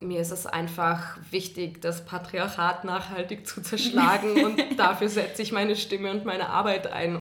Mir 0.00 0.20
ist 0.20 0.30
es 0.30 0.44
einfach 0.44 1.16
wichtig, 1.30 1.80
das 1.80 2.04
Patriarchat 2.04 2.84
nachhaltig 2.84 3.46
zu 3.46 3.62
zerschlagen 3.62 4.36
und 4.44 4.62
dafür 4.76 5.08
setze 5.08 5.40
ich 5.40 5.52
meine 5.52 5.74
Stimme 5.74 6.10
und 6.10 6.26
meine 6.26 6.50
Arbeit 6.50 6.92
ein. 6.92 7.18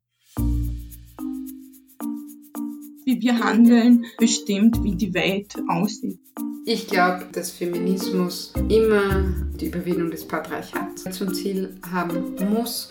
Wie 3.06 3.22
wir 3.22 3.40
handeln, 3.40 4.06
bestimmt, 4.18 4.84
wie 4.84 4.96
die 4.96 5.14
Welt 5.14 5.56
aussieht. 5.70 6.20
Ich 6.66 6.88
glaube, 6.88 7.28
dass 7.32 7.52
Feminismus 7.52 8.52
immer 8.68 9.24
die 9.58 9.68
Überwindung 9.68 10.12
des 10.12 10.28
Patriarchats 10.28 11.04
zum 11.12 11.34
Ziel 11.34 11.80
haben 11.90 12.36
muss 12.52 12.90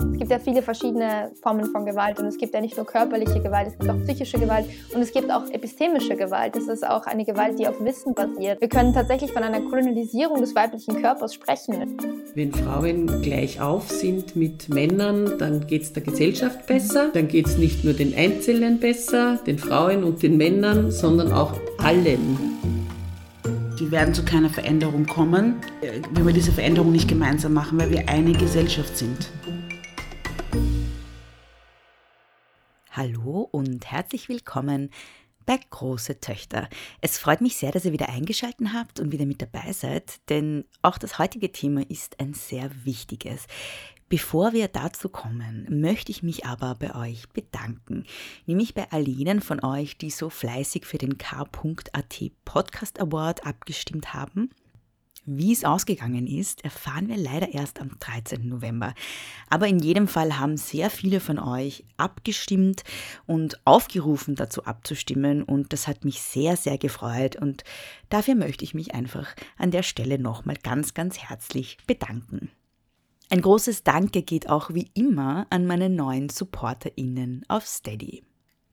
es 0.00 0.18
gibt 0.18 0.30
ja 0.30 0.38
viele 0.38 0.62
verschiedene 0.62 1.30
Formen 1.42 1.66
von 1.66 1.86
Gewalt 1.86 2.18
und 2.18 2.26
es 2.26 2.36
gibt 2.38 2.52
ja 2.52 2.60
nicht 2.60 2.76
nur 2.76 2.84
körperliche 2.84 3.40
Gewalt, 3.40 3.68
es 3.68 3.78
gibt 3.78 3.88
auch 3.88 4.02
psychische 4.04 4.38
Gewalt 4.38 4.66
und 4.92 5.00
es 5.00 5.12
gibt 5.12 5.30
auch 5.30 5.48
epistemische 5.50 6.16
Gewalt. 6.16 6.56
Das 6.56 6.68
ist 6.68 6.86
auch 6.86 7.06
eine 7.06 7.24
Gewalt, 7.24 7.58
die 7.58 7.66
auf 7.66 7.80
Wissen 7.80 8.14
basiert. 8.14 8.60
Wir 8.60 8.68
können 8.68 8.92
tatsächlich 8.92 9.32
von 9.32 9.42
einer 9.42 9.60
Kolonialisierung 9.60 10.40
des 10.40 10.54
weiblichen 10.54 11.00
Körpers 11.00 11.34
sprechen. 11.34 11.96
Wenn 12.34 12.52
Frauen 12.52 13.22
gleich 13.22 13.60
auf 13.60 13.88
sind 13.90 14.36
mit 14.36 14.68
Männern, 14.68 15.38
dann 15.38 15.66
geht 15.66 15.82
es 15.82 15.92
der 15.92 16.02
Gesellschaft 16.02 16.66
besser. 16.66 17.10
Dann 17.12 17.28
geht 17.28 17.46
es 17.46 17.56
nicht 17.56 17.84
nur 17.84 17.94
den 17.94 18.14
Einzelnen 18.16 18.80
besser, 18.80 19.38
den 19.46 19.58
Frauen 19.58 20.04
und 20.04 20.22
den 20.22 20.36
Männern, 20.36 20.90
sondern 20.90 21.32
auch 21.32 21.54
allen. 21.78 22.38
Wir 23.76 23.90
werden 23.92 24.12
zu 24.12 24.24
keiner 24.24 24.50
Veränderung 24.50 25.06
kommen, 25.06 25.56
wenn 26.12 26.26
wir 26.26 26.32
diese 26.32 26.50
Veränderung 26.52 26.92
nicht 26.92 27.08
gemeinsam 27.08 27.52
machen, 27.52 27.78
weil 27.78 27.90
wir 27.90 28.08
eine 28.08 28.32
Gesellschaft 28.32 28.96
sind. 28.96 29.28
Hallo 32.98 33.48
und 33.52 33.92
herzlich 33.92 34.28
willkommen 34.28 34.90
bei 35.46 35.60
Große 35.70 36.18
Töchter. 36.18 36.68
Es 37.00 37.16
freut 37.16 37.40
mich 37.40 37.56
sehr, 37.56 37.70
dass 37.70 37.84
ihr 37.84 37.92
wieder 37.92 38.08
eingeschaltet 38.08 38.70
habt 38.74 38.98
und 38.98 39.12
wieder 39.12 39.24
mit 39.24 39.40
dabei 39.40 39.72
seid, 39.72 40.28
denn 40.30 40.64
auch 40.82 40.98
das 40.98 41.20
heutige 41.20 41.52
Thema 41.52 41.88
ist 41.88 42.18
ein 42.18 42.34
sehr 42.34 42.72
wichtiges. 42.84 43.46
Bevor 44.08 44.52
wir 44.52 44.66
dazu 44.66 45.08
kommen, 45.08 45.80
möchte 45.80 46.10
ich 46.10 46.24
mich 46.24 46.44
aber 46.44 46.74
bei 46.74 46.92
euch 46.96 47.28
bedanken, 47.28 48.04
nämlich 48.46 48.74
bei 48.74 48.90
all 48.90 49.06
jenen 49.06 49.42
von 49.42 49.62
euch, 49.62 49.96
die 49.96 50.10
so 50.10 50.28
fleißig 50.28 50.84
für 50.84 50.98
den 50.98 51.18
K.at 51.18 52.32
Podcast 52.44 53.00
Award 53.00 53.46
abgestimmt 53.46 54.12
haben 54.12 54.50
wie 55.30 55.52
es 55.52 55.64
ausgegangen 55.64 56.26
ist, 56.26 56.64
erfahren 56.64 57.08
wir 57.08 57.18
leider 57.18 57.52
erst 57.52 57.80
am 57.80 57.98
13. 57.98 58.48
November. 58.48 58.94
Aber 59.50 59.66
in 59.68 59.78
jedem 59.78 60.08
Fall 60.08 60.38
haben 60.38 60.56
sehr 60.56 60.88
viele 60.88 61.20
von 61.20 61.38
euch 61.38 61.84
abgestimmt 61.98 62.82
und 63.26 63.60
aufgerufen, 63.66 64.34
dazu 64.34 64.64
abzustimmen. 64.64 65.42
Und 65.42 65.72
das 65.72 65.86
hat 65.86 66.04
mich 66.04 66.22
sehr, 66.22 66.56
sehr 66.56 66.78
gefreut. 66.78 67.36
Und 67.36 67.64
dafür 68.08 68.34
möchte 68.34 68.64
ich 68.64 68.72
mich 68.72 68.94
einfach 68.94 69.34
an 69.58 69.70
der 69.70 69.82
Stelle 69.82 70.18
nochmal 70.18 70.56
ganz, 70.62 70.94
ganz 70.94 71.18
herzlich 71.18 71.76
bedanken. 71.86 72.50
Ein 73.30 73.42
großes 73.42 73.84
Danke 73.84 74.22
geht 74.22 74.48
auch 74.48 74.72
wie 74.72 74.90
immer 74.94 75.46
an 75.50 75.66
meine 75.66 75.90
neuen 75.90 76.30
SupporterInnen 76.30 77.44
auf 77.48 77.66
Steady. 77.66 78.22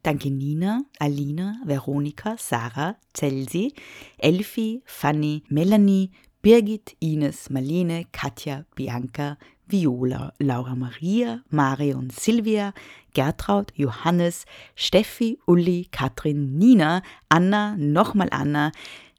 Danke 0.06 0.30
Nina, 0.30 0.84
Alina, 1.00 1.60
Veronika, 1.66 2.36
Sarah, 2.38 2.96
Celsi, 3.18 3.74
Elfi, 4.20 4.84
Fanny, 4.86 5.42
Melanie, 5.50 6.12
Birgit, 6.46 6.96
Ines, 7.00 7.50
Marlene, 7.50 8.06
Katja, 8.12 8.66
Bianca, 8.76 9.40
Viola, 9.68 10.32
Laura 10.38 10.76
Maria, 10.76 11.42
Marion, 11.50 12.12
Silvia, 12.12 12.72
Gertraud, 13.16 13.74
Johannes, 13.76 14.46
Steffi, 14.76 15.40
Uli, 15.48 15.88
Katrin, 15.90 16.60
Nina, 16.60 17.02
Anna, 17.30 17.76
nochmal 17.80 18.28
Anna, 18.30 18.72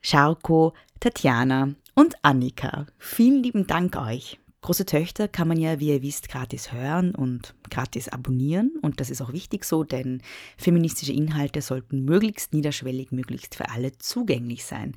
Scharko, 0.03 0.73
Tatjana 1.01 1.75
und 1.97 2.15
Annika. 2.23 2.87
Vielen 2.97 3.43
lieben 3.43 3.67
Dank 3.67 3.97
euch. 3.97 4.39
Große 4.67 4.87
Töchter 4.87 5.27
kann 5.27 5.49
man 5.49 5.59
ja, 5.59 5.81
wie 5.81 5.89
ihr 5.89 6.03
wisst, 6.03 6.29
gratis 6.29 6.73
hören 6.73 7.15
und 7.15 7.55
gratis 7.71 8.09
abonnieren. 8.09 8.73
Und 8.83 9.01
das 9.01 9.11
ist 9.11 9.21
auch 9.21 9.33
wichtig 9.33 9.65
so, 9.65 9.83
denn 9.83 10.23
feministische 10.57 11.13
Inhalte 11.13 11.61
sollten 11.61 12.05
möglichst 12.05 12.53
niederschwellig, 12.53 13.11
möglichst 13.11 13.57
für 13.57 13.69
alle 13.71 13.99
zugänglich 13.99 14.65
sein. 14.65 14.95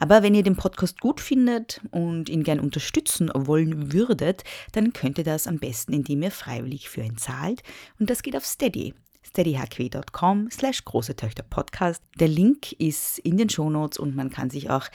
Aber 0.00 0.22
wenn 0.22 0.34
ihr 0.34 0.42
den 0.42 0.56
Podcast 0.56 0.98
gut 0.98 1.20
findet 1.20 1.82
und 1.90 2.30
ihn 2.30 2.42
gern 2.42 2.58
unterstützen 2.58 3.30
wollen 3.34 3.92
würdet, 3.92 4.44
dann 4.72 4.94
könnt 4.94 5.18
ihr 5.18 5.24
das 5.24 5.46
am 5.46 5.58
besten, 5.58 5.92
indem 5.92 6.22
ihr 6.22 6.30
freiwillig 6.30 6.88
für 6.88 7.02
ihn 7.02 7.18
zahlt. 7.18 7.62
Und 7.98 8.08
das 8.08 8.22
geht 8.22 8.34
auf 8.34 8.46
Steady 8.46 8.94
steadyhq.com 9.22 10.50
slash 10.50 10.84
große 10.84 11.14
Töchter 11.14 11.42
Podcast. 11.42 12.02
Der 12.18 12.28
Link 12.28 12.72
ist 12.72 13.18
in 13.18 13.36
den 13.36 13.50
Shownotes 13.50 13.98
und 13.98 14.16
man 14.16 14.30
kann 14.30 14.48
sich 14.48 14.70
auch 14.70 14.86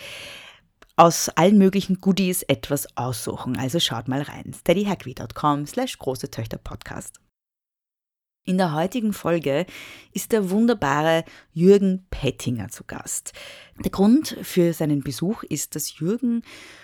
aus 0.95 1.29
allen 1.29 1.59
möglichen 1.59 2.01
Goodies 2.01 2.41
etwas 2.41 2.97
aussuchen. 2.97 3.57
Also 3.57 3.79
schaut 3.79 4.07
mal 4.07 4.23
rein. 4.23 4.53
steadyhackwe.com 4.53 5.67
slash 5.67 5.99
große 5.99 6.31
Töchter 6.31 6.57
Podcast. 6.57 7.19
In 8.47 8.59
der 8.59 8.73
heutigen 8.73 9.11
Folge 9.11 9.65
ist 10.13 10.31
der 10.31 10.51
wunderbare 10.51 11.25
Jürgen 11.51 12.05
Pettinger 12.11 12.69
zu 12.69 12.83
Gast. 12.83 13.33
Der 13.83 13.89
Grund 13.89 14.37
für 14.43 14.71
seinen 14.71 15.01
Besuch 15.01 15.41
ist, 15.41 15.75
dass 15.75 15.97
Jürgen 15.97 16.43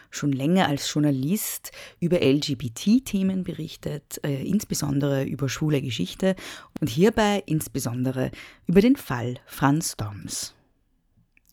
schon 0.10 0.32
länger 0.32 0.68
als 0.68 0.92
Journalist 0.92 1.72
über 2.00 2.20
LGBT-Themen 2.20 3.44
berichtet, 3.44 4.20
äh, 4.24 4.44
insbesondere 4.44 5.24
über 5.24 5.50
schwule 5.50 5.84
Geschichte 5.84 6.36
und 6.80 6.90
hierbei 6.90 7.44
insbesondere 7.46 8.32
über 8.66 8.82
den 8.82 8.96
Fall 8.96 9.36
Franz 9.46 9.96
Doms. 9.96 10.56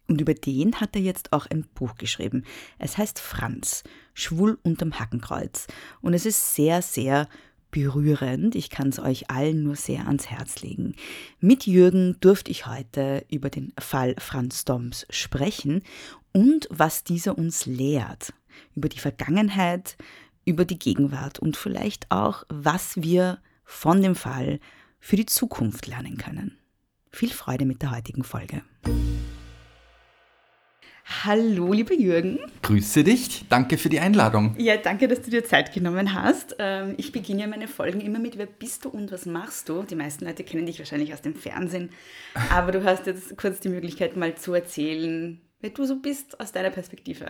Und 0.07 0.23
über 0.23 0.33
den 0.33 0.81
hat 0.81 0.97
er 0.97 1.03
jetzt 1.03 1.35
auch 1.35 1.47
ein 1.51 1.67
Buch 1.75 1.97
geschrieben. 1.97 2.45
Es 2.79 2.97
heißt 2.97 3.19
Franz, 3.19 3.85
Schwul 4.15 4.59
unterm 4.63 4.99
Hackenkreuz. 4.99 5.67
Und 6.01 6.15
es 6.15 6.25
ist 6.25 6.55
sehr, 6.55 6.81
sehr 6.81 7.29
berührend. 7.71 8.55
Ich 8.55 8.71
kann 8.71 8.89
es 8.89 8.99
euch 8.99 9.31
allen 9.31 9.63
nur 9.63 9.77
sehr 9.77 10.07
ans 10.07 10.31
Herz 10.31 10.63
legen. 10.63 10.95
Mit 11.41 11.67
Jürgen 11.67 12.17
durfte 12.21 12.51
ich 12.51 12.67
heute 12.67 13.25
über 13.31 13.51
den 13.51 13.73
Fall 13.79 14.15
Franz 14.19 14.65
Doms 14.65 15.07
sprechen 15.11 15.83
und 16.33 16.69
was 16.71 17.05
dieser 17.05 17.37
uns 17.37 17.67
lehrt. 17.67 18.33
Über 18.75 18.89
die 18.89 18.99
Vergangenheit, 18.99 19.97
über 20.45 20.65
die 20.65 20.79
Gegenwart 20.79 21.39
und 21.39 21.57
vielleicht 21.57 22.11
auch, 22.11 22.45
was 22.49 22.97
wir 22.97 23.39
von 23.65 24.03
dem 24.03 24.15
Fall 24.15 24.61
für 24.99 25.17
die 25.17 25.27
Zukunft 25.27 25.87
lernen 25.87 26.17
können. 26.17 26.59
Viel 27.11 27.31
Freude 27.31 27.67
mit 27.67 27.83
der 27.83 27.91
heutigen 27.91 28.25
Folge. 28.25 28.63
Hallo, 31.11 31.73
lieber 31.73 31.95
Jürgen. 31.95 32.39
Grüße 32.63 33.03
dich. 33.03 33.47
Danke 33.49 33.79
für 33.79 33.89
die 33.89 33.99
Einladung. 33.99 34.55
Ja, 34.59 34.77
danke, 34.77 35.09
dass 35.09 35.23
du 35.23 35.31
dir 35.31 35.43
Zeit 35.43 35.73
genommen 35.73 36.13
hast. 36.13 36.57
Ähm, 36.59 36.95
ich 36.99 37.13
beginne 37.13 37.49
meine 37.49 37.67
Folgen 37.67 38.03
immer 38.03 38.19
mit 38.19 38.37
Wer 38.37 38.45
bist 38.45 38.85
du 38.85 38.91
und 38.91 39.11
was 39.11 39.25
machst 39.25 39.71
du? 39.71 39.83
Die 39.85 39.95
meisten 39.95 40.27
Leute 40.27 40.45
kennen 40.45 40.67
dich 40.67 40.79
wahrscheinlich 40.79 41.15
aus 41.15 41.23
dem 41.23 41.35
Fernsehen. 41.35 41.91
Aber 42.51 42.73
du 42.73 42.85
hast 42.85 43.07
jetzt 43.07 43.39
kurz 43.39 43.59
die 43.61 43.71
Möglichkeit, 43.71 44.19
mal 44.19 44.35
zu 44.35 44.53
erzählen, 44.53 45.41
wer 45.61 45.71
du 45.71 45.87
so 45.87 45.97
bist 45.97 46.39
aus 46.41 46.53
deiner 46.53 46.71
Perspektive. 46.71 47.27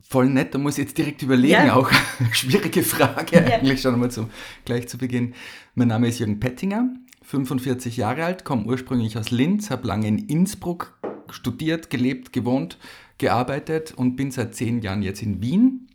Voll 0.00 0.30
nett, 0.30 0.54
da 0.54 0.58
muss 0.58 0.78
ich 0.78 0.84
jetzt 0.84 0.96
direkt 0.96 1.22
überlegen, 1.22 1.52
ja. 1.52 1.76
auch 1.76 1.90
schwierige 2.32 2.82
Frage 2.82 3.36
ja. 3.36 3.58
eigentlich 3.58 3.82
schon 3.82 3.92
einmal 3.92 4.10
zum, 4.10 4.30
gleich 4.64 4.88
zu 4.88 4.96
Beginn. 4.96 5.34
Mein 5.74 5.88
Name 5.88 6.08
ist 6.08 6.18
Jürgen 6.18 6.40
Pettinger, 6.40 6.88
45 7.22 7.98
Jahre 7.98 8.24
alt, 8.24 8.44
komme 8.44 8.64
ursprünglich 8.64 9.18
aus 9.18 9.30
Linz, 9.30 9.70
habe 9.70 9.86
lange 9.86 10.08
in 10.08 10.18
Innsbruck 10.18 10.98
studiert, 11.32 11.90
gelebt, 11.90 12.32
gewohnt, 12.32 12.78
gearbeitet 13.18 13.92
und 13.92 14.16
bin 14.16 14.30
seit 14.30 14.54
zehn 14.54 14.80
Jahren 14.82 15.02
jetzt 15.02 15.22
in 15.22 15.42
Wien. 15.42 15.88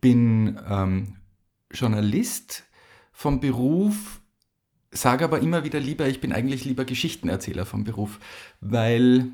Bin 0.00 0.58
ähm, 0.68 1.16
Journalist 1.72 2.64
vom 3.12 3.40
Beruf, 3.40 4.20
sage 4.90 5.24
aber 5.24 5.40
immer 5.40 5.64
wieder 5.64 5.80
lieber, 5.80 6.06
ich 6.08 6.20
bin 6.20 6.32
eigentlich 6.32 6.64
lieber 6.64 6.84
Geschichtenerzähler 6.84 7.66
vom 7.66 7.84
Beruf, 7.84 8.20
weil 8.60 9.28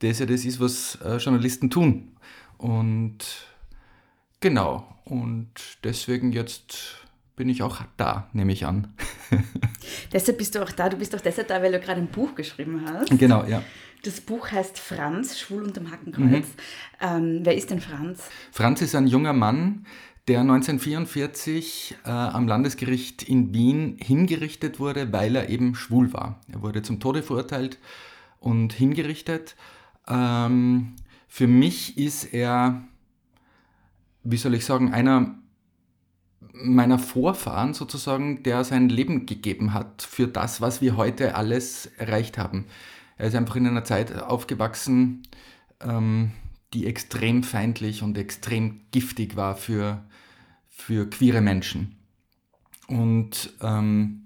das 0.00 0.18
ja 0.18 0.26
das 0.26 0.44
ist, 0.44 0.60
was 0.60 0.98
äh, 1.04 1.16
Journalisten 1.16 1.70
tun. 1.70 2.16
Und 2.58 3.46
genau, 4.40 4.86
und 5.04 5.50
deswegen 5.82 6.32
jetzt 6.32 7.00
bin 7.36 7.48
ich 7.48 7.62
auch 7.62 7.80
da, 7.96 8.28
nehme 8.34 8.52
ich 8.52 8.66
an. 8.66 8.92
deshalb 10.12 10.36
bist 10.36 10.54
du 10.54 10.62
auch 10.62 10.72
da. 10.72 10.90
Du 10.90 10.98
bist 10.98 11.14
auch 11.14 11.20
deshalb 11.22 11.48
da, 11.48 11.62
weil 11.62 11.72
du 11.72 11.80
gerade 11.80 12.00
ein 12.00 12.08
Buch 12.08 12.34
geschrieben 12.34 12.84
hast. 12.86 13.18
Genau, 13.18 13.44
ja. 13.44 13.62
Das 14.02 14.20
Buch 14.20 14.50
heißt 14.50 14.78
Franz, 14.78 15.38
Schwul 15.38 15.62
unterm 15.62 15.90
Hackenkreuz. 15.90 16.46
Mhm. 16.46 16.46
Ähm, 17.00 17.40
wer 17.42 17.54
ist 17.54 17.70
denn 17.70 17.80
Franz? 17.80 18.22
Franz 18.50 18.80
ist 18.80 18.94
ein 18.94 19.06
junger 19.06 19.32
Mann, 19.32 19.84
der 20.28 20.40
1944 20.40 21.96
äh, 22.04 22.08
am 22.08 22.46
Landesgericht 22.48 23.22
in 23.22 23.52
Wien 23.52 23.98
hingerichtet 24.00 24.80
wurde, 24.80 25.12
weil 25.12 25.36
er 25.36 25.48
eben 25.48 25.74
schwul 25.74 26.12
war. 26.12 26.40
Er 26.50 26.62
wurde 26.62 26.82
zum 26.82 27.00
Tode 27.00 27.22
verurteilt 27.22 27.78
und 28.38 28.72
hingerichtet. 28.72 29.56
Ähm, 30.08 30.94
für 31.28 31.46
mich 31.46 31.98
ist 31.98 32.32
er, 32.32 32.82
wie 34.22 34.36
soll 34.36 34.54
ich 34.54 34.64
sagen, 34.64 34.92
einer 34.92 35.34
meiner 36.52 36.98
Vorfahren 36.98 37.74
sozusagen, 37.74 38.42
der 38.42 38.64
sein 38.64 38.88
Leben 38.88 39.26
gegeben 39.26 39.72
hat 39.72 40.02
für 40.02 40.26
das, 40.26 40.60
was 40.60 40.80
wir 40.80 40.96
heute 40.96 41.34
alles 41.34 41.86
erreicht 41.96 42.38
haben. 42.38 42.66
Er 43.20 43.26
ist 43.26 43.34
einfach 43.34 43.56
in 43.56 43.66
einer 43.66 43.84
Zeit 43.84 44.18
aufgewachsen, 44.18 45.24
ähm, 45.82 46.30
die 46.72 46.86
extrem 46.86 47.42
feindlich 47.42 48.02
und 48.02 48.16
extrem 48.16 48.80
giftig 48.92 49.36
war 49.36 49.56
für, 49.56 50.02
für 50.70 51.04
queere 51.10 51.42
Menschen. 51.42 51.96
Und 52.88 53.52
ähm, 53.60 54.24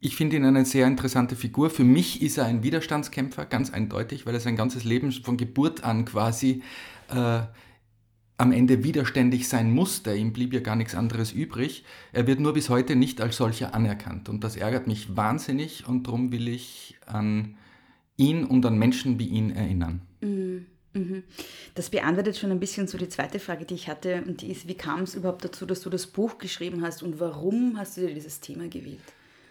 ich 0.00 0.16
finde 0.16 0.36
ihn 0.36 0.46
eine 0.46 0.64
sehr 0.64 0.86
interessante 0.86 1.36
Figur. 1.36 1.68
Für 1.68 1.84
mich 1.84 2.22
ist 2.22 2.38
er 2.38 2.46
ein 2.46 2.62
Widerstandskämpfer, 2.62 3.44
ganz 3.44 3.74
eindeutig, 3.74 4.24
weil 4.24 4.32
er 4.32 4.40
sein 4.40 4.56
ganzes 4.56 4.84
Leben 4.84 5.12
von 5.12 5.36
Geburt 5.36 5.84
an 5.84 6.06
quasi 6.06 6.62
äh, 7.10 7.40
am 8.38 8.52
Ende 8.52 8.84
widerständig 8.84 9.48
sein 9.48 9.70
musste. 9.70 10.14
Ihm 10.14 10.32
blieb 10.32 10.54
ja 10.54 10.60
gar 10.60 10.76
nichts 10.76 10.94
anderes 10.94 11.32
übrig. 11.32 11.84
Er 12.12 12.26
wird 12.26 12.40
nur 12.40 12.54
bis 12.54 12.70
heute 12.70 12.96
nicht 12.96 13.20
als 13.20 13.36
solcher 13.36 13.74
anerkannt. 13.74 14.30
Und 14.30 14.44
das 14.44 14.56
ärgert 14.56 14.86
mich 14.86 15.14
wahnsinnig 15.14 15.86
und 15.86 16.06
darum 16.06 16.32
will 16.32 16.48
ich 16.48 16.96
an 17.04 17.58
ihn 18.18 18.44
und 18.44 18.66
an 18.66 18.78
Menschen 18.78 19.18
wie 19.18 19.28
ihn 19.28 19.50
erinnern. 19.50 20.02
Mhm. 20.20 20.66
Mhm. 20.92 21.22
Das 21.74 21.90
beantwortet 21.90 22.36
schon 22.36 22.50
ein 22.50 22.60
bisschen 22.60 22.86
so 22.88 22.98
die 22.98 23.08
zweite 23.08 23.38
Frage, 23.38 23.64
die 23.64 23.74
ich 23.74 23.88
hatte. 23.88 24.22
Und 24.26 24.42
die 24.42 24.50
ist, 24.50 24.68
wie 24.68 24.74
kam 24.74 25.02
es 25.02 25.14
überhaupt 25.14 25.44
dazu, 25.44 25.64
dass 25.64 25.80
du 25.80 25.90
das 25.90 26.06
Buch 26.06 26.38
geschrieben 26.38 26.82
hast 26.82 27.02
und 27.02 27.20
warum 27.20 27.78
hast 27.78 27.96
du 27.96 28.02
dir 28.02 28.14
dieses 28.14 28.40
Thema 28.40 28.68
gewählt? 28.68 29.00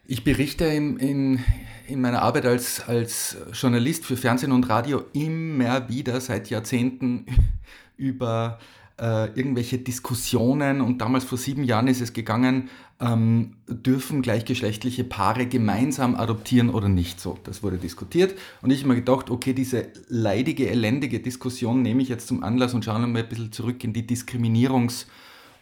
Ich 0.10 0.24
berichte 0.24 0.66
in, 0.66 0.98
in, 0.98 1.44
in, 1.88 2.00
meiner 2.00 2.22
Arbeit 2.22 2.46
als, 2.46 2.81
als 2.88 3.36
Journalist 3.52 4.06
für 4.06 4.16
Fernsehen 4.16 4.54
und 4.54 4.69
Radio 4.69 5.04
immer 5.12 5.90
wieder 5.90 6.22
seit 6.22 6.50
Jahrzehnten 6.50 7.25
über 7.98 8.60
äh, 9.00 9.28
irgendwelche 9.38 9.78
Diskussionen 9.78 10.82
und 10.82 11.00
damals 11.00 11.24
vor 11.24 11.38
sieben 11.38 11.64
Jahren 11.64 11.88
ist 11.88 12.02
es 12.02 12.14
gegangen, 12.14 12.70
ähm, 13.00 13.58
dürfen 13.68 14.22
gleichgeschlechtliche 14.22 15.04
Paare 15.04 15.46
gemeinsam 15.46 16.16
adoptieren 16.16 16.70
oder 16.70 16.90
nicht. 16.90 17.20
So, 17.20 17.38
das 17.44 17.62
wurde 17.62 17.78
diskutiert 17.78 18.36
und 18.62 18.72
ich 18.72 18.80
habe 18.80 18.90
mir 18.90 18.96
gedacht, 18.96 19.30
okay, 19.30 19.54
diese 19.54 19.88
leidige, 20.08 20.70
elendige 20.70 21.20
Diskussion 21.20 21.82
nehme 21.82 22.02
ich 22.02 22.10
jetzt 22.10 22.28
zum 22.28 22.44
Anlass 22.44 22.74
und 22.74 22.84
schaue 22.84 23.00
mal 23.00 23.20
ein 23.20 23.30
bisschen 23.30 23.52
zurück 23.52 23.84
in 23.84 23.94
die 23.94 24.08
Diskriminierungs- 24.08 25.06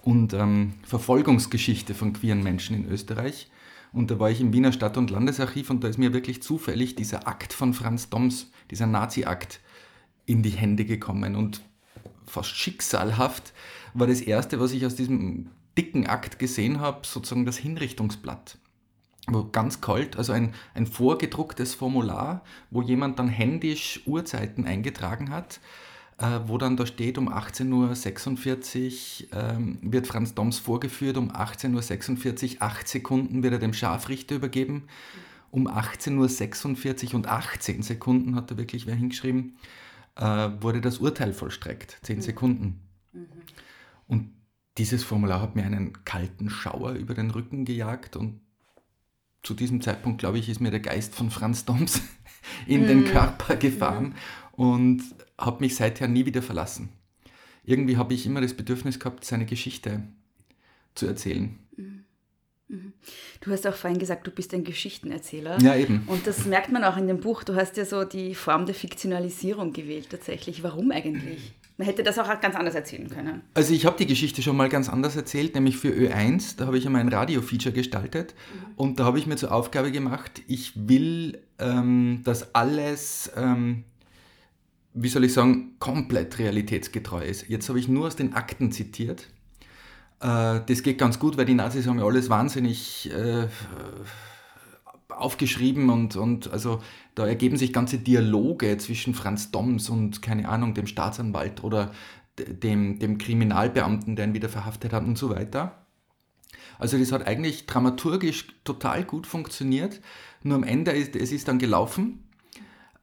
und 0.02 0.34
ähm, 0.34 0.74
Verfolgungsgeschichte 0.84 1.94
von 1.94 2.14
queeren 2.14 2.44
Menschen 2.44 2.76
in 2.76 2.90
Österreich. 2.90 3.50
Und 3.92 4.12
da 4.12 4.20
war 4.20 4.30
ich 4.30 4.40
im 4.40 4.54
Wiener 4.54 4.72
Stadt- 4.72 4.98
und 4.98 5.10
Landesarchiv 5.10 5.70
und 5.70 5.84
da 5.84 5.88
ist 5.88 5.98
mir 5.98 6.14
wirklich 6.14 6.44
zufällig 6.44 6.96
dieser 6.96 7.28
Akt 7.28 7.54
von 7.54 7.74
Franz 7.74 8.10
Doms, 8.10 8.52
dieser 8.70 8.88
Nazi-Akt, 8.88 9.62
in 10.26 10.44
die 10.44 10.50
Hände 10.50 10.86
gekommen. 10.86 11.36
Und 11.36 11.62
fast 12.28 12.50
schicksalhaft 12.50 13.54
war 13.94 14.08
das 14.08 14.22
erste, 14.22 14.60
was 14.60 14.72
ich 14.72 14.86
aus 14.86 14.96
diesem 14.96 15.50
dicken 15.78 16.08
Akt 16.08 16.40
gesehen 16.40 16.80
habe, 16.80 17.06
sozusagen 17.06 17.46
das 17.46 17.58
Hinrichtungsblatt. 17.58 18.58
Wo 19.28 19.44
ganz 19.44 19.82
kalt, 19.82 20.18
also 20.18 20.34
ein, 20.34 20.54
ein 20.76 20.86
vorgedrucktes 20.86 21.74
Formular, 21.74 22.44
wo 22.70 22.82
jemand 22.82 23.18
dann 23.18 23.28
händisch 23.28 24.02
Uhrzeiten 24.06 24.66
eingetragen 24.66 25.32
hat, 25.32 25.60
äh, 26.18 26.40
wo 26.46 26.58
dann 26.58 26.78
da 26.78 26.86
steht, 26.86 27.18
um 27.18 27.28
18.46 27.28 29.34
Uhr 29.34 29.34
ähm, 29.34 29.80
wird 29.82 30.08
Franz 30.08 30.36
Doms 30.36 30.60
vorgeführt, 30.60 31.18
um 31.18 31.32
18.46 31.32 32.56
Uhr, 32.56 32.62
8 32.62 32.88
Sekunden 32.88 33.44
wird 33.44 33.54
er 33.54 33.60
dem 33.60 33.74
Scharfrichter 33.74 34.36
übergeben, 34.36 34.84
um 35.52 35.68
18.46 35.68 37.10
Uhr 37.10 37.16
und 37.16 37.28
18 37.28 37.82
Sekunden 37.82 38.36
hat 38.36 38.52
er 38.52 38.58
wirklich 38.58 38.86
wer 38.86 38.96
hingeschrieben, 38.96 39.58
äh, 40.16 40.50
wurde 40.60 40.82
das 40.82 41.00
Urteil 41.00 41.34
vollstreckt, 41.34 42.00
10 42.04 42.18
mhm. 42.18 42.22
Sekunden. 42.22 42.82
Mhm. 43.14 43.28
Und 44.08 44.34
dieses 44.78 45.04
Formular 45.04 45.42
hat 45.42 45.56
mir 45.56 45.64
einen 45.64 46.04
kalten 46.04 46.50
Schauer 46.50 46.94
über 46.94 47.14
den 47.14 47.32
Rücken 47.32 47.66
gejagt 47.66 48.16
und 48.16 48.42
zu 49.44 49.54
diesem 49.54 49.80
Zeitpunkt, 49.82 50.20
glaube 50.20 50.40
ich, 50.40 50.50
ist 50.50 50.60
mir 50.60 50.72
der 50.72 50.80
Geist 50.80 51.14
von 51.14 51.30
Franz 51.30 51.66
Doms 51.66 52.02
in 52.68 52.84
mhm. 52.84 52.88
den 52.88 53.06
Körper 53.06 53.56
gefahren 53.56 54.16
mhm. 54.58 54.64
und 54.64 55.04
habe 55.38 55.64
mich 55.64 55.76
seither 55.76 56.08
nie 56.08 56.26
wieder 56.26 56.42
verlassen. 56.42 56.90
Irgendwie 57.64 57.98
habe 57.98 58.14
ich 58.14 58.26
immer 58.26 58.42
das 58.42 58.56
Bedürfnis 58.56 59.00
gehabt, 59.00 59.26
seine 59.26 59.46
Geschichte 59.46 60.04
zu 60.94 61.08
erzählen. 61.08 61.58
Mhm. 62.68 62.94
Du 63.42 63.52
hast 63.52 63.68
auch 63.68 63.76
vorhin 63.76 64.00
gesagt, 64.00 64.26
du 64.26 64.32
bist 64.32 64.54
ein 64.54 64.64
Geschichtenerzähler. 64.64 65.62
Ja, 65.62 65.76
eben. 65.76 66.04
Und 66.08 66.26
das 66.26 66.46
merkt 66.46 66.72
man 66.72 66.84
auch 66.84 66.98
in 66.98 67.08
dem 67.08 67.20
Buch. 67.20 67.44
Du 67.44 67.56
hast 67.56 67.78
ja 67.78 67.86
so 67.86 68.04
die 68.04 68.34
Form 68.34 68.66
der 68.66 68.76
Fiktionalisierung 68.76 69.72
gewählt 69.72 70.10
tatsächlich. 70.10 70.64
Warum 70.64 70.92
eigentlich? 70.92 71.54
Man 71.78 71.88
hätte 71.88 72.04
das 72.04 72.18
auch 72.18 72.28
ganz 72.40 72.56
anders 72.56 72.74
erzählen 72.74 73.10
können. 73.10 73.42
Also 73.54 73.74
ich 73.74 73.86
habe 73.86 73.98
die 73.98 74.08
Geschichte 74.08 74.42
schon 74.42 74.56
mal 74.56 74.70
ganz 74.70 74.88
anders 74.88 75.16
erzählt, 75.16 75.56
nämlich 75.56 75.78
für 75.78 75.90
Ö1. 75.90 76.56
Da 76.58 76.68
habe 76.68 76.78
ich 76.78 76.86
einmal 76.86 77.02
ein 77.02 77.10
Radio-Feature 77.10 77.74
gestaltet 77.74 78.34
mhm. 78.34 78.74
und 78.78 79.00
da 79.00 79.04
habe 79.04 79.20
ich 79.20 79.28
mir 79.28 79.36
zur 79.36 79.52
Aufgabe 79.52 79.92
gemacht, 79.92 80.42
ich 80.48 80.72
will, 80.76 81.42
ähm, 81.60 82.22
dass 82.24 82.56
alles, 82.56 83.30
ähm, 83.36 83.84
wie 84.94 85.10
soll 85.10 85.26
ich 85.26 85.34
sagen, 85.34 85.76
komplett 85.80 86.40
realitätsgetreu 86.40 87.26
ist. 87.26 87.50
Jetzt 87.50 87.68
habe 87.68 87.78
ich 87.78 87.90
nur 87.90 88.08
aus 88.08 88.16
den 88.16 88.34
Akten 88.34 88.72
zitiert 88.72 89.28
das 90.26 90.82
geht 90.82 90.98
ganz 90.98 91.20
gut, 91.20 91.38
weil 91.38 91.46
die 91.46 91.54
Nazis 91.54 91.88
haben 91.88 92.00
ja 92.00 92.06
alles 92.06 92.30
wahnsinnig 92.30 93.12
äh, 93.12 93.48
aufgeschrieben 95.10 95.90
und, 95.90 96.16
und 96.16 96.52
also 96.52 96.82
da 97.14 97.28
ergeben 97.28 97.58
sich 97.58 97.72
ganze 97.72 97.98
Dialoge 97.98 98.78
zwischen 98.78 99.14
Franz 99.14 99.52
Doms 99.52 99.90
und, 99.90 100.22
keine 100.22 100.50
Ahnung, 100.50 100.74
dem 100.74 100.88
Staatsanwalt 100.88 101.64
oder 101.64 101.92
dem, 102.38 103.00
dem 103.00 103.18
Kriminalbeamten, 103.18 104.16
der 104.16 104.26
ihn 104.26 104.34
wieder 104.34 104.50
verhaftet 104.50 104.94
hat 104.94 105.04
und 105.04 105.18
so 105.18 105.30
weiter. 105.30 105.86
Also 106.78 106.98
das 106.98 107.12
hat 107.12 107.26
eigentlich 107.28 107.68
dramaturgisch 107.68 108.48
total 108.64 109.04
gut 109.04 109.28
funktioniert. 109.28 110.02
Nur 110.44 110.56
am 110.56 110.64
Ende 110.64 110.92
ist 110.92 111.16
es 111.16 111.32
ist 111.32 111.48
dann 111.48 111.60
gelaufen 111.60 112.26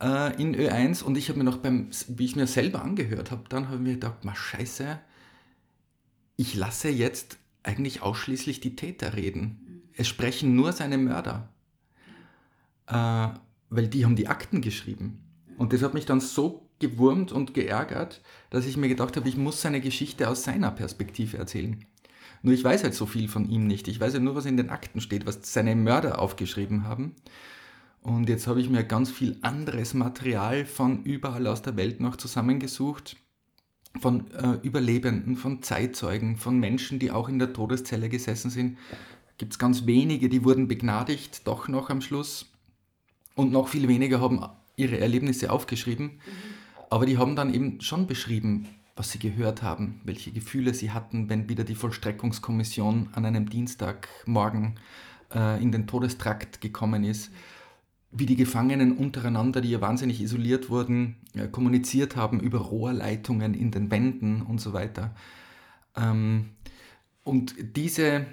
äh, 0.03 0.41
in 0.41 0.55
Ö1 0.55 1.03
und 1.03 1.17
ich 1.17 1.29
habe 1.29 1.39
mir 1.39 1.45
noch 1.45 1.59
beim, 1.59 1.89
wie 2.09 2.25
ich 2.25 2.37
mir 2.37 2.47
selber 2.47 2.83
angehört 2.83 3.31
habe, 3.31 3.45
dann 3.49 3.67
habe 3.67 3.77
ich 3.77 3.83
mir 3.83 3.95
gedacht, 3.95 4.25
ma 4.25 4.35
scheiße, 4.35 4.99
ich 6.37 6.55
lasse 6.55 6.89
jetzt 6.89 7.39
eigentlich 7.63 8.03
ausschließlich 8.03 8.61
die 8.61 8.77
Täter 8.77 9.15
reden. 9.15 9.83
Es 9.95 10.09
sprechen 10.09 10.57
nur 10.57 10.73
seine 10.73 10.99
Mörder, 10.99 11.49
äh, 12.87 13.29
weil 13.71 13.89
die 13.89 14.05
haben 14.05 14.17
die 14.17 14.29
Akten 14.29 14.61
geschrieben. 14.61 15.21
Und 15.59 15.73
das 15.73 15.83
hat 15.83 15.95
mich 15.95 16.07
dann 16.07 16.21
so 16.21 16.69
gewurmt 16.79 17.31
und 17.31 17.55
geärgert, 17.55 18.23
dass 18.51 18.67
ich 18.67 18.77
mir 18.77 18.89
gedacht 18.89 19.17
habe, 19.17 19.29
ich 19.29 19.37
muss 19.37 19.61
seine 19.61 19.81
Geschichte 19.81 20.29
aus 20.29 20.43
seiner 20.43 20.71
Perspektive 20.71 21.39
erzählen. 21.39 21.85
Nur 22.43 22.55
ich 22.55 22.65
weiß 22.65 22.83
halt 22.83 22.95
so 22.95 23.07
viel 23.07 23.29
von 23.29 23.49
ihm 23.49 23.69
nicht. 23.69 23.87
Ich 23.87 24.01
weiß 24.01 24.15
ja 24.15 24.21
nur, 24.21 24.35
was 24.35 24.47
in 24.47 24.57
den 24.57 24.71
Akten 24.71 25.01
steht, 25.01 25.27
was 25.27 25.53
seine 25.53 25.77
Mörder 25.77 26.19
aufgeschrieben 26.19 26.85
haben. 26.85 27.15
Und 28.01 28.29
jetzt 28.29 28.49
habe 28.49 28.61
ich 28.61 28.69
mir 28.69 28.83
ganz 28.83 29.13
viel 29.13 29.39
anderes 29.43 29.95
Material 29.95 30.67
von 30.67 31.05
überall 31.05 31.47
aus 31.47 31.63
der 31.63 31.77
Welt 31.77 32.01
noch 32.01 32.17
zusammengesucht 32.17 33.17
von 34.01 34.31
äh, 34.33 34.59
Überlebenden, 34.63 35.37
von 35.37 35.63
Zeitzeugen, 35.63 36.37
von 36.37 36.59
Menschen, 36.59 36.99
die 36.99 37.11
auch 37.11 37.29
in 37.29 37.39
der 37.39 37.53
Todeszelle 37.53 38.09
gesessen 38.09 38.51
sind. 38.51 38.79
Gibt 39.39 39.53
es 39.53 39.59
ganz 39.59 39.87
wenige, 39.87 40.29
die 40.29 40.45
wurden 40.45 40.69
begnadigt, 40.69 41.47
doch 41.47 41.69
noch 41.69 41.91
am 41.91 42.01
Schluss. 42.01 42.51
Und 43.35 43.53
noch 43.53 43.69
viel 43.69 43.89
weniger 43.89 44.21
haben 44.21 44.45
ihre 44.77 44.99
Erlebnisse 44.99 45.51
aufgeschrieben. 45.51 46.07
Mhm. 46.07 46.21
Aber 46.91 47.07
die 47.07 47.19
haben 47.19 47.37
dann 47.37 47.55
eben 47.55 47.81
schon 47.81 48.07
beschrieben, 48.07 48.69
was 48.97 49.11
sie 49.11 49.19
gehört 49.19 49.63
haben, 49.63 50.01
welche 50.05 50.33
Gefühle 50.33 50.75
sie 50.75 50.91
hatten, 50.91 51.31
wenn 51.31 51.49
wieder 51.49 51.65
die 51.65 51.75
Vollstreckungskommission 51.75 53.09
an 53.13 53.25
einem 53.25 53.49
Dienstagmorgen 53.49 54.79
äh, 55.35 55.63
in 55.63 55.73
den 55.73 55.87
Todestrakt 55.87 56.61
gekommen 56.61 57.05
ist. 57.05 57.31
Mhm 57.31 57.37
wie 58.13 58.27
die 58.27 58.37
Gefangenen 58.37 58.97
untereinander, 58.97 59.63
die 59.63 59.71
ja 59.71 59.81
wahnsinnig 59.81 60.21
isoliert 60.21 60.69
wurden, 60.69 61.17
ja, 61.35 61.47
kommuniziert 61.47 62.15
haben 62.15 62.41
über 62.41 62.59
Rohrleitungen 62.59 63.55
in 63.55 63.71
den 63.71 63.91
Wänden 63.91 64.43
und 64.43 64.61
so 64.61 64.75
weiter. 64.75 65.15
Ähm, 65.97 66.51
und 67.25 67.55
diese 67.77 68.27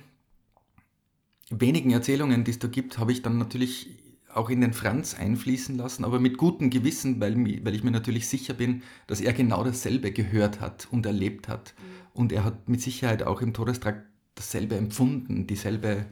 wenigen 1.50 1.92
Erzählungen, 1.92 2.44
die 2.44 2.52
es 2.52 2.60
da 2.60 2.68
gibt, 2.68 2.98
habe 2.98 3.14
ich 3.14 3.22
dann 3.22 3.38
natürlich 3.38 3.98
auch 4.34 4.50
in 4.50 4.62
den 4.62 4.74
Franz 4.74 5.16
einfließen 5.16 5.78
lassen, 5.78 6.04
aber 6.04 6.20
mit 6.20 6.38
gutem 6.38 6.70
Gewissen, 6.70 7.20
weil, 7.20 7.36
weil 7.64 7.74
ich 7.74 7.84
mir 7.84 7.92
natürlich 7.92 8.28
sicher 8.28 8.54
bin, 8.54 8.84
dass 9.08 9.22
er 9.22 9.34
genau 9.34 9.64
dasselbe 9.64 10.12
gehört 10.12 10.62
hat 10.62 10.88
und 10.92 11.06
erlebt 11.06 11.48
hat. 11.48 11.74
Mhm. 11.78 11.84
Und 12.14 12.32
er 12.32 12.44
hat 12.44 12.70
mit 12.70 12.82
Sicherheit 12.82 13.24
auch 13.24 13.42
im 13.42 13.54
Todestrakt 13.54 14.06
dasselbe 14.36 14.76
empfunden, 14.76 15.48
dieselbe 15.48 16.06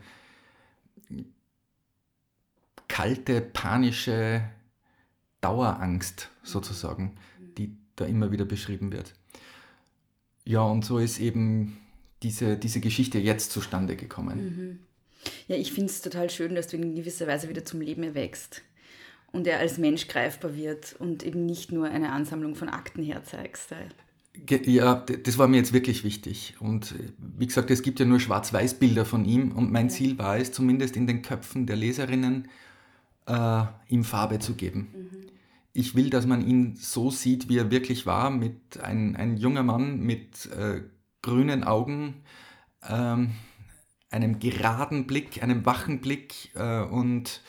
kalte, 2.97 3.41
panische 3.41 4.41
Dauerangst 5.41 6.31
sozusagen, 6.41 7.15
die 7.59 7.77
da 7.95 8.05
immer 8.05 8.31
wieder 8.31 8.45
beschrieben 8.45 8.91
wird. 8.91 9.13
Ja, 10.45 10.61
und 10.61 10.83
so 10.83 10.97
ist 10.97 11.19
eben 11.19 11.77
diese, 12.23 12.57
diese 12.57 12.79
Geschichte 12.79 13.19
jetzt 13.19 13.51
zustande 13.51 13.95
gekommen. 13.95 14.39
Mhm. 14.39 14.79
Ja, 15.47 15.57
ich 15.57 15.73
finde 15.73 15.91
es 15.91 16.01
total 16.01 16.31
schön, 16.31 16.55
dass 16.55 16.69
du 16.69 16.77
in 16.77 16.95
gewisser 16.95 17.27
Weise 17.27 17.49
wieder 17.49 17.63
zum 17.63 17.81
Leben 17.81 18.01
erwächst 18.01 18.63
und 19.31 19.45
er 19.45 19.59
als 19.59 19.77
Mensch 19.77 20.07
greifbar 20.07 20.55
wird 20.55 20.95
und 20.97 21.21
eben 21.21 21.45
nicht 21.45 21.71
nur 21.71 21.85
eine 21.85 22.11
Ansammlung 22.13 22.55
von 22.55 22.67
Akten 22.67 23.03
herzeigst. 23.03 23.75
Ja, 24.65 24.95
das 24.95 25.37
war 25.37 25.47
mir 25.47 25.57
jetzt 25.57 25.73
wirklich 25.73 26.03
wichtig. 26.03 26.55
Und 26.59 26.95
wie 27.19 27.45
gesagt, 27.45 27.69
es 27.69 27.83
gibt 27.83 27.99
ja 27.99 28.07
nur 28.07 28.19
Schwarz-Weiß-Bilder 28.19 29.05
von 29.05 29.23
ihm 29.25 29.51
und 29.51 29.71
mein 29.71 29.91
Ziel 29.91 30.17
war 30.17 30.39
es, 30.39 30.51
zumindest 30.51 30.95
in 30.95 31.05
den 31.05 31.21
Köpfen 31.21 31.67
der 31.67 31.75
Leserinnen, 31.75 32.47
äh, 33.27 33.63
ihm 33.89 34.03
Farbe 34.03 34.39
zu 34.39 34.55
geben. 34.55 34.89
Mhm. 34.93 35.07
ich 35.73 35.93
will, 35.95 36.09
dass 36.09 36.25
man 36.25 36.45
ihn 36.45 36.75
so 36.75 37.11
sieht, 37.11 37.49
wie 37.49 37.57
er 37.59 37.69
wirklich 37.69 38.07
war, 38.07 38.31
mit 38.31 38.79
ein, 38.81 39.15
ein 39.15 39.37
junger 39.37 39.61
Mann 39.61 39.99
mit 39.99 40.47
äh, 40.47 40.81
grünen 41.21 41.63
Augen, 41.63 42.23
ähm, 42.87 43.31
einem 44.09 44.39
geraden 44.39 45.05
Blick, 45.05 45.43
einem 45.43 45.65
wachen 45.65 46.01
Blick 46.01 46.55
äh, 46.55 46.81
und, 46.81 47.41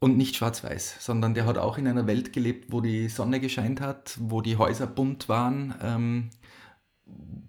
und 0.00 0.16
nicht 0.16 0.36
schwarz-weiß, 0.36 0.96
sondern 1.00 1.34
der 1.34 1.44
hat 1.44 1.58
auch 1.58 1.76
in 1.76 1.86
einer 1.86 2.06
Welt 2.06 2.32
gelebt, 2.32 2.72
wo 2.72 2.80
die 2.80 3.08
Sonne 3.08 3.40
gescheint 3.40 3.80
hat, 3.80 4.16
wo 4.20 4.40
die 4.40 4.56
Häuser 4.56 4.86
bunt 4.86 5.28
waren, 5.28 5.74
ähm, 5.82 6.30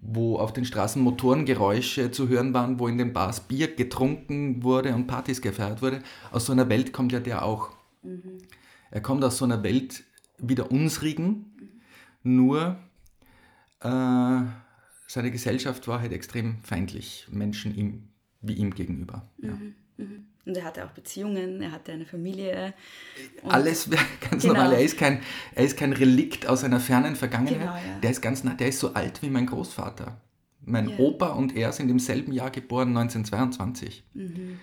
wo 0.00 0.38
auf 0.38 0.52
den 0.52 0.64
Straßen 0.64 1.02
Motorengeräusche 1.02 2.10
zu 2.10 2.28
hören 2.28 2.54
waren, 2.54 2.78
wo 2.78 2.88
in 2.88 2.98
den 2.98 3.12
Bars 3.12 3.40
Bier 3.40 3.74
getrunken 3.74 4.62
wurde 4.62 4.94
und 4.94 5.06
Partys 5.06 5.40
gefeiert 5.42 5.82
wurde. 5.82 6.02
Aus 6.30 6.46
so 6.46 6.52
einer 6.52 6.68
Welt 6.68 6.92
kommt 6.92 7.12
ja 7.12 7.20
der 7.20 7.44
auch. 7.44 7.70
Mhm. 8.02 8.38
Er 8.90 9.00
kommt 9.00 9.24
aus 9.24 9.38
so 9.38 9.44
einer 9.44 9.62
Welt 9.62 10.04
wie 10.38 10.54
der 10.54 10.70
unsrigen, 10.70 11.46
nur 12.22 12.76
äh, 13.80 14.40
seine 15.06 15.30
Gesellschaft 15.30 15.88
war 15.88 16.00
halt 16.00 16.12
extrem 16.12 16.58
feindlich, 16.62 17.26
Menschen 17.30 17.74
ihm, 17.74 18.08
wie 18.40 18.54
ihm 18.54 18.74
gegenüber. 18.74 19.28
Ja. 19.38 19.58
Mhm. 19.96 20.26
Und 20.46 20.56
er 20.56 20.64
hatte 20.64 20.84
auch 20.84 20.90
Beziehungen, 20.90 21.62
er 21.62 21.72
hatte 21.72 21.92
eine 21.92 22.04
Familie. 22.04 22.74
Alles 23.48 23.88
ganz 24.30 24.42
genau. 24.42 24.54
normal. 24.54 24.74
Er 24.74 24.82
ist, 24.82 24.98
kein, 24.98 25.20
er 25.54 25.64
ist 25.64 25.76
kein 25.76 25.92
Relikt 25.92 26.46
aus 26.46 26.64
einer 26.64 26.80
fernen 26.80 27.16
Vergangenheit. 27.16 27.60
Genau, 27.60 27.74
ja. 27.74 27.98
Der 28.02 28.10
ist 28.10 28.20
ganz 28.20 28.42
der 28.42 28.68
ist 28.68 28.78
so 28.78 28.92
alt 28.92 29.22
wie 29.22 29.30
mein 29.30 29.46
Großvater. 29.46 30.20
Mein 30.60 30.90
ja. 30.90 30.98
Opa 30.98 31.28
und 31.28 31.56
er 31.56 31.72
sind 31.72 31.90
im 31.90 31.98
selben 31.98 32.32
Jahr 32.32 32.50
geboren, 32.50 32.88
1922. 32.88 34.04
Mhm. 34.14 34.58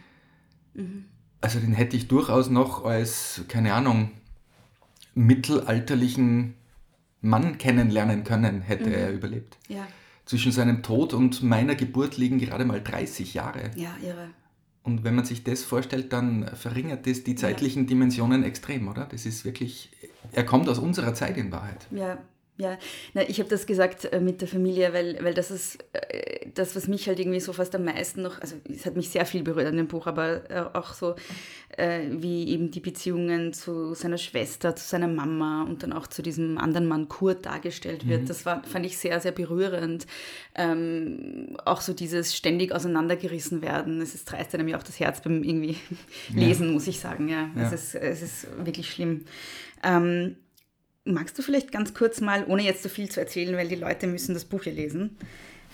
Mhm. 0.73 1.05
Also 1.41 1.59
den 1.59 1.73
hätte 1.73 1.97
ich 1.97 2.07
durchaus 2.07 2.50
noch 2.50 2.85
als, 2.85 3.43
keine 3.47 3.73
Ahnung, 3.73 4.11
mittelalterlichen 5.15 6.53
Mann 7.21 7.57
kennenlernen 7.57 8.23
können, 8.23 8.61
hätte 8.61 8.88
mhm. 8.88 8.95
er 8.95 9.11
überlebt. 9.11 9.57
Ja. 9.67 9.88
Zwischen 10.25 10.51
seinem 10.51 10.83
Tod 10.83 11.13
und 11.13 11.41
meiner 11.41 11.75
Geburt 11.75 12.17
liegen 12.17 12.38
gerade 12.38 12.65
mal 12.65 12.81
30 12.81 13.33
Jahre. 13.33 13.71
Ja, 13.75 13.95
irre. 14.03 14.29
Und 14.83 15.03
wenn 15.03 15.15
man 15.15 15.25
sich 15.25 15.43
das 15.43 15.63
vorstellt, 15.63 16.11
dann 16.11 16.47
verringert 16.55 17.05
das 17.05 17.23
die 17.23 17.35
zeitlichen 17.35 17.83
ja. 17.83 17.89
Dimensionen 17.89 18.43
extrem, 18.43 18.88
oder? 18.88 19.05
Das 19.05 19.25
ist 19.25 19.45
wirklich, 19.45 19.91
er 20.31 20.43
kommt 20.43 20.67
aus 20.69 20.79
unserer 20.79 21.13
Zeit 21.13 21.38
in 21.38 21.51
Wahrheit. 21.51 21.88
Ja, 21.91 22.17
ja, 22.61 22.77
Na, 23.13 23.27
ich 23.27 23.39
habe 23.39 23.49
das 23.49 23.65
gesagt 23.65 24.05
äh, 24.05 24.19
mit 24.19 24.41
der 24.41 24.47
Familie, 24.47 24.93
weil, 24.93 25.17
weil 25.23 25.33
das 25.33 25.49
ist 25.49 25.83
äh, 25.93 26.47
das, 26.53 26.75
was 26.75 26.87
mich 26.87 27.07
halt 27.07 27.19
irgendwie 27.19 27.39
so 27.39 27.53
fast 27.53 27.73
am 27.73 27.85
meisten 27.85 28.21
noch, 28.21 28.39
also 28.39 28.55
es 28.69 28.85
hat 28.85 28.95
mich 28.95 29.09
sehr 29.09 29.25
viel 29.25 29.41
berührt 29.41 29.67
an 29.67 29.77
dem 29.77 29.87
Buch, 29.87 30.05
aber 30.05 30.49
äh, 30.51 30.63
auch 30.73 30.93
so, 30.93 31.15
äh, 31.77 32.01
wie 32.09 32.49
eben 32.49 32.69
die 32.69 32.79
Beziehungen 32.79 33.51
zu 33.53 33.95
seiner 33.95 34.19
Schwester, 34.19 34.75
zu 34.75 34.87
seiner 34.87 35.07
Mama 35.07 35.63
und 35.63 35.81
dann 35.81 35.91
auch 35.91 36.05
zu 36.05 36.21
diesem 36.21 36.59
anderen 36.59 36.87
Mann 36.87 37.09
Kurt 37.09 37.47
dargestellt 37.47 38.07
wird. 38.07 38.23
Mhm. 38.23 38.27
Das 38.27 38.45
war, 38.45 38.63
fand 38.63 38.85
ich 38.85 38.97
sehr, 38.97 39.19
sehr 39.19 39.31
berührend. 39.31 40.05
Ähm, 40.53 41.57
auch 41.65 41.81
so 41.81 41.93
dieses 41.93 42.35
ständig 42.35 42.73
auseinandergerissen 42.73 43.63
werden. 43.63 44.01
Es 44.01 44.13
ist 44.13 44.31
dreist 44.31 44.53
nämlich 44.53 44.75
auch 44.75 44.83
das 44.83 44.99
Herz 44.99 45.21
beim 45.21 45.43
irgendwie 45.43 45.77
Lesen, 46.33 46.67
ja. 46.67 46.73
muss 46.73 46.87
ich 46.87 46.99
sagen. 46.99 47.27
Ja, 47.27 47.49
ja. 47.55 47.63
Es, 47.63 47.73
ist, 47.73 47.95
es 47.95 48.21
ist 48.21 48.47
wirklich 48.63 48.91
schlimm. 48.91 49.25
Ähm, 49.83 50.35
Magst 51.03 51.38
du 51.38 51.41
vielleicht 51.41 51.72
ganz 51.72 51.93
kurz 51.93 52.22
mal, 52.22 52.46
ohne 52.48 52.63
jetzt 52.63 52.84
so 52.84 52.89
viel 52.89 53.10
zu 53.10 53.20
erzählen, 53.20 53.55
weil 53.55 53.67
die 53.67 53.75
Leute 53.75 54.05
müssen 54.08 54.34
das 54.34 54.46
Buch 54.46 54.63
ja 54.63 54.72
lesen. 54.72 55.17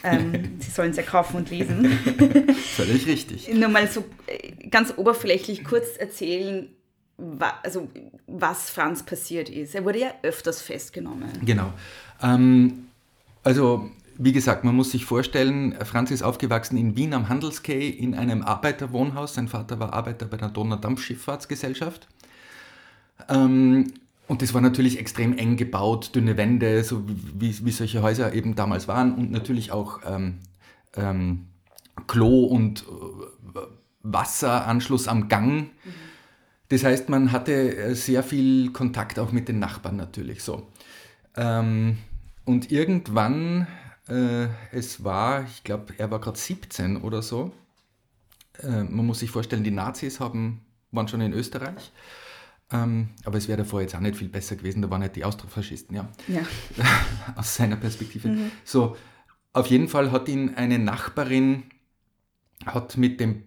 Ähm, 0.03 0.55
sie 0.59 0.71
sollen 0.71 0.91
es 0.91 0.97
ja 0.97 1.03
kaufen 1.03 1.37
und 1.37 1.49
lesen. 1.49 1.85
Völlig 2.75 3.07
richtig. 3.07 3.53
Nur 3.53 3.69
mal 3.69 3.87
so 3.87 4.05
äh, 4.27 4.67
ganz 4.69 4.93
oberflächlich 4.95 5.63
kurz 5.63 5.97
erzählen, 5.97 6.69
wa 7.17 7.53
also, 7.63 7.89
was 8.27 8.69
Franz 8.69 9.03
passiert 9.03 9.49
ist. 9.49 9.75
Er 9.75 9.83
wurde 9.83 9.99
ja 9.99 10.13
öfters 10.23 10.61
festgenommen. 10.61 11.29
Genau. 11.43 11.73
Ähm, 12.21 12.87
also, 13.43 13.89
wie 14.17 14.31
gesagt, 14.31 14.63
man 14.63 14.75
muss 14.75 14.91
sich 14.91 15.05
vorstellen, 15.05 15.75
Franz 15.83 16.11
ist 16.11 16.23
aufgewachsen 16.23 16.77
in 16.77 16.95
Wien 16.95 17.13
am 17.13 17.27
Handelskay 17.27 17.89
in 17.89 18.15
einem 18.15 18.43
Arbeiterwohnhaus. 18.43 19.33
Sein 19.33 19.47
Vater 19.47 19.79
war 19.79 19.93
Arbeiter 19.93 20.25
bei 20.25 20.37
der 20.37 20.49
Donaudampfschifffahrtsgesellschaft. 20.49 22.07
Ähm, 23.29 23.91
und 24.27 24.41
das 24.41 24.53
war 24.53 24.61
natürlich 24.61 24.99
extrem 24.99 25.37
eng 25.37 25.55
gebaut, 25.55 26.11
dünne 26.13 26.35
Wände, 26.35 26.83
so 26.83 27.03
wie, 27.07 27.65
wie 27.65 27.71
solche 27.71 28.01
Häuser 28.01 28.33
eben 28.33 28.55
damals 28.55 28.87
waren 28.87 29.15
und 29.15 29.31
natürlich 29.31 29.71
auch 29.71 30.01
ähm, 30.05 30.39
ähm, 30.95 31.47
Klo 32.07 32.43
und 32.45 32.83
äh, 32.83 33.59
Wasseranschluss 34.03 35.07
am 35.07 35.29
Gang. 35.29 35.61
Mhm. 35.61 35.69
Das 36.69 36.83
heißt, 36.83 37.07
man 37.07 37.31
hatte 37.31 37.53
äh, 37.77 37.95
sehr 37.95 38.21
viel 38.21 38.71
Kontakt 38.73 39.17
auch 39.17 39.31
mit 39.31 39.47
den 39.47 39.59
Nachbarn 39.59 39.95
natürlich 39.95 40.43
so. 40.43 40.67
Ähm, 41.37 41.97
und 42.43 42.69
irgendwann, 42.71 43.67
äh, 44.09 44.47
es 44.71 45.05
war, 45.05 45.43
ich 45.43 45.63
glaube, 45.63 45.93
er 45.97 46.11
war 46.11 46.19
gerade 46.19 46.37
17 46.37 46.97
oder 46.97 47.21
so. 47.21 47.53
Äh, 48.61 48.83
man 48.83 49.05
muss 49.05 49.19
sich 49.19 49.31
vorstellen, 49.31 49.63
die 49.63 49.71
Nazis 49.71 50.19
haben, 50.19 50.65
waren 50.91 51.07
schon 51.07 51.21
in 51.21 51.31
Österreich 51.31 51.93
ähm, 52.71 53.09
aber 53.23 53.37
es 53.37 53.47
wäre 53.47 53.59
davor 53.59 53.81
jetzt 53.81 53.95
auch 53.95 54.01
nicht 54.01 54.17
viel 54.17 54.29
besser 54.29 54.55
gewesen, 54.55 54.81
da 54.81 54.89
waren 54.89 55.01
nicht 55.01 55.15
die 55.15 55.23
Austrofaschisten, 55.23 55.95
ja. 55.95 56.09
ja. 56.27 56.41
Aus 57.35 57.55
seiner 57.55 57.77
Perspektive. 57.77 58.27
Mhm. 58.27 58.51
So, 58.65 58.97
auf 59.53 59.67
jeden 59.67 59.87
Fall 59.87 60.11
hat 60.11 60.27
ihn 60.27 60.55
eine 60.55 60.77
Nachbarin, 60.77 61.63
hat 62.65 62.97
mit 62.97 63.19
dem 63.19 63.43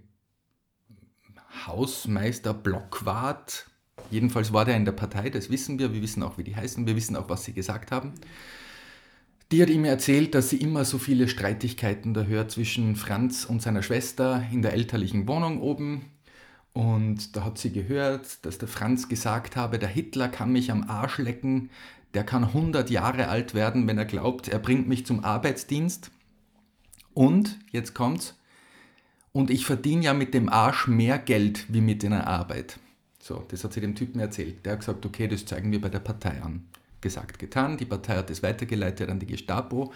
Hausmeister 1.67 2.55
Blockwart, 2.55 3.67
jedenfalls 4.11 4.53
war 4.53 4.65
der 4.65 4.77
in 4.77 4.87
der 4.87 4.93
Partei, 4.93 5.29
das 5.29 5.51
wissen 5.51 5.79
wir, 5.79 5.93
wir 5.93 6.01
wissen 6.01 6.23
auch, 6.23 6.39
wie 6.39 6.45
die 6.45 6.57
heißen, 6.57 6.87
wir 6.87 6.97
wissen 6.97 7.17
auch, 7.17 7.29
was 7.29 7.45
sie 7.45 7.53
gesagt 7.53 7.91
haben. 7.91 8.15
Die 9.53 9.61
hat 9.61 9.69
ihm 9.69 9.85
erzählt, 9.85 10.35
dass 10.35 10.49
sie 10.49 10.59
immer 10.59 10.85
so 10.85 10.97
viele 10.99 11.29
Streitigkeiten 11.29 12.15
da 12.15 12.23
hört 12.23 12.53
zwischen 12.53 12.95
Franz 12.95 13.45
und 13.45 13.61
seiner 13.61 13.83
Schwester 13.83 14.47
in 14.53 14.63
der 14.63 14.73
elterlichen 14.73 15.27
Wohnung 15.27 15.61
oben 15.61 16.07
und 16.73 17.37
da 17.37 17.45
hat 17.45 17.59
sie 17.59 17.73
gehört, 17.73 18.45
dass 18.45 18.59
der 18.59 18.69
Franz 18.69 19.09
gesagt 19.09 19.57
habe, 19.57 19.79
der 19.79 19.89
Hitler 19.89 20.29
kann 20.29 20.53
mich 20.53 20.71
am 20.71 20.89
Arsch 20.89 21.19
lecken, 21.19 21.71
der 22.15 22.25
kann 22.25 22.45
100 22.45 22.91
Jahre 22.91 23.29
alt 23.29 23.55
werden, 23.55 23.87
wenn 23.87 23.99
er 23.99 24.05
glaubt, 24.05 24.49
er 24.49 24.59
bringt 24.59 24.89
mich 24.89 25.07
zum 25.07 25.25
Arbeitsdienst. 25.25 26.11
Und, 27.13 27.59
jetzt 27.73 27.95
kommt's, 27.95 28.37
und 29.33 29.51
ich 29.51 29.65
verdiene 29.65 30.05
ja 30.05 30.15
mit 30.15 30.35
dem 30.35 30.49
Arsch 30.49 30.87
mehr 30.89 31.19
Geld 31.19 31.67
wie 31.73 31.81
mit 31.81 32.05
einer 32.05 32.27
Arbeit. 32.27 32.79
So, 33.21 33.45
das 33.49 33.63
hat 33.63 33.73
sie 33.73 33.81
dem 33.81 33.95
Typen 33.95 34.21
erzählt. 34.21 34.65
Der 34.65 34.73
hat 34.73 34.81
gesagt, 34.81 35.05
okay, 35.07 35.29
das 35.29 35.45
zeigen 35.47 35.71
wir 35.71 35.81
bei 35.81 35.89
der 35.89 36.01
Partei 36.01 36.41
an. 36.43 36.67
Gesagt, 37.01 37.39
getan. 37.39 37.77
Die 37.77 37.85
Partei 37.85 38.17
hat 38.17 38.31
es 38.31 38.43
weitergeleitet 38.43 39.09
an 39.09 39.19
die 39.19 39.27
Gestapo. 39.27 39.93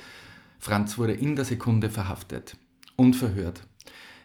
Franz 0.58 0.98
wurde 0.98 1.14
in 1.14 1.34
der 1.34 1.44
Sekunde 1.44 1.90
verhaftet 1.90 2.56
und 2.96 3.14
verhört. 3.14 3.66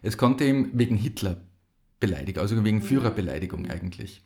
Es 0.02 0.18
konnte 0.18 0.46
ihm 0.46 0.70
wegen 0.74 0.96
Hitler 0.96 1.38
Beleidigung, 2.00 2.42
also 2.42 2.64
wegen 2.64 2.82
Führerbeleidigung 2.82 3.70
eigentlich. 3.70 4.24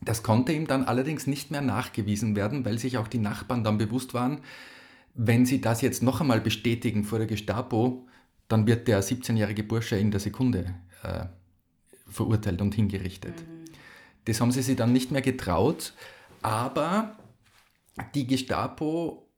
Das 0.00 0.22
konnte 0.22 0.52
ihm 0.52 0.66
dann 0.66 0.84
allerdings 0.84 1.26
nicht 1.26 1.50
mehr 1.50 1.60
nachgewiesen 1.60 2.36
werden, 2.36 2.64
weil 2.64 2.78
sich 2.78 2.98
auch 2.98 3.08
die 3.08 3.18
Nachbarn 3.18 3.64
dann 3.64 3.78
bewusst 3.78 4.14
waren, 4.14 4.40
wenn 5.14 5.46
sie 5.46 5.60
das 5.60 5.80
jetzt 5.80 6.02
noch 6.02 6.20
einmal 6.20 6.40
bestätigen 6.40 7.04
vor 7.04 7.18
der 7.18 7.26
Gestapo, 7.26 8.06
dann 8.46 8.66
wird 8.66 8.86
der 8.86 9.02
17-jährige 9.02 9.64
Bursche 9.64 9.96
in 9.96 10.10
der 10.10 10.20
Sekunde 10.20 10.74
äh, 11.02 11.24
verurteilt 12.06 12.62
und 12.62 12.74
hingerichtet. 12.74 13.34
Mhm. 13.34 13.64
Das 14.26 14.40
haben 14.40 14.52
sie 14.52 14.62
sich 14.62 14.76
dann 14.76 14.92
nicht 14.92 15.10
mehr 15.10 15.22
getraut, 15.22 15.94
aber 16.42 17.16
die 18.14 18.26
Gestapo 18.26 19.28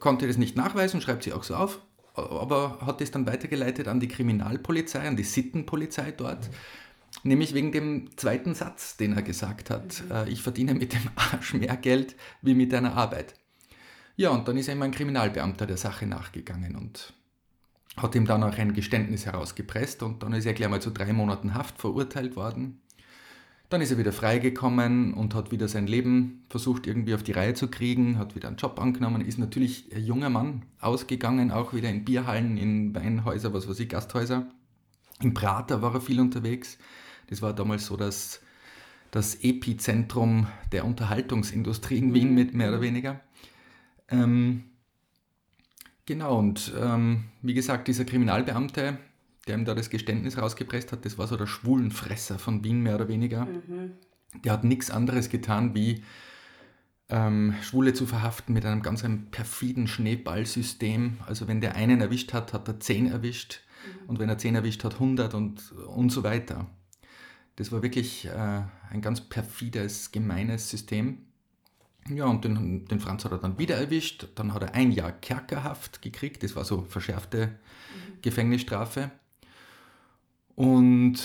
konnte 0.00 0.26
das 0.26 0.36
nicht 0.36 0.56
nachweisen, 0.56 1.00
schreibt 1.00 1.22
sie 1.22 1.32
auch 1.32 1.44
so 1.44 1.54
auf, 1.54 1.80
aber 2.14 2.80
hat 2.84 3.00
das 3.00 3.12
dann 3.12 3.26
weitergeleitet 3.26 3.86
an 3.86 4.00
die 4.00 4.08
Kriminalpolizei, 4.08 5.06
an 5.06 5.16
die 5.16 5.24
Sittenpolizei 5.24 6.10
dort. 6.10 6.48
Mhm 6.48 6.54
Nämlich 7.22 7.54
wegen 7.54 7.72
dem 7.72 8.16
zweiten 8.16 8.54
Satz, 8.54 8.96
den 8.96 9.12
er 9.12 9.22
gesagt 9.22 9.70
hat. 9.70 10.02
Mhm. 10.04 10.12
Äh, 10.12 10.28
ich 10.30 10.42
verdiene 10.42 10.74
mit 10.74 10.92
dem 10.92 11.10
Arsch 11.16 11.54
mehr 11.54 11.76
Geld 11.76 12.16
wie 12.42 12.54
mit 12.54 12.72
einer 12.72 12.94
Arbeit. 12.94 13.34
Ja, 14.16 14.30
und 14.30 14.48
dann 14.48 14.56
ist 14.56 14.68
ihm 14.68 14.82
ein 14.82 14.90
Kriminalbeamter 14.90 15.66
der 15.66 15.76
Sache 15.76 16.06
nachgegangen 16.06 16.76
und 16.76 17.14
hat 17.96 18.14
ihm 18.14 18.26
dann 18.26 18.42
auch 18.42 18.56
ein 18.56 18.72
Geständnis 18.72 19.26
herausgepresst 19.26 20.02
und 20.02 20.22
dann 20.22 20.32
ist 20.32 20.46
er 20.46 20.52
gleich 20.52 20.68
mal 20.68 20.82
zu 20.82 20.90
drei 20.90 21.12
Monaten 21.12 21.54
Haft 21.54 21.78
verurteilt 21.78 22.36
worden. 22.36 22.80
Dann 23.70 23.80
ist 23.80 23.92
er 23.92 23.98
wieder 23.98 24.12
freigekommen 24.12 25.14
und 25.14 25.34
hat 25.34 25.52
wieder 25.52 25.68
sein 25.68 25.86
Leben 25.86 26.44
versucht 26.50 26.86
irgendwie 26.88 27.14
auf 27.14 27.22
die 27.22 27.32
Reihe 27.32 27.54
zu 27.54 27.68
kriegen, 27.68 28.18
hat 28.18 28.34
wieder 28.34 28.48
einen 28.48 28.56
Job 28.56 28.80
angenommen, 28.80 29.20
ist 29.20 29.38
natürlich 29.38 29.94
ein 29.94 30.04
junger 30.04 30.28
Mann 30.28 30.64
ausgegangen, 30.80 31.52
auch 31.52 31.72
wieder 31.72 31.88
in 31.88 32.04
Bierhallen, 32.04 32.56
in 32.56 32.94
Weinhäuser, 32.94 33.54
was 33.54 33.68
weiß 33.68 33.78
ich, 33.78 33.88
Gasthäuser. 33.88 34.48
Im 35.22 35.34
Prater 35.34 35.82
war 35.82 35.94
er 35.94 36.00
viel 36.00 36.20
unterwegs. 36.20 36.78
Das 37.30 37.40
war 37.40 37.54
damals 37.54 37.86
so 37.86 37.96
das, 37.96 38.40
das 39.10 39.36
Epizentrum 39.36 40.48
der 40.72 40.84
Unterhaltungsindustrie 40.84 41.98
in 41.98 42.12
Wien, 42.12 42.34
mit 42.34 42.54
mehr 42.54 42.68
oder 42.68 42.80
weniger. 42.80 43.20
Ähm, 44.08 44.64
genau, 46.06 46.38
und 46.38 46.72
ähm, 46.78 47.24
wie 47.40 47.54
gesagt, 47.54 47.88
dieser 47.88 48.04
Kriminalbeamte, 48.04 48.98
der 49.46 49.54
ihm 49.54 49.64
da 49.64 49.74
das 49.74 49.90
Geständnis 49.90 50.36
rausgepresst 50.36 50.92
hat, 50.92 51.04
das 51.04 51.16
war 51.16 51.28
so 51.28 51.36
der 51.36 51.46
Schwulenfresser 51.46 52.38
von 52.38 52.62
Wien, 52.64 52.82
mehr 52.82 52.96
oder 52.96 53.08
weniger. 53.08 53.46
Mhm. 53.46 53.92
Der 54.44 54.52
hat 54.52 54.64
nichts 54.64 54.90
anderes 54.90 55.28
getan, 55.28 55.74
wie 55.74 56.02
ähm, 57.08 57.54
Schwule 57.62 57.92
zu 57.94 58.06
verhaften 58.06 58.52
mit 58.52 58.64
einem 58.64 58.82
ganz 58.82 59.04
einem 59.04 59.30
perfiden 59.30 59.88
Schneeballsystem. 59.88 61.18
Also 61.26 61.48
wenn 61.48 61.60
der 61.60 61.74
einen 61.74 62.00
erwischt 62.00 62.32
hat, 62.32 62.52
hat 62.52 62.68
er 62.68 62.80
zehn 62.80 63.10
erwischt 63.10 63.60
und 64.06 64.18
wenn 64.18 64.28
er 64.28 64.38
zehn 64.38 64.54
erwischt 64.54 64.84
hat, 64.84 64.94
100 64.94 65.34
und, 65.34 65.72
und 65.72 66.10
so 66.10 66.22
weiter. 66.22 66.66
Das 67.56 67.72
war 67.72 67.82
wirklich 67.82 68.26
äh, 68.26 68.62
ein 68.90 69.02
ganz 69.02 69.20
perfides, 69.20 70.12
gemeines 70.12 70.70
System. 70.70 71.26
Ja, 72.08 72.24
und 72.24 72.44
den, 72.44 72.86
den, 72.86 73.00
Franz 73.00 73.24
hat 73.24 73.32
er 73.32 73.38
dann 73.38 73.58
wieder 73.58 73.76
erwischt. 73.76 74.28
Dann 74.34 74.54
hat 74.54 74.62
er 74.62 74.74
ein 74.74 74.90
Jahr 74.90 75.12
Kerkerhaft 75.12 76.02
gekriegt. 76.02 76.42
Das 76.42 76.56
war 76.56 76.64
so 76.64 76.82
verschärfte 76.82 77.46
mhm. 77.46 78.22
Gefängnisstrafe. 78.22 79.10
Und 80.54 81.18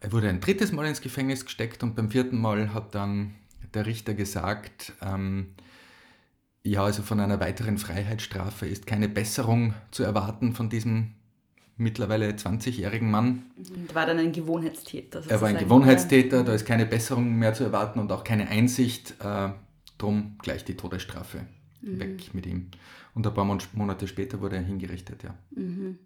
er 0.00 0.12
wurde 0.12 0.28
ein 0.28 0.40
drittes 0.40 0.72
Mal 0.72 0.86
ins 0.86 1.00
Gefängnis 1.00 1.44
gesteckt 1.44 1.82
und 1.82 1.94
beim 1.94 2.10
vierten 2.10 2.40
Mal 2.40 2.72
hat 2.72 2.94
dann 2.94 3.34
der 3.74 3.86
Richter 3.86 4.14
gesagt, 4.14 4.94
ähm, 5.02 5.54
ja, 6.62 6.84
also 6.84 7.02
von 7.02 7.20
einer 7.20 7.40
weiteren 7.40 7.78
Freiheitsstrafe 7.78 8.66
ist 8.66 8.86
keine 8.86 9.08
Besserung 9.08 9.74
zu 9.90 10.02
erwarten 10.02 10.54
von 10.54 10.68
diesem 10.68 11.14
mittlerweile 11.80 12.30
20-jährigen 12.30 13.10
Mann. 13.10 13.42
Und 13.56 13.94
war 13.94 14.06
dann 14.06 14.18
ein 14.18 14.32
Gewohnheitstäter. 14.32 15.22
Er 15.26 15.40
war 15.40 15.48
ein 15.48 15.58
Gewohnheitstäter, 15.58 16.44
da 16.44 16.54
ist 16.54 16.64
keine 16.64 16.86
Besserung 16.86 17.36
mehr 17.36 17.54
zu 17.54 17.64
erwarten 17.64 17.98
und 17.98 18.12
auch 18.12 18.22
keine 18.22 18.48
Einsicht. 18.48 19.14
Äh, 19.20 19.50
drum 20.00 20.36
gleich 20.42 20.64
die 20.64 20.76
Todesstrafe 20.76 21.46
mhm. 21.82 22.00
weg 22.00 22.34
mit 22.34 22.46
ihm. 22.46 22.68
Und 23.14 23.26
ein 23.26 23.34
paar 23.34 23.44
Monate 23.72 24.08
später 24.08 24.40
wurde 24.40 24.56
er 24.56 24.62
hingerichtet, 24.62 25.22
ja. 25.22 25.34
Mhm. 25.50 25.98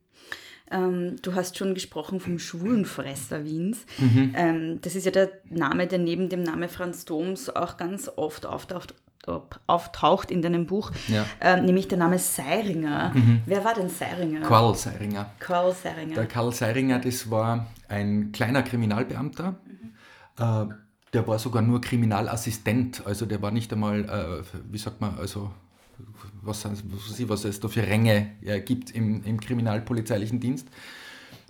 Ähm, 0.70 1.16
du 1.20 1.34
hast 1.34 1.58
schon 1.58 1.74
gesprochen 1.74 2.20
vom 2.20 2.38
Schwulenfresser 2.38 3.44
Wiens. 3.44 3.84
Mhm. 3.98 4.32
Ähm, 4.34 4.78
das 4.80 4.96
ist 4.96 5.04
ja 5.04 5.10
der 5.10 5.30
Name, 5.50 5.86
der 5.86 5.98
neben 5.98 6.30
dem 6.30 6.42
Namen 6.42 6.68
Franz 6.70 7.04
Doms 7.04 7.50
auch 7.50 7.76
ganz 7.76 8.10
oft 8.16 8.46
auftaucht, 8.46 8.94
auftaucht 9.66 10.30
in 10.30 10.42
deinem 10.42 10.66
Buch, 10.66 10.92
ja. 11.08 11.24
äh, 11.40 11.60
nämlich 11.60 11.88
der 11.88 11.98
Name 11.98 12.18
Seiringer. 12.18 13.12
Mhm. 13.14 13.40
Wer 13.46 13.64
war 13.64 13.74
denn 13.74 13.88
Seiringer? 13.88 14.40
Karl 14.40 14.74
Seiringer. 14.74 15.30
Karl 15.38 15.72
Seiringer. 15.72 16.14
Der 16.14 16.26
Karl 16.26 16.52
Seiringer, 16.52 16.98
das 16.98 17.30
war 17.30 17.66
ein 17.88 18.32
kleiner 18.32 18.62
Kriminalbeamter. 18.62 19.56
Mhm. 19.66 20.70
Äh, 20.70 20.74
der 21.12 21.26
war 21.28 21.38
sogar 21.38 21.62
nur 21.62 21.80
Kriminalassistent, 21.80 23.06
also 23.06 23.24
der 23.24 23.40
war 23.40 23.52
nicht 23.52 23.72
einmal, 23.72 24.04
äh, 24.04 24.58
wie 24.70 24.78
sagt 24.78 25.00
man, 25.00 25.16
also 25.16 25.50
was, 26.42 26.66
was 26.66 27.44
es 27.44 27.60
da 27.60 27.68
für 27.68 27.86
Ränge 27.86 28.32
äh, 28.42 28.60
gibt 28.60 28.90
im, 28.90 29.22
im 29.24 29.40
kriminalpolizeilichen 29.40 30.40
Dienst. 30.40 30.66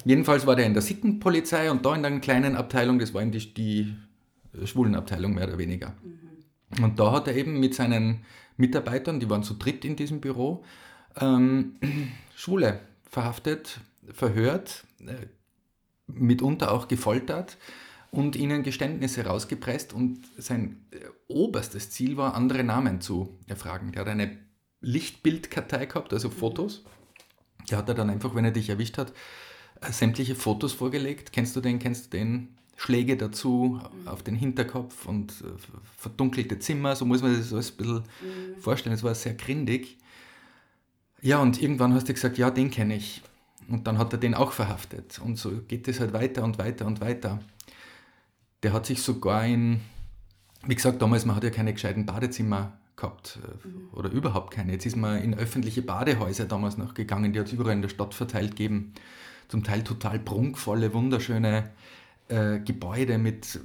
Jedenfalls 0.04 0.46
war 0.46 0.54
der 0.54 0.66
in 0.66 0.74
der 0.74 0.82
Sittenpolizei 0.82 1.70
und 1.70 1.84
da 1.86 1.94
in 1.94 2.04
einer 2.04 2.20
kleinen 2.20 2.56
Abteilung, 2.56 2.98
das 2.98 3.14
war 3.14 3.22
in 3.22 3.32
die, 3.32 3.54
die 3.54 3.96
Schwulenabteilung 4.64 5.34
mehr 5.34 5.48
oder 5.48 5.56
weniger. 5.56 5.94
Mhm. 6.04 6.23
Und 6.82 6.98
da 6.98 7.12
hat 7.12 7.28
er 7.28 7.36
eben 7.36 7.60
mit 7.60 7.74
seinen 7.74 8.24
Mitarbeitern, 8.56 9.20
die 9.20 9.28
waren 9.30 9.42
zu 9.42 9.54
dritt 9.54 9.84
in 9.84 9.96
diesem 9.96 10.20
Büro, 10.20 10.64
ähm, 11.20 11.76
Schwule 12.36 12.80
verhaftet, 13.08 13.80
verhört, 14.12 14.84
äh, 15.00 15.26
mitunter 16.06 16.72
auch 16.72 16.88
gefoltert 16.88 17.56
und 18.10 18.36
ihnen 18.36 18.62
Geständnisse 18.62 19.24
rausgepresst. 19.24 19.92
Und 19.92 20.20
sein 20.36 20.84
äh, 20.90 20.98
oberstes 21.28 21.90
Ziel 21.90 22.16
war, 22.16 22.34
andere 22.34 22.64
Namen 22.64 23.00
zu 23.00 23.38
erfragen. 23.46 23.92
Der 23.92 24.02
hat 24.02 24.08
eine 24.08 24.38
Lichtbildkartei 24.80 25.86
gehabt, 25.86 26.12
also 26.12 26.30
Fotos. 26.30 26.84
Der 27.70 27.78
hat 27.78 27.88
er 27.88 27.94
dann 27.94 28.10
einfach, 28.10 28.34
wenn 28.34 28.44
er 28.44 28.50
dich 28.50 28.68
erwischt 28.68 28.98
hat, 28.98 29.12
äh, 29.80 29.90
sämtliche 29.90 30.34
Fotos 30.34 30.72
vorgelegt. 30.72 31.32
Kennst 31.32 31.56
du 31.56 31.60
den, 31.60 31.78
kennst 31.78 32.06
du 32.12 32.18
den? 32.18 32.56
Schläge 32.76 33.16
dazu 33.16 33.80
auf 34.04 34.22
den 34.22 34.34
Hinterkopf 34.34 35.06
und 35.06 35.32
äh, 35.32 35.44
verdunkelte 35.96 36.58
Zimmer, 36.58 36.96
so 36.96 37.04
muss 37.04 37.22
man 37.22 37.34
sich 37.34 37.44
das 37.44 37.52
alles 37.52 37.70
ein 37.70 37.76
bisschen 37.76 37.94
mhm. 37.96 38.60
vorstellen. 38.60 38.94
Es 38.94 39.02
war 39.02 39.14
sehr 39.14 39.34
grindig. 39.34 39.98
Ja, 41.20 41.40
und 41.40 41.62
irgendwann 41.62 41.94
hast 41.94 42.08
du 42.08 42.14
gesagt, 42.14 42.36
ja, 42.36 42.50
den 42.50 42.70
kenne 42.70 42.96
ich. 42.96 43.22
Und 43.68 43.86
dann 43.86 43.96
hat 43.96 44.12
er 44.12 44.18
den 44.18 44.34
auch 44.34 44.52
verhaftet. 44.52 45.20
Und 45.24 45.38
so 45.38 45.50
geht 45.68 45.88
es 45.88 46.00
halt 46.00 46.12
weiter 46.12 46.44
und 46.44 46.58
weiter 46.58 46.86
und 46.86 47.00
weiter. 47.00 47.40
Der 48.62 48.72
hat 48.72 48.86
sich 48.86 49.02
sogar 49.02 49.46
in, 49.46 49.80
wie 50.66 50.74
gesagt, 50.74 51.00
damals, 51.00 51.24
man 51.24 51.36
hat 51.36 51.44
ja 51.44 51.50
keine 51.50 51.72
gescheiten 51.72 52.04
Badezimmer 52.04 52.72
gehabt 52.96 53.38
äh, 53.42 53.66
mhm. 53.66 53.88
oder 53.92 54.10
überhaupt 54.10 54.52
keine. 54.52 54.72
Jetzt 54.72 54.86
ist 54.86 54.96
man 54.96 55.22
in 55.22 55.34
öffentliche 55.34 55.82
Badehäuser 55.82 56.44
damals 56.44 56.76
noch 56.76 56.94
gegangen, 56.94 57.32
die 57.32 57.40
hat 57.40 57.46
es 57.46 57.52
überall 57.52 57.72
in 57.72 57.82
der 57.82 57.88
Stadt 57.88 58.14
verteilt 58.14 58.50
gegeben. 58.50 58.92
Zum 59.48 59.62
Teil 59.62 59.84
total 59.84 60.18
prunkvolle, 60.18 60.92
wunderschöne 60.92 61.70
äh, 62.28 62.58
Gebäude 62.60 63.18
mit 63.18 63.60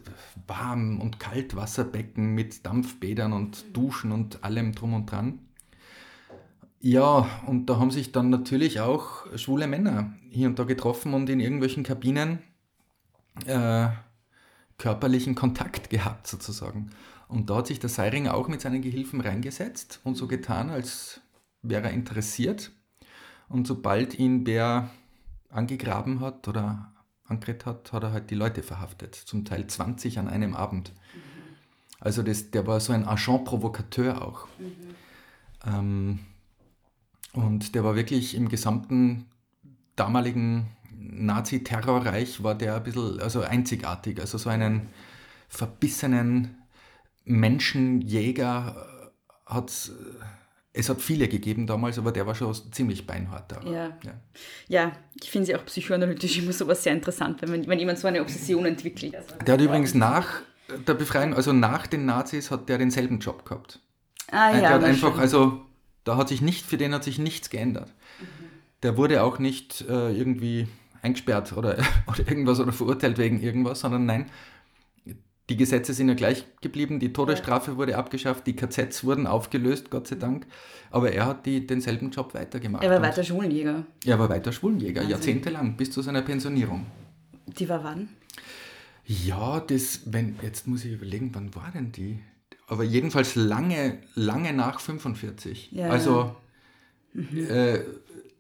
Warm- 0.48 1.00
und 1.00 1.20
Kaltwasserbecken, 1.20 2.34
mit 2.34 2.66
Dampfbädern 2.66 3.34
und 3.34 3.76
Duschen 3.76 4.12
und 4.12 4.44
allem 4.44 4.74
drum 4.74 4.94
und 4.94 5.12
dran. 5.12 5.40
Ja, 6.82 7.30
und 7.46 7.66
da 7.66 7.78
haben 7.78 7.92
sich 7.92 8.12
dann 8.12 8.30
natürlich 8.30 8.80
auch 8.80 9.26
schwule 9.38 9.68
Männer 9.68 10.14
hier 10.30 10.48
und 10.48 10.60
da 10.60 10.64
getroffen 10.64 11.14
und 11.14 11.30
in 11.30 11.40
irgendwelchen 11.40 11.84
Kabinen 11.84 12.40
äh, 13.46 13.90
körperlichen 14.78 15.36
Kontakt 15.36 15.90
gehabt 15.90 16.28
sozusagen. 16.28 16.90
Und 17.28 17.50
da 17.50 17.58
hat 17.58 17.68
sich 17.68 17.80
der 17.80 17.90
Seiringer 17.90 18.34
auch 18.34 18.48
mit 18.48 18.62
seinen 18.62 18.82
Gehilfen 18.82 19.22
reingesetzt 19.22 20.00
und 20.04 20.16
so 20.16 20.28
getan, 20.28 20.70
als 20.70 21.22
wäre 21.62 21.84
er 21.84 21.94
interessiert. 21.94 22.72
Und 23.50 23.68
sobald 23.68 24.18
ihn 24.18 24.48
wer 24.48 24.90
angegraben 25.50 26.22
hat 26.22 26.48
oder 26.48 26.94
angeredet 27.30 27.66
hat, 27.66 27.94
hat 27.94 28.04
er 28.04 28.12
halt 28.12 28.30
die 28.30 28.36
Leute 28.36 28.64
verhaftet. 28.64 29.16
Zum 29.16 29.46
Teil 29.46 29.68
20 29.68 30.20
an 30.20 30.28
einem 30.28 30.56
Abend. 30.56 30.94
Mhm. 31.14 31.20
Also 32.00 32.24
das, 32.24 32.52
der 32.52 32.68
war 32.68 32.80
so 32.80 32.94
ein 32.94 33.08
Agent 33.08 33.46
Provokateur 33.46 34.22
auch. 34.22 34.48
Mhm. 34.58 34.96
Ähm, 35.66 36.20
und 37.34 37.76
der 37.76 37.84
war 37.84 37.96
wirklich 37.96 38.36
im 38.36 38.50
gesamten 38.50 39.26
damaligen 39.96 40.68
Nazi-Terrorreich 41.00 42.44
war 42.44 42.56
der 42.56 42.76
ein 42.76 42.84
bisschen 42.84 43.20
also 43.20 43.42
einzigartig. 43.42 44.20
Also 44.20 44.38
so 44.38 44.50
einen 44.50 44.90
verbissenen 45.48 46.58
Menschenjäger 47.26 49.12
hat 49.46 49.70
es 49.70 49.92
es 50.80 50.90
hat 50.90 51.02
viele 51.02 51.28
gegeben 51.28 51.68
damals, 51.68 51.98
aber 52.00 52.12
der 52.12 52.26
war 52.26 52.36
schon 52.36 52.54
ziemlich 52.72 53.06
beinhart. 53.06 53.52
Ja. 53.66 53.72
ja. 53.72 54.14
ja, 54.68 54.92
ich 55.22 55.30
finde 55.30 55.48
sie 55.48 55.56
auch 55.56 55.66
psychoanalytisch 55.66 56.40
immer 56.40 56.54
sowas 56.54 56.84
sehr 56.84 56.94
interessant, 56.94 57.42
wenn, 57.42 57.52
man, 57.52 57.68
wenn 57.68 57.80
jemand 57.80 58.00
so 58.00 58.08
eine 58.08 58.22
Obsession 58.22 58.66
entwickelt. 58.66 59.16
Der 59.46 59.54
hat 59.54 59.62
übrigens 59.62 59.94
nach 59.94 60.42
der 60.88 60.94
Befreiung, 60.94 61.34
also 61.34 61.52
nach 61.54 61.88
den 61.88 62.06
Nazis, 62.06 62.52
hat 62.52 62.70
der 62.70 62.78
denselben 62.78 63.20
Job 63.20 63.46
gehabt. 63.46 63.80
Ah, 64.32 64.52
ja, 64.54 64.60
der 64.60 64.70
hat 64.70 64.84
einfach, 64.84 65.12
schön. 65.14 65.20
also 65.20 65.62
da 66.04 66.18
hat 66.18 66.30
sich 66.30 66.42
nicht, 66.42 66.66
für 66.66 66.78
den 66.78 66.94
hat 66.94 67.04
sich 67.04 67.20
nichts 67.20 67.50
geändert. 67.50 67.92
Mhm. 68.20 68.26
Der 68.84 68.96
wurde 68.98 69.24
auch 69.24 69.40
nicht 69.40 69.82
äh, 69.90 70.12
irgendwie 70.12 70.68
eingesperrt 71.02 71.54
oder, 71.54 71.78
oder 72.08 72.20
irgendwas 72.20 72.60
oder 72.60 72.72
verurteilt 72.72 73.18
wegen 73.18 73.42
irgendwas, 73.42 73.82
sondern 73.82 74.06
nein, 74.06 74.28
die 75.50 75.58
Gesetze 75.58 75.94
sind 75.94 76.08
ja 76.08 76.14
gleich 76.14 76.46
geblieben, 76.62 77.00
die 77.00 77.12
Todesstrafe 77.12 77.72
ja. 77.72 77.78
wurde 77.78 77.98
abgeschafft, 77.98 78.46
die 78.46 78.56
KZs 78.56 79.04
wurden 79.04 79.26
aufgelöst, 79.26 79.90
Gott 79.90 80.08
sei 80.08 80.16
Dank. 80.16 80.46
Aber 80.92 81.12
er 81.12 81.26
hat 81.26 81.46
die, 81.46 81.66
denselben 81.66 82.12
Job 82.12 82.34
weitergemacht. 82.34 82.84
Er 82.84 82.92
war 82.92 83.02
weiter 83.02 83.24
Schwulenjäger. 83.24 83.86
Er 84.06 84.20
war 84.20 84.30
weiter 84.30 84.52
Schwulenjäger, 84.52 85.02
also. 85.02 85.12
jahrzehntelang, 85.12 85.76
bis 85.76 85.92
zu 85.92 86.02
seiner 86.02 86.22
Pensionierung. 86.22 86.86
Die 87.48 87.68
war 87.68 87.84
wann? 87.84 88.10
Ja, 89.06 89.60
das, 89.60 90.02
wenn, 90.06 90.36
jetzt 90.44 90.68
muss 90.68 90.86
ich 90.86 90.94
überlegen, 90.94 91.32
wann 91.34 91.56
war 91.56 91.72
denn 91.74 91.92
die? 91.92 92.20
Aber 92.68 92.84
jedenfalls 92.84 93.34
lange, 93.34 93.98
lange 94.14 94.54
nach 94.54 94.80
45. 94.80 95.72
Ja. 95.72 95.90
Also 95.90 96.36
mhm. 97.14 97.48
äh, 97.50 97.80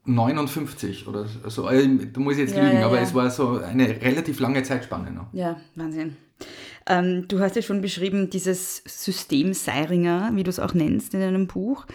59 0.05 1.07
oder 1.07 1.25
so. 1.25 1.65
Also, 1.65 1.87
da 1.87 2.19
muss 2.19 2.33
ich 2.33 2.39
jetzt 2.41 2.55
ja, 2.55 2.63
lügen, 2.63 2.79
ja, 2.79 2.85
aber 2.85 3.01
es 3.01 3.13
war 3.15 3.29
so 3.31 3.57
eine 3.57 3.87
relativ 4.01 4.39
lange 4.39 4.61
Zeitspanne 4.61 5.11
noch. 5.11 5.33
Ja, 5.33 5.59
Wahnsinn. 5.75 6.15
Ähm, 6.89 7.27
du 7.27 7.39
hast 7.39 7.55
ja 7.55 7.61
schon 7.61 7.81
beschrieben, 7.81 8.29
dieses 8.31 8.83
System 8.85 9.53
Seiringer, 9.53 10.31
wie 10.33 10.43
du 10.43 10.49
es 10.49 10.59
auch 10.59 10.73
nennst 10.73 11.13
in 11.13 11.19
deinem 11.19 11.45
Buch, 11.45 11.85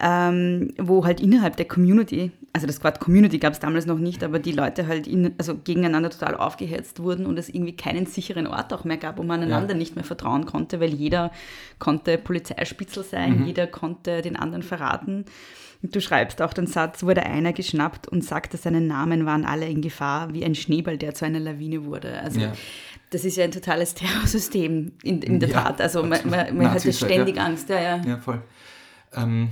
ähm, 0.00 0.72
wo 0.78 1.04
halt 1.04 1.20
innerhalb 1.20 1.56
der 1.56 1.66
Community, 1.66 2.30
also 2.52 2.68
das 2.68 2.82
Wort 2.84 3.00
Community 3.00 3.38
gab 3.38 3.52
es 3.52 3.58
damals 3.58 3.84
noch 3.84 3.98
nicht, 3.98 4.22
aber 4.22 4.38
die 4.38 4.52
Leute 4.52 4.86
halt 4.86 5.08
in, 5.08 5.34
also 5.38 5.56
gegeneinander 5.56 6.10
total 6.10 6.36
aufgehetzt 6.36 7.02
wurden 7.02 7.26
und 7.26 7.36
es 7.36 7.48
irgendwie 7.48 7.74
keinen 7.74 8.06
sicheren 8.06 8.46
Ort 8.46 8.72
auch 8.72 8.84
mehr 8.84 8.96
gab, 8.96 9.18
wo 9.18 9.24
man 9.24 9.42
einander 9.42 9.74
ja. 9.74 9.78
nicht 9.78 9.96
mehr 9.96 10.04
vertrauen 10.04 10.46
konnte, 10.46 10.78
weil 10.78 10.94
jeder 10.94 11.32
konnte 11.80 12.16
Polizeispitzel 12.16 13.02
sein, 13.02 13.40
mhm. 13.40 13.46
jeder 13.46 13.66
konnte 13.66 14.22
den 14.22 14.36
anderen 14.36 14.62
verraten. 14.62 15.24
Du 15.82 16.00
schreibst 16.00 16.42
auch 16.42 16.52
den 16.52 16.66
Satz, 16.66 17.02
wurde 17.02 17.24
einer 17.24 17.52
geschnappt 17.52 18.08
und 18.08 18.24
sagte, 18.24 18.56
seinen 18.56 18.88
Namen 18.88 19.26
waren 19.26 19.44
alle 19.44 19.68
in 19.68 19.80
Gefahr, 19.80 20.32
wie 20.32 20.44
ein 20.44 20.56
Schneeball, 20.56 20.98
der 20.98 21.14
zu 21.14 21.24
einer 21.24 21.38
Lawine 21.38 21.84
wurde. 21.84 22.20
Also 22.20 22.40
ja. 22.40 22.52
Das 23.10 23.24
ist 23.24 23.36
ja 23.36 23.44
ein 23.44 23.50
totales 23.50 23.94
Terrorsystem 23.94 24.92
in, 25.02 25.22
in 25.22 25.40
der 25.40 25.48
ja, 25.48 25.62
Tat. 25.62 25.80
Also 25.80 26.02
man, 26.02 26.28
man, 26.28 26.56
man 26.56 26.70
hat 26.70 26.84
ja 26.84 26.92
ständig 26.92 27.36
ja. 27.36 27.44
Angst. 27.44 27.68
Ja, 27.68 27.80
ja. 27.80 27.96
ja 28.04 28.18
voll. 28.18 28.42
Ähm, 29.12 29.50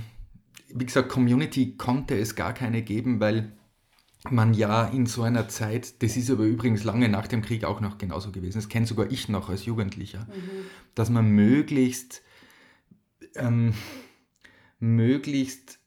wie 0.69 0.85
gesagt, 0.85 1.09
Community 1.09 1.75
konnte 1.77 2.17
es 2.17 2.35
gar 2.35 2.53
keine 2.53 2.81
geben, 2.81 3.19
weil 3.19 3.51
man 4.29 4.53
ja 4.53 4.85
in 4.85 5.05
so 5.05 5.23
einer 5.23 5.47
Zeit, 5.47 6.01
das 6.03 6.17
ist 6.17 6.29
aber 6.29 6.43
übrigens 6.43 6.83
lange 6.83 7.07
nach 7.09 7.27
dem 7.27 7.41
Krieg 7.41 7.63
auch 7.63 7.79
noch 7.79 7.97
genauso 7.97 8.31
gewesen, 8.31 8.57
das 8.57 8.67
kenne 8.67 8.85
sogar 8.85 9.09
ich 9.11 9.29
noch 9.29 9.49
als 9.49 9.65
Jugendlicher, 9.65 10.27
mhm. 10.29 10.65
dass 10.95 11.09
man 11.09 11.29
möglichst 11.29 12.23
ähm, 13.35 13.73
möglichst 14.79 15.79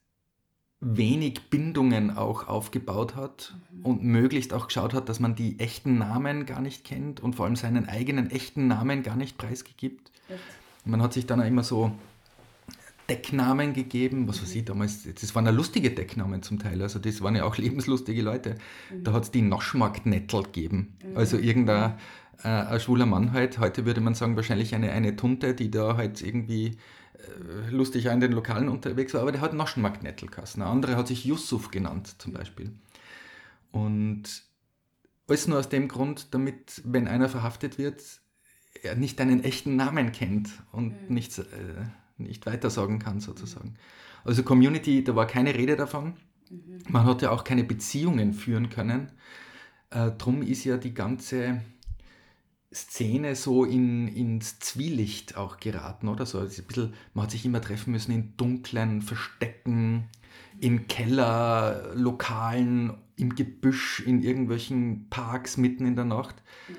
wenig 0.81 1.49
Bindungen 1.51 2.17
auch 2.17 2.47
aufgebaut 2.47 3.15
hat 3.15 3.55
mhm. 3.71 3.85
und 3.85 4.03
möglichst 4.03 4.51
auch 4.51 4.67
geschaut 4.67 4.93
hat, 4.93 5.09
dass 5.09 5.19
man 5.19 5.35
die 5.35 5.59
echten 5.59 5.99
Namen 5.99 6.47
gar 6.47 6.59
nicht 6.59 6.83
kennt 6.83 7.19
und 7.19 7.35
vor 7.35 7.45
allem 7.45 7.55
seinen 7.55 7.87
eigenen 7.87 8.31
echten 8.31 8.67
Namen 8.67 9.03
gar 9.03 9.15
nicht 9.15 9.37
preisgibt. 9.37 10.11
Man 10.83 11.01
hat 11.01 11.13
sich 11.13 11.27
dann 11.27 11.39
auch 11.39 11.45
immer 11.45 11.63
so 11.63 11.91
Decknamen 13.07 13.73
gegeben, 13.73 14.27
was 14.27 14.41
weiß 14.41 14.55
ich 14.55 14.65
damals, 14.65 15.03
das 15.03 15.35
waren 15.35 15.45
ja 15.45 15.51
lustige 15.51 15.91
Decknamen 15.91 16.41
zum 16.41 16.57
Teil, 16.57 16.81
also 16.81 16.97
das 16.97 17.21
waren 17.21 17.35
ja 17.35 17.43
auch 17.43 17.57
lebenslustige 17.59 18.21
Leute. 18.23 18.55
Da 19.03 19.13
hat 19.13 19.23
es 19.23 19.31
die 19.31 19.43
Noschmarkt-Nettel 19.43 20.43
gegeben, 20.43 20.95
also 21.13 21.37
irgendein 21.37 21.93
äh, 22.43 22.47
ein 22.47 22.79
schwuler 22.79 23.05
Mann 23.05 23.33
halt, 23.33 23.59
heute 23.59 23.85
würde 23.85 24.01
man 24.01 24.15
sagen 24.15 24.35
wahrscheinlich 24.35 24.73
eine, 24.73 24.91
eine 24.91 25.15
Tunte, 25.15 25.53
die 25.53 25.69
da 25.69 25.97
halt 25.97 26.21
irgendwie 26.21 26.67
äh, 26.67 26.75
lustig 27.69 28.09
auch 28.09 28.13
in 28.13 28.19
den 28.19 28.31
Lokalen 28.31 28.69
unterwegs 28.69 29.13
war, 29.13 29.21
aber 29.21 29.31
der 29.31 29.41
hat 29.41 29.53
Noschenmarkt-Nettel 29.53 30.29
Ein 30.55 30.61
anderer 30.61 30.95
hat 30.95 31.07
sich 31.07 31.25
Yusuf 31.25 31.71
genannt 31.71 32.15
zum 32.17 32.33
Beispiel. 32.33 32.71
Und 33.71 34.43
alles 35.27 35.47
nur 35.47 35.59
aus 35.59 35.69
dem 35.69 35.87
Grund, 35.87 36.33
damit, 36.33 36.81
wenn 36.83 37.07
einer 37.07 37.29
verhaftet 37.29 37.77
wird, 37.77 38.03
er 38.83 38.95
nicht 38.95 39.21
einen 39.21 39.43
echten 39.43 39.75
Namen 39.75 40.11
kennt 40.11 40.49
und 40.71 41.09
mhm. 41.09 41.13
nichts... 41.13 41.39
Äh, 41.39 41.45
nicht 42.21 42.45
weitersagen 42.45 42.99
kann 42.99 43.19
sozusagen. 43.19 43.75
Also 44.23 44.43
Community, 44.43 45.03
da 45.03 45.15
war 45.15 45.27
keine 45.27 45.53
Rede 45.55 45.75
davon. 45.75 46.13
Mhm. 46.49 46.79
Man 46.89 47.05
hat 47.05 47.21
ja 47.21 47.31
auch 47.31 47.43
keine 47.43 47.63
Beziehungen 47.63 48.33
führen 48.33 48.69
können. 48.69 49.11
Äh, 49.89 50.11
drum 50.11 50.41
ist 50.41 50.63
ja 50.63 50.77
die 50.77 50.93
ganze 50.93 51.61
Szene 52.73 53.35
so 53.35 53.65
in, 53.65 54.07
ins 54.07 54.59
Zwielicht 54.59 55.35
auch 55.35 55.57
geraten, 55.57 56.07
oder? 56.07 56.25
So, 56.25 56.39
also 56.39 56.61
ein 56.61 56.67
bisschen, 56.67 56.93
man 57.13 57.23
hat 57.23 57.31
sich 57.31 57.45
immer 57.45 57.61
treffen 57.61 57.91
müssen 57.91 58.11
in 58.11 58.37
dunklen 58.37 59.01
Verstecken, 59.01 60.05
in 60.59 60.87
Keller, 60.87 61.91
Lokalen, 61.95 62.93
im 63.17 63.35
Gebüsch, 63.35 64.01
in 64.05 64.21
irgendwelchen 64.21 65.07
Parks 65.09 65.57
mitten 65.57 65.85
in 65.85 65.95
der 65.95 66.05
Nacht. 66.05 66.35
Mhm. 66.67 66.75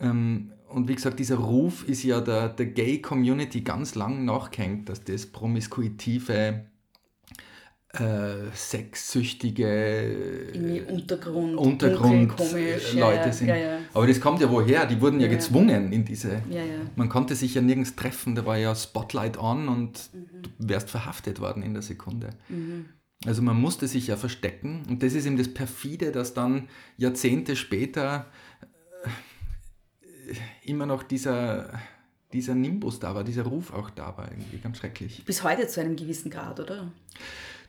Ähm, 0.00 0.52
und 0.68 0.88
wie 0.88 0.94
gesagt, 0.94 1.18
dieser 1.18 1.36
Ruf 1.36 1.88
ist 1.88 2.04
ja 2.04 2.20
der, 2.20 2.48
der 2.48 2.66
Gay-Community 2.66 3.62
ganz 3.62 3.96
lang 3.96 4.24
nachgehängt, 4.24 4.88
dass 4.88 5.02
das 5.02 5.26
promiskuitive, 5.26 6.66
äh, 7.92 8.34
sexsüchtige 8.54 10.52
Untergrund, 10.88 11.56
Untergrund 11.56 12.36
komisch, 12.36 12.94
Leute 12.94 13.26
ja, 13.26 13.32
sind. 13.32 13.48
Ja, 13.48 13.56
ja. 13.56 13.79
Aber 13.92 14.06
das 14.06 14.20
kommt 14.20 14.40
ja 14.40 14.50
woher? 14.50 14.86
Die 14.86 15.00
wurden 15.00 15.20
ja, 15.20 15.28
gezwungen 15.28 15.92
in 15.92 16.04
diese. 16.04 16.42
Man 16.96 17.08
konnte 17.08 17.34
sich 17.34 17.54
ja 17.54 17.60
nirgends 17.60 17.96
treffen, 17.96 18.34
da 18.34 18.46
war 18.46 18.56
ja 18.56 18.74
Spotlight 18.74 19.38
on 19.38 19.68
und 19.68 20.10
mhm. 20.12 20.42
du 20.42 20.50
wärst 20.68 20.90
verhaftet 20.90 21.40
worden 21.40 21.62
in 21.62 21.74
der 21.74 21.82
Sekunde. 21.82 22.30
Mhm. 22.48 22.86
Also 23.26 23.42
man 23.42 23.60
musste 23.60 23.86
sich 23.86 24.06
ja 24.06 24.16
verstecken 24.16 24.82
und 24.88 25.02
das 25.02 25.12
ist 25.12 25.26
eben 25.26 25.36
das 25.36 25.52
perfide, 25.52 26.10
dass 26.10 26.32
dann 26.32 26.68
Jahrzehnte 26.96 27.54
später 27.54 28.26
immer 30.62 30.86
noch 30.86 31.02
dieser, 31.02 31.80
dieser 32.32 32.54
Nimbus 32.54 32.98
da 32.98 33.14
war, 33.14 33.24
dieser 33.24 33.42
Ruf 33.42 33.72
auch 33.72 33.90
da 33.90 34.16
war, 34.16 34.30
irgendwie 34.30 34.58
ganz 34.58 34.78
schrecklich. 34.78 35.24
Bis 35.24 35.42
heute 35.42 35.66
zu 35.66 35.80
einem 35.80 35.96
gewissen 35.96 36.30
Grad, 36.30 36.60
oder? 36.60 36.90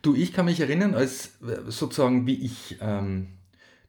Du, 0.01 0.15
ich 0.15 0.33
kann 0.33 0.45
mich 0.45 0.59
erinnern, 0.59 0.95
als 0.95 1.37
sozusagen 1.67 2.25
wie 2.25 2.45
ich, 2.45 2.77
ähm, 2.81 3.27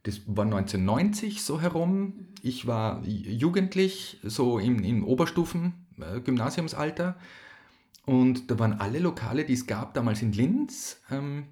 das 0.03 0.21
war 0.27 0.45
1990 0.45 1.43
so 1.43 1.59
herum, 1.61 2.27
ich 2.41 2.67
war 2.67 3.01
jugendlich, 3.05 4.19
so 4.23 4.59
im, 4.59 4.83
im 4.83 5.05
Oberstufen-Gymnasiumsalter 5.05 7.15
äh, 7.17 8.11
und 8.11 8.51
da 8.51 8.59
waren 8.59 8.73
alle 8.73 8.99
Lokale, 8.99 9.45
die 9.45 9.53
es 9.53 9.65
gab, 9.65 9.93
damals 9.93 10.21
in 10.21 10.33
Linz, 10.33 10.99
ähm, 11.09 11.45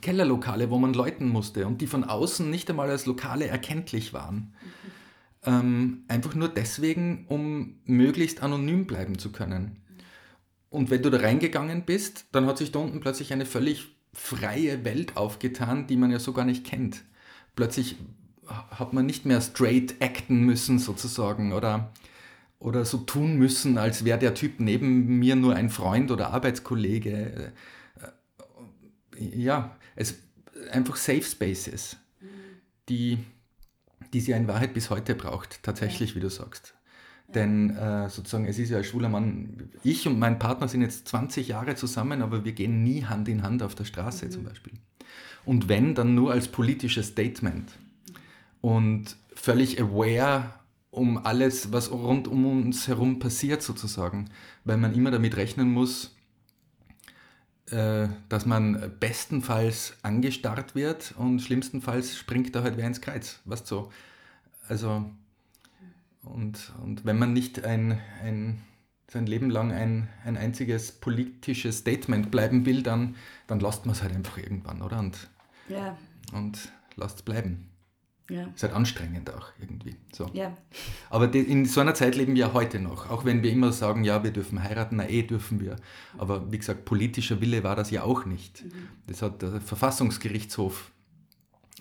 Kellerlokale, 0.00 0.70
wo 0.70 0.78
man 0.78 0.94
läuten 0.94 1.28
musste 1.28 1.66
und 1.66 1.80
die 1.80 1.86
von 1.86 2.04
außen 2.04 2.50
nicht 2.50 2.68
einmal 2.68 2.90
als 2.90 3.06
Lokale 3.06 3.46
erkenntlich 3.46 4.12
waren. 4.12 4.54
Ähm, 5.44 6.04
einfach 6.08 6.34
nur 6.34 6.48
deswegen, 6.48 7.26
um 7.28 7.78
möglichst 7.84 8.42
anonym 8.42 8.86
bleiben 8.86 9.18
zu 9.18 9.30
können. 9.30 9.76
Und 10.70 10.90
wenn 10.90 11.02
du 11.02 11.10
da 11.10 11.18
reingegangen 11.18 11.84
bist, 11.84 12.26
dann 12.32 12.46
hat 12.46 12.58
sich 12.58 12.72
da 12.72 12.80
unten 12.80 13.00
plötzlich 13.00 13.32
eine 13.32 13.46
völlig 13.46 13.96
freie 14.12 14.84
Welt 14.84 15.16
aufgetan, 15.16 15.86
die 15.86 15.96
man 15.96 16.10
ja 16.10 16.18
so 16.18 16.32
gar 16.32 16.44
nicht 16.44 16.64
kennt. 16.64 17.04
Plötzlich 17.56 17.96
hat 18.46 18.92
man 18.92 19.06
nicht 19.06 19.26
mehr 19.26 19.40
straight 19.40 20.00
acten 20.00 20.42
müssen 20.42 20.78
sozusagen 20.78 21.52
oder, 21.52 21.92
oder 22.60 22.84
so 22.84 22.98
tun 22.98 23.36
müssen, 23.36 23.76
als 23.76 24.04
wäre 24.04 24.20
der 24.20 24.34
Typ 24.34 24.60
neben 24.60 25.18
mir 25.18 25.34
nur 25.34 25.56
ein 25.56 25.68
Freund 25.68 26.12
oder 26.12 26.30
Arbeitskollege. 26.30 27.52
Äh, 28.00 29.24
ja, 29.36 29.76
es 29.96 30.14
einfach 30.70 30.94
Safe 30.94 31.22
Spaces, 31.22 31.96
die 32.88 33.18
die 34.12 34.20
sie 34.20 34.32
ja 34.32 34.36
in 34.36 34.48
Wahrheit 34.48 34.74
bis 34.74 34.90
heute 34.90 35.14
braucht, 35.14 35.62
tatsächlich, 35.62 36.16
wie 36.16 36.20
du 36.20 36.30
sagst. 36.30 36.74
Denn 37.28 37.76
äh, 37.76 38.08
sozusagen, 38.08 38.46
es 38.46 38.58
ist 38.58 38.70
ja 38.70 38.78
ein 38.78 38.84
schwuler 38.84 39.08
Mann. 39.08 39.70
Ich 39.82 40.06
und 40.06 40.18
mein 40.18 40.38
Partner 40.38 40.68
sind 40.68 40.82
jetzt 40.82 41.08
20 41.08 41.48
Jahre 41.48 41.74
zusammen, 41.74 42.22
aber 42.22 42.44
wir 42.44 42.52
gehen 42.52 42.82
nie 42.82 43.04
Hand 43.04 43.28
in 43.28 43.42
Hand 43.42 43.62
auf 43.62 43.74
der 43.74 43.84
Straße 43.84 44.26
mhm. 44.26 44.30
zum 44.30 44.44
Beispiel. 44.44 44.74
Und 45.46 45.68
wenn, 45.68 45.94
dann 45.94 46.14
nur 46.14 46.32
als 46.32 46.48
politisches 46.48 47.08
Statement. 47.08 47.70
Und 48.60 49.16
völlig 49.34 49.80
aware 49.80 50.50
um 50.90 51.18
alles, 51.18 51.72
was 51.72 51.90
rund 51.90 52.26
um 52.26 52.44
uns 52.46 52.88
herum 52.88 53.18
passiert 53.18 53.62
sozusagen. 53.62 54.28
Weil 54.64 54.76
man 54.76 54.94
immer 54.94 55.10
damit 55.10 55.36
rechnen 55.36 55.70
muss, 55.70 56.16
äh, 57.70 58.08
dass 58.28 58.46
man 58.46 58.92
bestenfalls 59.00 59.94
angestarrt 60.02 60.74
wird 60.74 61.14
und 61.16 61.40
schlimmstenfalls 61.40 62.16
springt 62.16 62.54
da 62.54 62.62
halt 62.62 62.76
wer 62.76 62.86
ins 62.86 63.00
Kreuz. 63.00 63.40
Weißt 63.44 63.66
so. 63.66 63.90
Also, 64.68 65.08
und, 66.22 66.72
und 66.82 67.04
wenn 67.04 67.18
man 67.18 67.32
nicht 67.32 67.64
ein, 67.64 68.00
ein, 68.22 68.62
sein 69.08 69.26
Leben 69.26 69.50
lang 69.50 69.70
ein, 69.70 70.08
ein 70.24 70.36
einziges 70.36 70.92
politisches 70.92 71.78
Statement 71.78 72.30
bleiben 72.30 72.66
will, 72.66 72.82
dann, 72.82 73.16
dann 73.46 73.60
lasst 73.60 73.86
man 73.86 73.94
es 73.94 74.02
halt 74.02 74.14
einfach 74.14 74.38
irgendwann, 74.38 74.82
oder? 74.82 74.98
Und, 74.98 75.28
ja. 75.68 75.96
und 76.32 76.72
lasst 76.96 77.16
es 77.16 77.22
bleiben. 77.22 77.70
Ja. 78.28 78.48
Ist 78.54 78.64
halt 78.64 78.72
anstrengend 78.72 79.32
auch 79.32 79.50
irgendwie. 79.60 79.94
So. 80.12 80.28
Ja. 80.32 80.56
Aber 81.10 81.28
die, 81.28 81.38
in 81.38 81.64
so 81.64 81.80
einer 81.80 81.94
Zeit 81.94 82.16
leben 82.16 82.34
wir 82.34 82.52
heute 82.52 82.80
noch. 82.80 83.08
Auch 83.08 83.24
wenn 83.24 83.44
wir 83.44 83.52
immer 83.52 83.72
sagen, 83.72 84.02
ja, 84.02 84.24
wir 84.24 84.32
dürfen 84.32 84.64
heiraten, 84.64 84.96
na 84.96 85.08
eh 85.08 85.22
dürfen 85.22 85.60
wir. 85.60 85.76
Aber 86.18 86.50
wie 86.50 86.58
gesagt, 86.58 86.84
politischer 86.84 87.40
Wille 87.40 87.62
war 87.62 87.76
das 87.76 87.90
ja 87.92 88.02
auch 88.02 88.24
nicht. 88.24 88.64
Mhm. 88.64 88.88
Das 89.06 89.22
hat 89.22 89.42
der 89.42 89.60
Verfassungsgerichtshof 89.60 90.90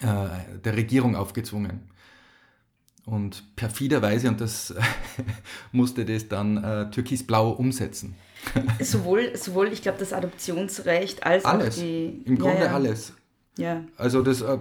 äh, 0.02 0.60
der 0.64 0.76
Regierung 0.76 1.16
aufgezwungen. 1.16 1.90
Und 3.06 3.56
perfiderweise, 3.56 4.28
und 4.28 4.42
das 4.42 4.74
musste 5.72 6.06
das 6.06 6.28
dann 6.28 6.64
äh, 6.64 6.92
türkisblau 6.92 7.52
umsetzen. 7.52 8.16
sowohl, 8.80 9.36
sowohl, 9.36 9.72
ich 9.72 9.82
glaube, 9.82 9.98
das 9.98 10.14
Adoptionsrecht 10.14 11.24
als 11.24 11.46
alles. 11.46 11.76
auch 11.76 11.82
die. 11.82 12.22
Im 12.26 12.38
Grunde 12.38 12.60
ja, 12.60 12.66
ja. 12.66 12.74
alles. 12.74 13.14
Ja. 13.58 13.84
Also 13.98 14.22
das, 14.22 14.42
äh, 14.42 14.58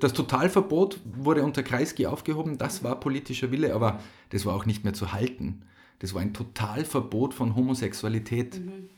das 0.00 0.12
Totalverbot 0.12 1.00
wurde 1.04 1.42
unter 1.42 1.62
Kreisky 1.62 2.06
aufgehoben, 2.06 2.58
das 2.58 2.84
war 2.84 3.00
politischer 3.00 3.50
Wille, 3.50 3.74
aber 3.74 4.00
das 4.30 4.44
war 4.44 4.54
auch 4.54 4.66
nicht 4.66 4.84
mehr 4.84 4.92
zu 4.92 5.12
halten. 5.12 5.62
Das 6.00 6.14
war 6.14 6.22
ein 6.22 6.34
Totalverbot 6.34 7.34
von 7.34 7.56
Homosexualität. 7.56 8.60
Mhm. 8.60 8.90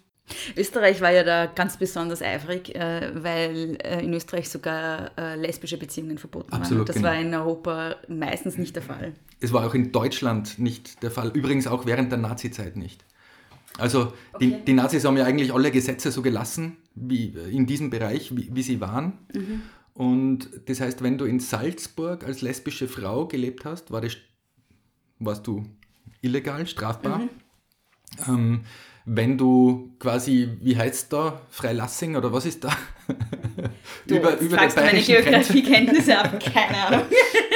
Österreich 0.56 1.00
war 1.00 1.10
ja 1.10 1.24
da 1.24 1.46
ganz 1.46 1.76
besonders 1.76 2.22
eifrig, 2.22 2.74
äh, 2.74 3.10
weil 3.14 3.78
äh, 3.82 4.04
in 4.04 4.14
Österreich 4.14 4.48
sogar 4.48 5.10
lesbische 5.36 5.76
Beziehungen 5.76 6.18
verboten 6.18 6.52
Absolut, 6.52 6.80
waren. 6.80 6.86
Das 6.86 6.96
genau. 6.96 7.08
war 7.08 7.20
in 7.20 7.34
Europa 7.34 7.96
meistens 8.08 8.56
nicht 8.58 8.76
der 8.76 8.82
Fall. 8.82 9.12
Es 9.40 9.52
war 9.52 9.66
auch 9.66 9.74
in 9.74 9.90
Deutschland 9.90 10.58
nicht 10.58 11.02
der 11.02 11.10
Fall, 11.10 11.30
übrigens 11.30 11.66
auch 11.66 11.86
während 11.86 12.12
der 12.12 12.18
Nazizeit 12.18 12.76
nicht. 12.76 13.04
Also 13.80 14.12
okay. 14.32 14.58
die, 14.58 14.64
die, 14.64 14.72
Nazis 14.72 15.04
haben 15.04 15.16
ja 15.16 15.24
eigentlich 15.24 15.52
alle 15.52 15.70
Gesetze 15.70 16.12
so 16.12 16.22
gelassen, 16.22 16.76
wie 16.94 17.34
in 17.50 17.66
diesem 17.66 17.90
Bereich, 17.90 18.36
wie, 18.36 18.48
wie 18.52 18.62
sie 18.62 18.80
waren. 18.80 19.18
Mhm. 19.34 19.62
Und 19.94 20.48
das 20.66 20.80
heißt, 20.80 21.02
wenn 21.02 21.18
du 21.18 21.24
in 21.24 21.40
Salzburg 21.40 22.24
als 22.24 22.42
lesbische 22.42 22.88
Frau 22.88 23.26
gelebt 23.26 23.64
hast, 23.64 23.90
war 23.90 24.00
das, 24.00 24.16
warst 25.18 25.46
du 25.46 25.64
illegal, 26.22 26.66
strafbar. 26.66 27.18
Mhm. 27.18 27.28
Ähm, 28.28 28.60
wenn 29.12 29.36
du 29.36 29.90
quasi, 29.98 30.56
wie 30.60 30.76
heißt 30.76 31.12
da, 31.12 31.40
Freilassing 31.50 32.14
oder 32.14 32.32
was 32.32 32.46
ist 32.46 32.64
da? 32.64 32.70
Du 34.06 34.16
über 34.16 34.38
über 34.38 34.56
fragst 34.56 34.76
meine 34.76 35.00
Geografiekenntnisse 35.00 36.16
ab, 36.16 36.40
keine 36.54 36.86
Ahnung. 36.86 37.06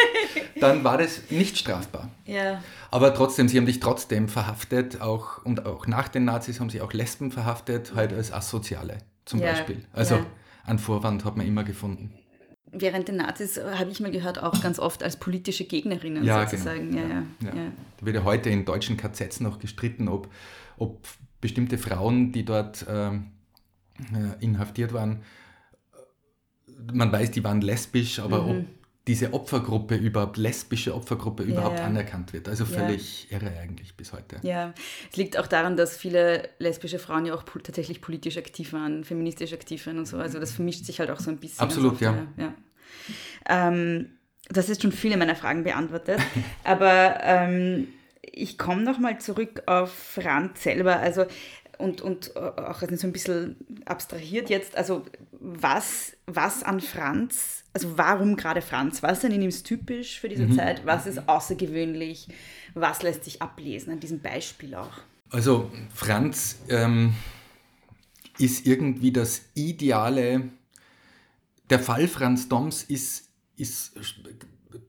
Dann 0.60 0.84
war 0.84 0.98
das 0.98 1.30
nicht 1.30 1.56
strafbar. 1.56 2.10
Ja. 2.26 2.62
Aber 2.90 3.14
trotzdem, 3.14 3.48
sie 3.48 3.56
haben 3.56 3.66
dich 3.66 3.80
trotzdem 3.80 4.28
verhaftet, 4.28 5.00
auch, 5.00 5.44
und 5.44 5.64
auch 5.64 5.86
nach 5.86 6.08
den 6.08 6.24
Nazis 6.24 6.60
haben 6.60 6.70
sie 6.70 6.80
auch 6.80 6.92
Lesben 6.92 7.30
verhaftet, 7.30 7.94
halt 7.94 8.12
als 8.12 8.32
Asoziale 8.32 8.98
zum 9.24 9.40
ja, 9.40 9.52
Beispiel. 9.52 9.84
Also 9.92 10.16
ja. 10.16 10.26
einen 10.64 10.78
Vorwand 10.78 11.24
hat 11.24 11.36
man 11.36 11.46
immer 11.46 11.64
gefunden. 11.64 12.12
Während 12.72 13.08
den 13.08 13.16
Nazis 13.16 13.56
äh, 13.56 13.64
habe 13.76 13.90
ich 13.90 14.00
mal 14.00 14.10
gehört, 14.10 14.42
auch 14.42 14.60
ganz 14.60 14.78
oft 14.78 15.02
als 15.02 15.18
politische 15.18 15.64
Gegnerinnen 15.64 16.24
ja, 16.24 16.46
sozusagen. 16.46 16.90
Genau. 16.90 17.08
Ja, 17.08 17.22
ja, 17.40 17.54
ja. 17.54 17.72
Da 17.98 18.06
wird 18.06 18.16
ja 18.16 18.24
heute 18.24 18.50
in 18.50 18.64
deutschen 18.64 18.96
KZs 18.96 19.40
noch 19.40 19.60
gestritten, 19.60 20.08
ob, 20.08 20.28
ob 20.76 20.98
bestimmte 21.44 21.76
Frauen, 21.76 22.32
die 22.32 22.42
dort 22.42 22.86
ähm, 22.88 23.26
äh, 23.98 24.42
inhaftiert 24.42 24.94
waren, 24.94 25.20
man 26.90 27.12
weiß, 27.12 27.32
die 27.32 27.44
waren 27.44 27.60
lesbisch, 27.60 28.18
aber 28.18 28.44
mhm. 28.44 28.50
ob 28.50 28.64
diese 29.06 29.34
Opfergruppe 29.34 29.94
überhaupt, 29.94 30.38
lesbische 30.38 30.94
Opfergruppe 30.94 31.42
überhaupt 31.42 31.80
ja. 31.80 31.84
anerkannt 31.84 32.32
wird. 32.32 32.48
Also 32.48 32.64
völlig 32.64 33.28
ja. 33.28 33.36
irre 33.36 33.58
eigentlich 33.58 33.94
bis 33.94 34.14
heute. 34.14 34.38
Ja, 34.40 34.72
es 35.10 35.18
liegt 35.18 35.38
auch 35.38 35.46
daran, 35.46 35.76
dass 35.76 35.98
viele 35.98 36.48
lesbische 36.58 36.98
Frauen 36.98 37.26
ja 37.26 37.34
auch 37.34 37.42
tatsächlich 37.42 38.00
politisch 38.00 38.38
aktiv 38.38 38.72
waren, 38.72 39.04
feministisch 39.04 39.52
aktiv 39.52 39.86
waren 39.86 39.98
und 39.98 40.06
so. 40.06 40.16
Also 40.16 40.40
das 40.40 40.52
vermischt 40.52 40.86
sich 40.86 40.98
halt 40.98 41.10
auch 41.10 41.20
so 41.20 41.30
ein 41.30 41.36
bisschen. 41.36 41.60
Absolut, 41.60 42.00
ja. 42.00 42.26
ja. 42.38 42.54
Ähm, 43.50 44.12
das 44.48 44.70
ist 44.70 44.80
schon 44.80 44.92
viele 44.92 45.18
meiner 45.18 45.36
Fragen 45.36 45.62
beantwortet. 45.62 46.20
aber 46.64 47.18
ähm, 47.20 47.88
ich 48.32 48.58
komme 48.58 48.82
nochmal 48.82 49.20
zurück 49.20 49.62
auf 49.66 49.92
Franz 49.92 50.62
selber. 50.62 50.96
Also 50.96 51.26
und, 51.78 52.00
und 52.00 52.36
auch 52.36 52.80
so 52.80 53.06
ein 53.06 53.12
bisschen 53.12 53.56
abstrahiert 53.84 54.50
jetzt, 54.50 54.76
also 54.76 55.04
was, 55.32 56.16
was 56.26 56.62
an 56.62 56.80
Franz, 56.80 57.64
also 57.72 57.98
warum 57.98 58.36
gerade 58.36 58.62
Franz, 58.62 59.02
was 59.02 59.18
ist 59.18 59.24
an 59.24 59.32
ihm 59.32 59.50
typisch 59.50 60.20
für 60.20 60.28
diese 60.28 60.46
mhm. 60.46 60.54
Zeit, 60.54 60.86
was 60.86 61.06
ist 61.06 61.28
außergewöhnlich, 61.28 62.28
was 62.74 63.02
lässt 63.02 63.24
sich 63.24 63.42
ablesen 63.42 63.92
an 63.92 64.00
diesem 64.00 64.20
Beispiel 64.20 64.74
auch? 64.74 64.92
Also 65.30 65.70
Franz 65.92 66.58
ähm, 66.68 67.14
ist 68.38 68.66
irgendwie 68.66 69.12
das 69.12 69.42
ideale, 69.54 70.50
der 71.70 71.80
Fall 71.80 72.08
Franz 72.08 72.48
Doms 72.48 72.82
ist, 72.84 73.28
ist 73.56 73.96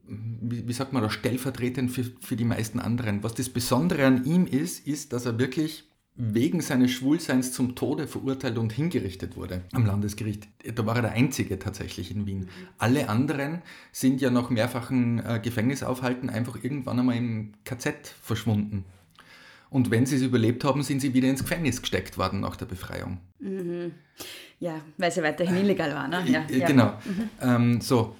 wie, 0.08 0.68
wie 0.68 0.74
sagt 0.74 0.94
man 0.94 1.04
da, 1.04 1.10
stellvertretend 1.10 1.92
für, 1.92 2.06
für 2.22 2.36
die 2.36 2.46
meisten 2.46 2.80
anderen. 2.80 3.24
Was 3.24 3.34
das 3.34 3.50
Besondere 3.50 4.06
an 4.06 4.26
ihm 4.26 4.46
ist, 4.46 4.88
ist, 4.88 5.14
dass 5.14 5.26
er 5.26 5.40
wirklich 5.40 5.86
wegen 6.18 6.62
seines 6.62 6.92
Schwulseins 6.92 7.52
zum 7.52 7.76
Tode 7.76 8.08
verurteilt 8.08 8.58
und 8.58 8.72
hingerichtet 8.72 9.36
wurde 9.36 9.64
am 9.74 9.86
Landesgericht. 9.86 10.48
Da 10.74 10.86
war 10.86 10.96
er 10.96 11.02
der 11.04 11.12
Einzige 11.12 11.60
tatsächlich 11.60 12.10
in 12.10 12.26
Wien. 12.26 12.48
Alle 12.78 13.10
anderen 13.10 13.62
sind 13.92 14.22
ja 14.22 14.30
nach 14.30 14.50
mehrfachen 14.50 15.20
äh, 15.20 15.42
Gefängnisaufhalten 15.44 16.30
einfach 16.30 16.64
irgendwann 16.64 17.00
einmal 17.00 17.18
im 17.18 17.52
KZ 17.66 18.08
verschwunden. 18.22 18.86
Und 19.70 19.92
wenn 19.92 20.06
sie 20.06 20.16
es 20.16 20.22
überlebt 20.22 20.64
haben, 20.64 20.84
sind 20.84 21.02
sie 21.02 21.14
wieder 21.14 21.28
ins 21.28 21.42
Gefängnis 21.42 21.82
gesteckt 21.82 22.18
worden 22.18 22.40
nach 22.40 22.56
der 22.56 22.66
Befreiung. 22.66 23.18
Mhm. 23.40 23.92
Ja, 24.60 24.80
weil 24.98 25.12
sie 25.12 25.22
weiterhin 25.22 25.58
illegal 25.58 25.94
waren. 25.94 26.12
Ne? 26.12 26.24
Ja, 26.28 26.46
ja. 26.50 26.66
Genau. 26.66 26.94
Mhm. 27.04 27.30
Ähm, 27.42 27.82
so. 27.82 28.16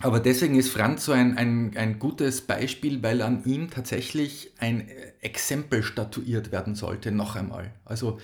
Aber 0.00 0.20
deswegen 0.20 0.56
ist 0.56 0.70
Franz 0.70 1.04
so 1.04 1.12
ein, 1.12 1.36
ein, 1.36 1.76
ein 1.76 1.98
gutes 1.98 2.42
Beispiel, 2.42 3.02
weil 3.02 3.22
an 3.22 3.44
ihm 3.44 3.70
tatsächlich 3.70 4.52
ein 4.58 4.88
Exempel 5.20 5.82
statuiert 5.82 6.52
werden 6.52 6.74
sollte, 6.74 7.12
noch 7.12 7.36
einmal. 7.36 7.72
Also 7.84 8.18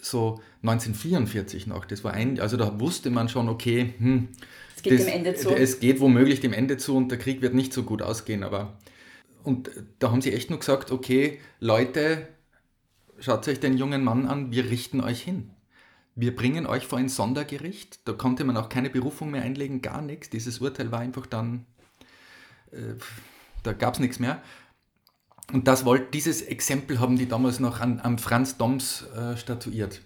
so 0.00 0.40
1944 0.62 1.66
noch, 1.66 1.84
das 1.84 2.04
war 2.04 2.12
ein, 2.14 2.38
also 2.40 2.56
da 2.56 2.78
wusste 2.78 3.10
man 3.10 3.28
schon, 3.28 3.48
okay, 3.48 3.94
hm, 3.98 4.28
es 4.76 4.82
geht 4.82 4.92
das, 4.92 5.06
dem 5.06 5.14
Ende 5.14 5.34
zu. 5.34 5.50
Es 5.50 5.80
geht 5.80 6.00
womöglich 6.00 6.40
dem 6.40 6.52
Ende 6.52 6.76
zu 6.76 6.96
und 6.96 7.10
der 7.10 7.18
Krieg 7.18 7.42
wird 7.42 7.54
nicht 7.54 7.72
so 7.72 7.82
gut 7.82 8.00
ausgehen, 8.00 8.44
aber 8.44 8.78
und 9.42 9.70
da 9.98 10.10
haben 10.10 10.22
sie 10.22 10.32
echt 10.32 10.50
nur 10.50 10.58
gesagt, 10.58 10.92
okay, 10.92 11.40
Leute, 11.58 12.28
schaut 13.18 13.48
euch 13.48 13.60
den 13.60 13.76
jungen 13.76 14.04
Mann 14.04 14.26
an, 14.26 14.52
wir 14.52 14.70
richten 14.70 15.00
euch 15.00 15.22
hin 15.22 15.50
wir 16.18 16.34
bringen 16.34 16.66
euch 16.66 16.84
vor 16.84 16.98
ein 16.98 17.08
Sondergericht. 17.08 18.00
Da 18.04 18.12
konnte 18.12 18.42
man 18.42 18.56
auch 18.56 18.68
keine 18.68 18.90
Berufung 18.90 19.30
mehr 19.30 19.42
einlegen, 19.42 19.82
gar 19.82 20.02
nichts. 20.02 20.28
Dieses 20.30 20.58
Urteil 20.58 20.90
war 20.90 20.98
einfach 20.98 21.26
dann, 21.26 21.64
äh, 22.72 22.94
da 23.62 23.72
gab 23.72 23.94
es 23.94 24.00
nichts 24.00 24.18
mehr. 24.18 24.42
Und 25.52 25.68
das 25.68 25.84
wollt, 25.84 26.12
dieses 26.14 26.42
Exempel 26.42 26.98
haben 26.98 27.16
die 27.16 27.28
damals 27.28 27.60
noch 27.60 27.78
an, 27.80 28.00
am 28.00 28.18
Franz 28.18 28.56
Doms 28.56 29.02
äh, 29.14 29.36
statuiert. 29.36 30.02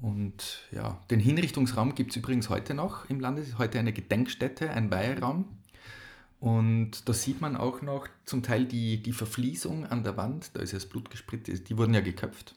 Und 0.00 0.66
ja, 0.72 0.98
den 1.10 1.20
Hinrichtungsraum 1.20 1.94
gibt 1.94 2.12
es 2.12 2.16
übrigens 2.16 2.48
heute 2.48 2.72
noch 2.72 3.10
im 3.10 3.20
Lande. 3.20 3.44
Heute 3.58 3.78
eine 3.78 3.92
Gedenkstätte, 3.92 4.70
ein 4.70 4.90
Weihraum. 4.90 5.44
Und 6.40 7.06
da 7.06 7.12
sieht 7.12 7.42
man 7.42 7.54
auch 7.54 7.82
noch 7.82 8.08
zum 8.24 8.42
Teil 8.42 8.64
die, 8.64 9.02
die 9.02 9.12
Verfließung 9.12 9.84
an 9.84 10.04
der 10.04 10.16
Wand. 10.16 10.56
Da 10.56 10.60
ist 10.60 10.72
ja 10.72 10.78
das 10.78 10.88
Blut 10.88 11.10
gespritzt, 11.10 11.68
die 11.68 11.76
wurden 11.76 11.92
ja 11.92 12.00
geköpft 12.00 12.54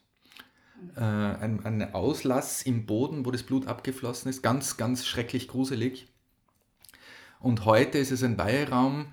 äh, 0.96 1.02
ein, 1.02 1.66
ein 1.66 1.94
Auslass 1.94 2.62
im 2.62 2.86
Boden, 2.86 3.26
wo 3.26 3.32
das 3.32 3.44
Blut 3.44 3.68
abgeflossen 3.68 4.30
ist. 4.30 4.42
Ganz, 4.42 4.78
ganz 4.78 5.06
schrecklich 5.06 5.48
gruselig. 5.48 6.08
Und 7.40 7.66
heute 7.66 7.98
ist 7.98 8.12
es 8.12 8.24
ein 8.24 8.38
Weihraum, 8.38 9.08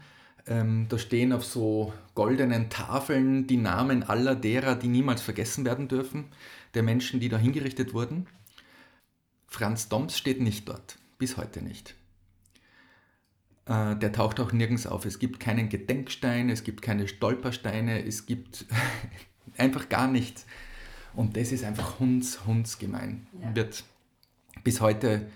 ähm, 0.46 0.86
da 0.88 0.98
stehen 0.98 1.32
auf 1.32 1.44
so 1.44 1.92
goldenen 2.14 2.70
Tafeln 2.70 3.46
die 3.46 3.56
Namen 3.56 4.02
aller 4.02 4.34
derer, 4.34 4.76
die 4.76 4.88
niemals 4.88 5.20
vergessen 5.20 5.64
werden 5.64 5.88
dürfen, 5.88 6.26
der 6.74 6.82
Menschen, 6.82 7.20
die 7.20 7.28
da 7.28 7.38
hingerichtet 7.38 7.94
wurden. 7.94 8.26
Franz 9.46 9.88
Doms 9.88 10.16
steht 10.16 10.40
nicht 10.40 10.68
dort, 10.68 10.98
bis 11.18 11.36
heute 11.36 11.62
nicht. 11.62 11.94
Äh, 13.66 13.96
der 13.96 14.12
taucht 14.12 14.40
auch 14.40 14.52
nirgends 14.52 14.86
auf. 14.86 15.04
Es 15.04 15.18
gibt 15.18 15.40
keinen 15.40 15.68
Gedenkstein, 15.68 16.48
es 16.48 16.64
gibt 16.64 16.82
keine 16.82 17.08
Stolpersteine, 17.08 18.04
es 18.04 18.26
gibt 18.26 18.66
einfach 19.56 19.88
gar 19.88 20.08
nichts. 20.08 20.46
Und 21.14 21.36
das 21.36 21.52
ist 21.52 21.64
einfach 21.64 21.98
hunds, 21.98 22.46
hundsgemein. 22.46 23.26
Ja. 23.42 23.54
Wird 23.54 23.84
bis 24.64 24.80
heute 24.80 25.26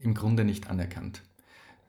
im 0.00 0.14
Grunde 0.14 0.44
nicht 0.44 0.70
anerkannt. 0.70 1.22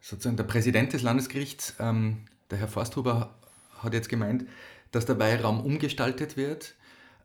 Sozusagen 0.01 0.37
der 0.37 0.45
Präsident 0.45 0.93
des 0.93 1.01
Landesgerichts, 1.01 1.75
ähm, 1.79 2.17
der 2.49 2.57
Herr 2.57 2.67
Forsthuber, 2.67 3.35
hat 3.79 3.93
jetzt 3.93 4.09
gemeint, 4.09 4.45
dass 4.91 5.05
der 5.05 5.19
Weihraum 5.19 5.61
umgestaltet 5.61 6.37
wird 6.37 6.75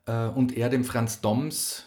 äh, 0.05 0.27
und 0.27 0.55
er 0.55 0.69
dem 0.69 0.83
Franz 0.83 1.21
Doms 1.21 1.85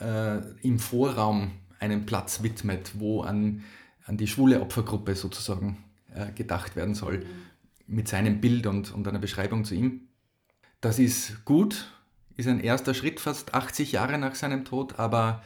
äh, 0.00 0.38
im 0.62 0.78
Vorraum 0.78 1.52
einen 1.78 2.06
Platz 2.06 2.42
widmet, 2.42 2.92
wo 2.98 3.22
an, 3.22 3.62
an 4.06 4.16
die 4.16 4.26
schwule 4.26 4.60
Opfergruppe 4.60 5.14
sozusagen 5.14 5.84
äh, 6.14 6.32
gedacht 6.32 6.76
werden 6.76 6.94
soll, 6.94 7.18
mhm. 7.18 7.24
mit 7.86 8.08
seinem 8.08 8.40
Bild 8.40 8.66
und, 8.66 8.92
und 8.92 9.06
einer 9.06 9.18
Beschreibung 9.18 9.64
zu 9.64 9.74
ihm. 9.74 10.08
Das 10.80 10.98
ist 10.98 11.44
gut, 11.44 11.93
ist 12.36 12.48
ein 12.48 12.60
erster 12.60 12.94
Schritt 12.94 13.20
fast 13.20 13.54
80 13.54 13.92
Jahre 13.92 14.18
nach 14.18 14.34
seinem 14.34 14.64
Tod, 14.64 14.98
aber 14.98 15.42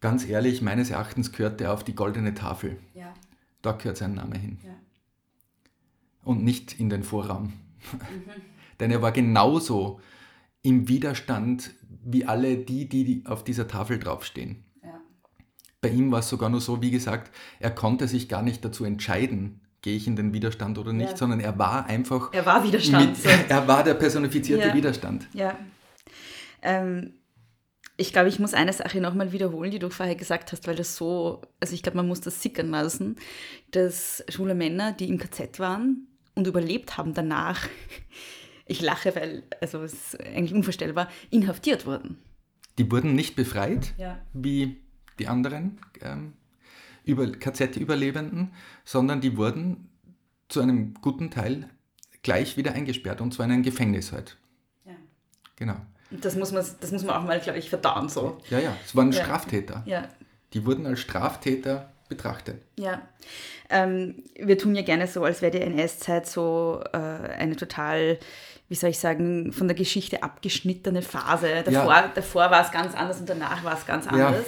ganz 0.00 0.26
ehrlich, 0.26 0.62
meines 0.62 0.90
Erachtens 0.90 1.32
gehört 1.32 1.60
er 1.60 1.72
auf 1.72 1.84
die 1.84 1.94
goldene 1.94 2.34
Tafel. 2.34 2.78
Ja. 2.94 3.14
Da 3.62 3.72
gehört 3.72 3.96
sein 3.96 4.14
Name 4.14 4.38
hin. 4.38 4.58
Ja. 4.64 4.70
Und 6.22 6.44
nicht 6.44 6.78
in 6.78 6.90
den 6.90 7.02
Vorraum. 7.02 7.52
Mhm. 7.92 8.02
Denn 8.80 8.90
er 8.90 9.02
war 9.02 9.12
genauso 9.12 10.00
im 10.62 10.88
Widerstand 10.88 11.70
wie 12.02 12.24
alle 12.26 12.56
die, 12.56 12.88
die 12.88 13.22
auf 13.26 13.44
dieser 13.44 13.68
Tafel 13.68 13.98
draufstehen. 13.98 14.64
Ja. 14.82 15.00
Bei 15.80 15.88
ihm 15.88 16.10
war 16.12 16.20
es 16.20 16.28
sogar 16.28 16.48
nur 16.48 16.60
so, 16.60 16.80
wie 16.82 16.90
gesagt, 16.90 17.30
er 17.58 17.70
konnte 17.70 18.08
sich 18.08 18.28
gar 18.28 18.42
nicht 18.42 18.64
dazu 18.64 18.84
entscheiden, 18.84 19.60
gehe 19.82 19.96
ich 19.96 20.06
in 20.06 20.16
den 20.16 20.32
Widerstand 20.32 20.78
oder 20.78 20.92
nicht, 20.92 21.10
ja. 21.10 21.16
sondern 21.16 21.40
er 21.40 21.58
war 21.58 21.86
einfach. 21.86 22.32
Er 22.32 22.44
war 22.44 22.64
Widerstand. 22.64 23.24
Mit, 23.24 23.34
er 23.50 23.68
war 23.68 23.84
der 23.84 23.94
personifizierte 23.94 24.68
ja. 24.68 24.74
Widerstand. 24.74 25.28
Ja. 25.32 25.58
Ähm, 26.62 27.14
ich 27.96 28.12
glaube, 28.12 28.28
ich 28.28 28.38
muss 28.38 28.54
eine 28.54 28.72
Sache 28.72 29.00
nochmal 29.00 29.32
wiederholen, 29.32 29.70
die 29.70 29.78
du 29.78 29.90
vorher 29.90 30.14
gesagt 30.14 30.52
hast, 30.52 30.66
weil 30.66 30.74
das 30.74 30.96
so, 30.96 31.42
also 31.60 31.74
ich 31.74 31.82
glaube, 31.82 31.98
man 31.98 32.08
muss 32.08 32.22
das 32.22 32.42
sickern 32.42 32.70
lassen, 32.70 33.16
dass 33.72 34.24
schwule 34.28 34.54
Männer, 34.54 34.92
die 34.92 35.08
im 35.08 35.18
KZ 35.18 35.58
waren 35.58 36.06
und 36.34 36.46
überlebt 36.46 36.96
haben 36.96 37.12
danach, 37.12 37.68
ich 38.66 38.80
lache, 38.80 39.14
weil, 39.14 39.42
also 39.60 39.82
es 39.82 39.92
ist 39.92 40.20
eigentlich 40.20 40.54
unvorstellbar, 40.54 41.10
inhaftiert 41.30 41.84
wurden. 41.84 42.16
Die 42.78 42.90
wurden 42.90 43.14
nicht 43.14 43.36
befreit, 43.36 43.92
ja. 43.98 44.18
wie 44.32 44.80
die 45.18 45.28
anderen 45.28 45.78
ähm, 46.00 46.32
KZ-Überlebenden, 47.06 48.52
sondern 48.84 49.20
die 49.20 49.36
wurden 49.36 49.90
zu 50.48 50.60
einem 50.60 50.94
guten 50.94 51.30
Teil 51.30 51.68
gleich 52.22 52.56
wieder 52.56 52.72
eingesperrt 52.72 53.20
und 53.20 53.34
zwar 53.34 53.46
in 53.46 53.52
ein 53.52 53.62
Gefängnis 53.62 54.12
halt. 54.12 54.38
Ja. 54.86 54.96
Genau. 55.56 55.76
Das 56.10 56.34
muss 56.36 56.52
man, 56.52 56.64
das 56.80 56.92
muss 56.92 57.04
man 57.04 57.16
auch 57.16 57.22
mal, 57.22 57.40
glaube 57.40 57.58
ich, 57.58 57.70
verdauen. 57.70 58.08
So. 58.08 58.38
Ja, 58.50 58.58
ja, 58.58 58.76
es 58.84 58.96
waren 58.96 59.12
ja. 59.12 59.22
Straftäter. 59.22 59.82
Ja. 59.86 60.08
Die 60.52 60.66
wurden 60.66 60.86
als 60.86 61.00
Straftäter 61.00 61.90
betrachtet. 62.08 62.60
Ja. 62.76 63.00
Ähm, 63.70 64.24
wir 64.38 64.58
tun 64.58 64.74
ja 64.74 64.82
gerne 64.82 65.06
so, 65.06 65.24
als 65.24 65.40
wäre 65.40 65.52
die 65.52 65.60
NS-Zeit 65.60 66.26
so 66.26 66.82
äh, 66.92 66.96
eine 66.96 67.54
total, 67.54 68.18
wie 68.68 68.74
soll 68.74 68.90
ich 68.90 68.98
sagen, 68.98 69.52
von 69.52 69.68
der 69.68 69.76
Geschichte 69.76 70.24
abgeschnittene 70.24 71.02
Phase. 71.02 71.62
Davor, 71.64 71.92
ja. 71.92 72.10
davor 72.12 72.50
war 72.50 72.64
es 72.64 72.72
ganz 72.72 72.94
anders 72.96 73.20
und 73.20 73.30
danach 73.30 73.62
war 73.62 73.78
es 73.78 73.86
ganz 73.86 74.08
anders. 74.08 74.44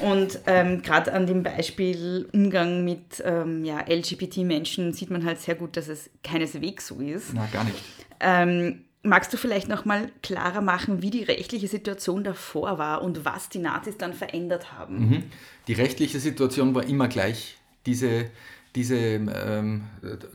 Ja. 0.00 0.08
Und 0.08 0.38
ähm, 0.46 0.82
gerade 0.82 1.12
an 1.12 1.26
dem 1.26 1.42
Beispiel 1.42 2.28
Umgang 2.32 2.84
mit 2.84 3.20
ähm, 3.24 3.64
ja, 3.64 3.80
LGBT-Menschen 3.80 4.92
sieht 4.92 5.10
man 5.10 5.24
halt 5.24 5.40
sehr 5.40 5.56
gut, 5.56 5.76
dass 5.76 5.88
es 5.88 6.08
keineswegs 6.22 6.86
so 6.86 7.00
ist. 7.00 7.34
Na, 7.34 7.48
gar 7.52 7.64
nicht. 7.64 7.82
Ähm, 8.20 8.84
Magst 9.06 9.32
du 9.32 9.36
vielleicht 9.36 9.68
nochmal 9.68 10.10
klarer 10.22 10.62
machen, 10.62 11.02
wie 11.02 11.10
die 11.10 11.22
rechtliche 11.22 11.68
Situation 11.68 12.24
davor 12.24 12.78
war 12.78 13.02
und 13.02 13.26
was 13.26 13.50
die 13.50 13.58
Nazis 13.58 13.98
dann 13.98 14.14
verändert 14.14 14.72
haben? 14.72 15.08
Mhm. 15.08 15.22
Die 15.68 15.74
rechtliche 15.74 16.18
Situation 16.18 16.74
war 16.74 16.84
immer 16.84 17.06
gleich. 17.06 17.58
Diese, 17.84 18.30
diese 18.74 18.96
ähm, 18.96 19.84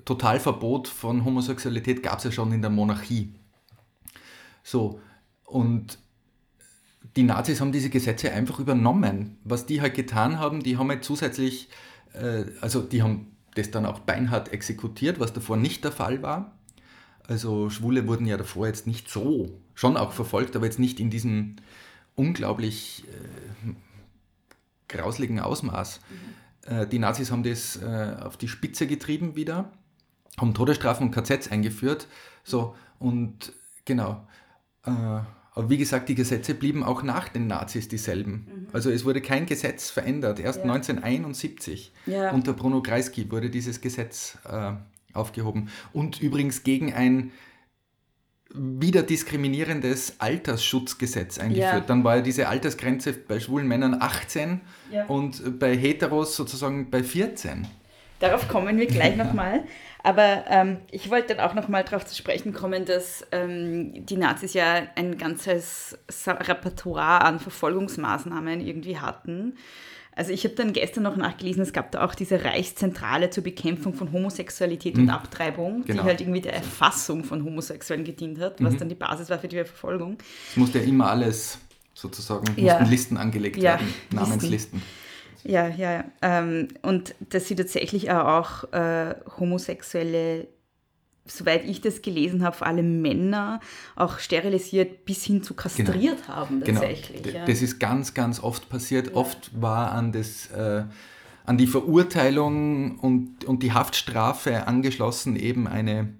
Totalverbot 0.05 0.87
von 0.87 1.25
Homosexualität 1.25 2.03
gab 2.03 2.19
es 2.19 2.25
ja 2.25 2.31
schon 2.31 2.51
in 2.51 2.61
der 2.61 2.69
Monarchie. 2.69 3.33
So, 4.63 5.01
Und 5.45 5.97
die 7.15 7.23
Nazis 7.23 7.59
haben 7.59 7.71
diese 7.71 7.89
Gesetze 7.89 8.31
einfach 8.31 8.59
übernommen. 8.59 9.39
Was 9.43 9.65
die 9.65 9.81
halt 9.81 9.95
getan 9.95 10.37
haben, 10.37 10.61
die 10.61 10.77
haben 10.77 10.89
halt 10.89 11.03
zusätzlich, 11.03 11.69
äh, 12.13 12.45
also 12.61 12.81
die 12.81 13.01
haben 13.01 13.35
das 13.55 13.71
dann 13.71 13.87
auch 13.87 13.99
beinhart 13.99 14.53
exekutiert, 14.53 15.19
was 15.19 15.33
davor 15.33 15.57
nicht 15.57 15.83
der 15.83 15.91
Fall 15.91 16.21
war. 16.21 16.58
Also 17.29 17.69
Schwule 17.69 18.07
wurden 18.07 18.25
ja 18.25 18.37
davor 18.37 18.65
jetzt 18.65 18.87
nicht 18.87 19.07
so, 19.07 19.51
schon 19.75 19.97
auch 19.97 20.13
verfolgt, 20.13 20.55
aber 20.55 20.65
jetzt 20.65 20.79
nicht 20.79 20.99
in 20.99 21.11
diesem 21.11 21.57
unglaublich 22.15 23.05
äh, 23.07 23.73
grausligen 24.87 25.39
Ausmaß. 25.39 25.99
Mhm. 26.09 26.73
Äh, 26.73 26.87
die 26.87 26.97
Nazis 26.97 27.29
haben 27.29 27.43
das 27.43 27.75
äh, 27.75 28.15
auf 28.19 28.35
die 28.35 28.47
Spitze 28.47 28.87
getrieben 28.87 29.35
wieder, 29.35 29.71
haben 30.39 30.55
Todesstrafen 30.55 31.05
und 31.05 31.11
KZs 31.11 31.51
eingeführt. 31.51 32.07
So, 32.43 32.75
und 32.97 33.53
genau. 33.85 34.27
Äh, 34.87 34.89
aber 34.89 35.69
wie 35.69 35.77
gesagt, 35.77 36.09
die 36.09 36.15
Gesetze 36.15 36.55
blieben 36.55 36.83
auch 36.83 37.03
nach 37.03 37.29
den 37.29 37.45
Nazis 37.45 37.87
dieselben. 37.87 38.31
Mhm. 38.31 38.67
Also 38.73 38.89
es 38.89 39.05
wurde 39.05 39.21
kein 39.21 39.45
Gesetz 39.45 39.91
verändert. 39.91 40.39
Erst 40.39 40.59
ja. 40.59 40.63
1971 40.63 41.93
ja. 42.07 42.31
unter 42.31 42.53
Bruno 42.53 42.81
Kreisky 42.81 43.29
wurde 43.29 43.51
dieses 43.51 43.81
Gesetz 43.81 44.39
äh, 44.49 44.71
aufgehoben. 45.13 45.69
Und 45.93 46.21
übrigens 46.21 46.63
gegen 46.63 46.93
ein 46.93 47.31
wieder 48.51 49.03
diskriminierendes 49.03 50.15
Altersschutzgesetz 50.19 51.37
eingeführt. 51.37 51.73
Ja. 51.73 51.79
Dann 51.81 52.03
war 52.03 52.17
ja 52.17 52.21
diese 52.21 52.47
Altersgrenze 52.47 53.13
bei 53.13 53.39
schwulen 53.39 53.67
Männern 53.67 53.97
18 53.99 54.61
ja. 54.91 55.05
und 55.05 55.59
bei 55.59 55.77
Heteros 55.77 56.35
sozusagen 56.35 56.89
bei 56.89 57.03
14. 57.03 57.67
Darauf 58.19 58.47
kommen 58.47 58.77
wir 58.77 58.87
gleich 58.87 59.15
nochmal. 59.17 59.63
Aber 60.01 60.45
ähm, 60.47 60.77
ich 60.91 61.09
wollte 61.11 61.35
dann 61.35 61.45
auch 61.45 61.53
nochmal 61.53 61.83
darauf 61.83 62.05
zu 62.05 62.15
sprechen 62.15 62.53
kommen, 62.53 62.85
dass 62.85 63.25
ähm, 63.31 64.05
die 64.05 64.17
Nazis 64.17 64.53
ja 64.53 64.87
ein 64.95 65.17
ganzes 65.17 65.97
Repertoire 66.25 67.21
an 67.21 67.39
Verfolgungsmaßnahmen 67.39 68.61
irgendwie 68.61 68.97
hatten. 68.97 69.57
Also 70.19 70.33
ich 70.33 70.43
habe 70.43 70.53
dann 70.53 70.73
gestern 70.73 71.03
noch 71.03 71.15
nachgelesen, 71.15 71.63
es 71.63 71.71
gab 71.71 71.93
da 71.93 72.03
auch 72.03 72.13
diese 72.13 72.43
Reichszentrale 72.43 73.29
zur 73.29 73.41
Bekämpfung 73.41 73.93
von 73.93 74.11
Homosexualität 74.11 74.97
mhm. 74.97 75.03
und 75.03 75.09
Abtreibung, 75.11 75.85
genau. 75.85 76.03
die 76.03 76.09
halt 76.09 76.19
irgendwie 76.19 76.41
der 76.41 76.55
Erfassung 76.55 77.23
von 77.23 77.45
Homosexuellen 77.45 78.03
gedient 78.03 78.37
hat, 78.37 78.61
was 78.61 78.73
mhm. 78.73 78.79
dann 78.79 78.89
die 78.89 78.95
Basis 78.95 79.29
war 79.29 79.39
für 79.39 79.47
die 79.47 79.55
Verfolgung. 79.55 80.17
Es 80.49 80.57
musste 80.57 80.79
ja 80.79 80.83
immer 80.83 81.09
alles 81.09 81.57
sozusagen, 81.93 82.53
ja. 82.57 82.73
mussten 82.73 82.91
Listen 82.91 83.17
angelegt 83.17 83.55
ja, 83.55 83.79
werden, 83.79 83.93
Namenslisten. 84.11 84.81
Ja, 85.45 85.69
ja. 85.69 86.03
Ähm, 86.21 86.67
und 86.81 87.15
dass 87.29 87.47
sie 87.47 87.55
tatsächlich 87.55 88.11
auch 88.11 88.65
äh, 88.73 89.15
Homosexuelle 89.39 90.49
soweit 91.25 91.65
ich 91.65 91.81
das 91.81 92.01
gelesen 92.01 92.43
habe, 92.43 92.55
vor 92.55 92.67
allem 92.67 93.01
Männer 93.01 93.59
auch 93.95 94.19
sterilisiert 94.19 95.05
bis 95.05 95.23
hin 95.23 95.43
zu 95.43 95.53
kastriert 95.53 96.23
genau. 96.25 96.27
haben 96.27 96.61
genau. 96.61 96.79
tatsächlich. 96.79 97.23
Genau. 97.23 97.39
Ja. 97.39 97.45
Das 97.45 97.61
ist 97.61 97.79
ganz, 97.79 98.13
ganz 98.13 98.41
oft 98.41 98.69
passiert. 98.69 99.07
Ja. 99.07 99.13
Oft 99.15 99.51
war 99.61 99.91
an 99.91 100.11
das 100.11 100.47
äh, 100.51 100.83
an 101.49 101.57
die 101.57 101.65
Verurteilung 101.65 102.99
und, 102.99 103.43
und 103.43 103.63
die 103.63 103.73
Haftstrafe 103.73 104.67
angeschlossen 104.67 105.35
eben 105.35 105.67
eine, 105.67 106.13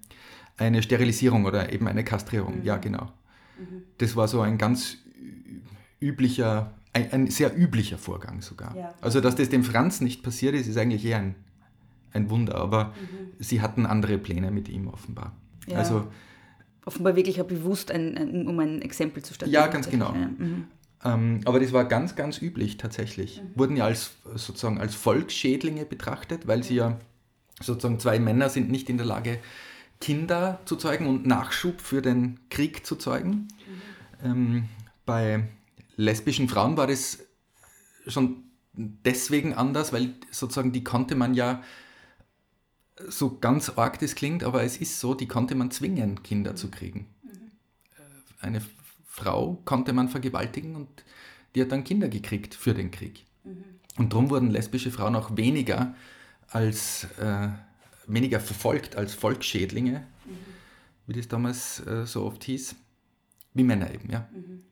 eine 0.58 0.82
Sterilisierung 0.82 1.46
oder 1.46 1.72
eben 1.72 1.88
eine 1.88 2.04
Kastrierung. 2.04 2.62
Mhm. 2.62 2.66
Ja, 2.66 2.78
genau. 2.78 3.12
Mhm. 3.60 3.84
Das 4.00 4.16
war 4.16 4.28
so 4.28 4.42
ein 4.42 4.58
ganz 4.58 4.98
üblicher, 6.02 6.74
ein, 6.94 7.12
ein 7.12 7.28
sehr 7.28 7.56
üblicher 7.56 8.00
Vorgang 8.00 8.42
sogar. 8.42 8.76
Ja. 8.76 8.96
Also, 9.02 9.22
dass 9.22 9.36
das 9.36 9.50
dem 9.50 9.64
Franz 9.64 10.02
nicht 10.02 10.24
passiert 10.24 10.56
ist, 10.56 10.66
ist 10.66 10.78
eigentlich 10.78 11.06
eher 11.06 11.18
ein 11.18 11.36
ein 12.14 12.30
Wunder. 12.30 12.56
Aber 12.56 12.86
mhm. 12.86 13.34
sie 13.40 13.62
hatten 13.62 13.86
andere 13.86 14.18
Pläne 14.18 14.52
mit 14.52 14.70
ihm 14.70 14.88
offenbar. 14.88 15.34
Ja. 15.68 15.78
Also, 15.78 16.08
offenbar 16.86 17.16
wirklich 17.16 17.42
auch 17.42 17.46
bewusst, 17.48 17.92
ein, 17.92 18.18
ein, 18.18 18.48
um 18.48 18.60
ein 18.60 18.82
Exempel 18.82 19.24
zu 19.24 19.34
statuieren. 19.34 19.64
Ja, 19.66 19.68
ganz 19.68 19.90
genau. 19.90 20.14
Ja. 20.14 20.30
Mhm. 20.38 20.66
Ähm, 21.04 21.42
aber 21.46 21.60
das 21.60 21.72
war 21.72 21.86
ganz, 21.86 22.16
ganz 22.16 22.42
üblich 22.42 22.78
tatsächlich. 22.78 23.42
Mhm. 23.42 23.60
Wurden 23.60 23.78
ja 23.78 23.86
als 23.86 24.12
sozusagen 24.36 24.80
als 24.80 24.96
Volksschädlinge 24.96 25.86
betrachtet, 25.86 26.48
weil 26.48 26.64
sie 26.64 26.76
ja 26.76 27.00
sozusagen 27.62 28.00
zwei 28.00 28.20
Männer 28.20 28.50
sind 28.50 28.70
nicht 28.70 28.90
in 28.90 28.98
der 28.98 29.06
Lage, 29.06 29.40
Kinder 30.02 30.60
zu 30.66 30.76
zeugen 30.76 31.08
und 31.08 31.26
Nachschub 31.26 31.82
für 31.82 32.02
den 32.02 32.40
Krieg 32.50 32.86
zu 32.86 32.96
zeugen. 32.96 33.48
Mhm. 34.24 34.26
Ähm, 34.26 34.64
bei 35.06 35.48
lesbischen 35.96 36.48
Frauen 36.48 36.78
war 36.78 36.88
das 36.88 37.20
schon 38.08 38.44
deswegen 38.74 39.54
anders, 39.54 39.92
weil 39.92 40.14
sozusagen 40.32 40.72
die 40.72 40.84
konnte 40.84 41.16
man 41.16 41.34
ja 41.34 41.62
so 43.08 43.38
ganz 43.40 43.70
arg 43.70 44.00
das 44.00 44.16
klingt, 44.16 44.44
aber 44.44 44.64
es 44.64 44.78
ist 44.78 45.00
so, 45.00 45.14
die 45.14 45.28
konnte 45.28 45.56
man 45.56 45.72
zwingen, 45.72 46.24
Kinder 46.24 46.56
zu 46.56 46.70
kriegen. 46.70 47.08
Mhm. 47.24 47.52
Eine 48.40 48.62
Frau 49.08 49.62
konnte 49.66 49.94
man 49.94 50.10
vergewaltigen 50.10 50.76
und 50.76 50.88
die 51.56 51.62
hat 51.62 51.72
dann 51.72 51.84
Kinder 51.84 52.10
gekriegt 52.10 52.56
für 52.56 52.74
den 52.74 52.92
Krieg. 52.92 53.26
Mhm. 53.44 53.64
Und 53.98 54.14
darum 54.14 54.30
wurden 54.30 54.50
lesbische 54.50 54.92
Frauen 54.92 55.16
auch 55.16 55.36
weniger 55.36 55.96
als 56.48 57.06
äh, 57.20 57.50
weniger 58.08 58.40
verfolgt 58.40 58.96
als 58.96 59.14
Volksschädlinge, 59.14 60.06
mhm. 60.26 60.38
wie 61.08 61.14
das 61.14 61.28
damals 61.28 61.86
äh, 61.86 62.06
so 62.06 62.26
oft 62.26 62.44
hieß, 62.44 62.76
wie 63.54 63.64
Männer 63.64 63.94
eben, 63.94 64.10
ja. 64.10 64.30
Mhm 64.34 64.64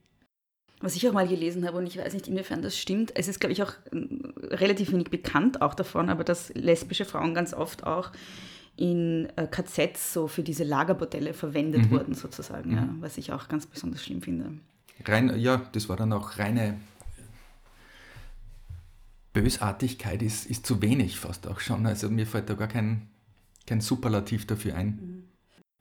was 0.79 0.95
ich 0.95 1.07
auch 1.07 1.13
mal 1.13 1.27
gelesen 1.27 1.65
habe, 1.65 1.77
und 1.77 1.87
ich 1.87 1.97
weiß 1.97 2.13
nicht, 2.13 2.27
inwiefern 2.27 2.61
das 2.61 2.77
stimmt, 2.77 3.11
es 3.15 3.27
ist, 3.27 3.39
glaube 3.39 3.53
ich, 3.53 3.63
auch 3.63 3.73
ähm, 3.91 4.33
relativ 4.43 4.91
wenig 4.91 5.09
bekannt 5.09 5.61
auch 5.61 5.73
davon, 5.73 6.09
aber 6.09 6.23
dass 6.23 6.53
lesbische 6.53 7.05
Frauen 7.05 7.33
ganz 7.33 7.53
oft 7.53 7.85
auch 7.85 8.11
in 8.75 9.27
äh, 9.35 9.47
KZs 9.47 10.13
so 10.13 10.27
für 10.27 10.43
diese 10.43 10.63
Lagerbordelle 10.63 11.33
verwendet 11.33 11.85
mhm. 11.85 11.91
wurden, 11.91 12.13
sozusagen, 12.13 12.71
mhm. 12.71 12.75
ja, 12.75 12.89
was 12.99 13.17
ich 13.17 13.31
auch 13.31 13.47
ganz 13.47 13.65
besonders 13.65 14.03
schlimm 14.03 14.21
finde. 14.21 14.51
Rein, 15.05 15.37
ja, 15.39 15.61
das 15.71 15.89
war 15.89 15.97
dann 15.97 16.13
auch 16.13 16.37
reine 16.37 16.79
Bösartigkeit, 19.33 20.21
ist, 20.21 20.45
ist 20.45 20.65
zu 20.65 20.81
wenig 20.81 21.19
fast 21.19 21.47
auch 21.47 21.59
schon. 21.59 21.85
Also 21.85 22.09
mir 22.09 22.27
fällt 22.27 22.49
da 22.49 22.53
gar 22.53 22.67
kein, 22.67 23.07
kein 23.65 23.81
Superlativ 23.81 24.45
dafür 24.45 24.75
ein. 24.75 24.87
Mhm. 24.87 25.23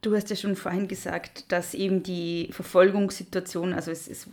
Du 0.02 0.14
hast 0.14 0.30
ja 0.30 0.36
schon 0.36 0.56
vorhin 0.56 0.88
gesagt, 0.88 1.50
dass 1.50 1.74
eben 1.74 2.02
die 2.02 2.48
Verfolgungssituation, 2.52 3.72
also 3.72 3.90
es 3.90 4.08
ist 4.08 4.28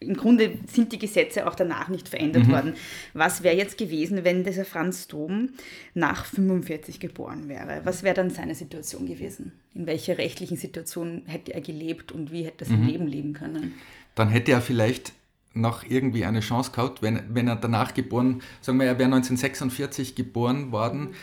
im 0.00 0.14
Grunde 0.14 0.58
sind 0.72 0.92
die 0.92 0.98
Gesetze 0.98 1.46
auch 1.46 1.54
danach 1.54 1.88
nicht 1.88 2.08
verändert 2.08 2.46
mhm. 2.46 2.52
worden. 2.52 2.74
Was 3.14 3.42
wäre 3.42 3.56
jetzt 3.56 3.78
gewesen, 3.78 4.22
wenn 4.24 4.44
dieser 4.44 4.64
Franz 4.64 5.08
Dom 5.08 5.50
nach 5.94 6.24
45 6.24 7.00
geboren 7.00 7.48
wäre? 7.48 7.80
Was 7.84 8.02
wäre 8.02 8.14
dann 8.14 8.30
seine 8.30 8.54
Situation 8.54 9.06
gewesen? 9.06 9.52
In 9.74 9.86
welcher 9.86 10.18
rechtlichen 10.18 10.56
Situation 10.56 11.22
hätte 11.26 11.52
er 11.52 11.60
gelebt 11.60 12.12
und 12.12 12.30
wie 12.30 12.44
hätte 12.44 12.64
er 12.64 12.68
sein 12.68 12.82
mhm. 12.82 12.88
Leben 12.88 13.06
leben 13.08 13.32
können? 13.32 13.74
Dann 14.14 14.28
hätte 14.28 14.52
er 14.52 14.60
vielleicht 14.60 15.12
noch 15.54 15.82
irgendwie 15.88 16.24
eine 16.24 16.40
Chance 16.40 16.70
gehabt, 16.70 17.02
wenn, 17.02 17.20
wenn 17.30 17.48
er 17.48 17.56
danach 17.56 17.94
geboren, 17.94 18.42
sagen 18.60 18.78
wir, 18.78 18.86
er 18.86 18.98
wäre 18.98 19.06
1946 19.06 20.14
geboren 20.14 20.70
worden, 20.70 21.14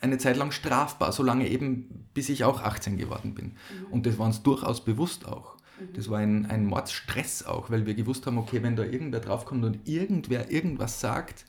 eine 0.00 0.18
Zeit 0.18 0.36
lang 0.36 0.50
strafbar, 0.50 1.12
solange 1.12 1.48
eben, 1.48 2.08
bis 2.12 2.28
ich 2.28 2.42
auch 2.42 2.60
18 2.60 2.98
geworden 2.98 3.34
bin. 3.34 3.46
Mhm. 3.46 3.92
Und 3.92 4.06
das 4.06 4.18
war 4.18 4.26
uns 4.26 4.42
durchaus 4.42 4.84
bewusst 4.84 5.26
auch. 5.26 5.56
Mhm. 5.78 5.92
Das 5.94 6.10
war 6.10 6.18
ein, 6.18 6.46
ein 6.46 6.66
Mordsstress 6.66 7.44
auch, 7.44 7.70
weil 7.70 7.86
wir 7.86 7.94
gewusst 7.94 8.26
haben, 8.26 8.36
okay, 8.38 8.64
wenn 8.64 8.74
da 8.74 8.82
irgendwer 8.82 9.20
draufkommt 9.20 9.64
und 9.64 9.86
irgendwer 9.86 10.50
irgendwas 10.50 11.00
sagt, 11.00 11.44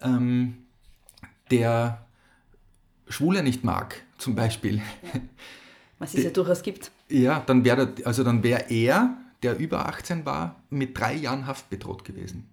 ähm, 0.00 0.66
der 1.52 2.04
Schwule 3.08 3.44
nicht 3.44 3.62
mag, 3.62 4.02
zum 4.18 4.34
Beispiel. 4.34 4.78
Ja. 4.78 5.20
Was 5.98 6.14
es 6.14 6.24
ja 6.24 6.30
durchaus 6.30 6.62
gibt. 6.62 6.90
Ja, 7.08 7.42
dann 7.46 7.64
wäre 7.64 7.92
also 8.04 8.24
dann 8.24 8.42
wär 8.42 8.70
er, 8.70 9.16
der 9.42 9.58
über 9.58 9.86
18 9.86 10.24
war, 10.24 10.62
mit 10.70 10.98
drei 10.98 11.14
Jahren 11.14 11.46
Haft 11.46 11.70
bedroht 11.70 12.04
gewesen. 12.04 12.48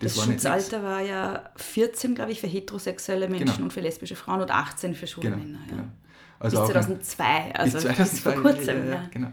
Das, 0.00 0.14
das 0.14 0.24
Schutzalter 0.24 0.82
war 0.82 1.00
ja 1.00 1.50
14, 1.56 2.14
glaube 2.14 2.32
ich, 2.32 2.40
für 2.40 2.46
heterosexuelle 2.46 3.28
Menschen 3.28 3.46
genau. 3.46 3.64
und 3.64 3.72
für 3.72 3.80
lesbische 3.80 4.16
Frauen 4.16 4.42
und 4.42 4.50
18 4.50 4.94
für 4.94 5.06
schwule 5.06 5.30
genau, 5.30 5.42
Männer. 5.42 5.58
Ja. 5.70 5.76
Genau. 5.76 5.88
Also 6.38 6.60
bis 6.60 6.70
2002, 6.72 7.54
also 7.54 7.72
bis 7.72 7.82
2002, 7.82 8.30
vor 8.30 8.42
kurzem. 8.42 8.88
Ja, 8.88 8.94
ja, 8.94 9.08
genau. 9.10 9.32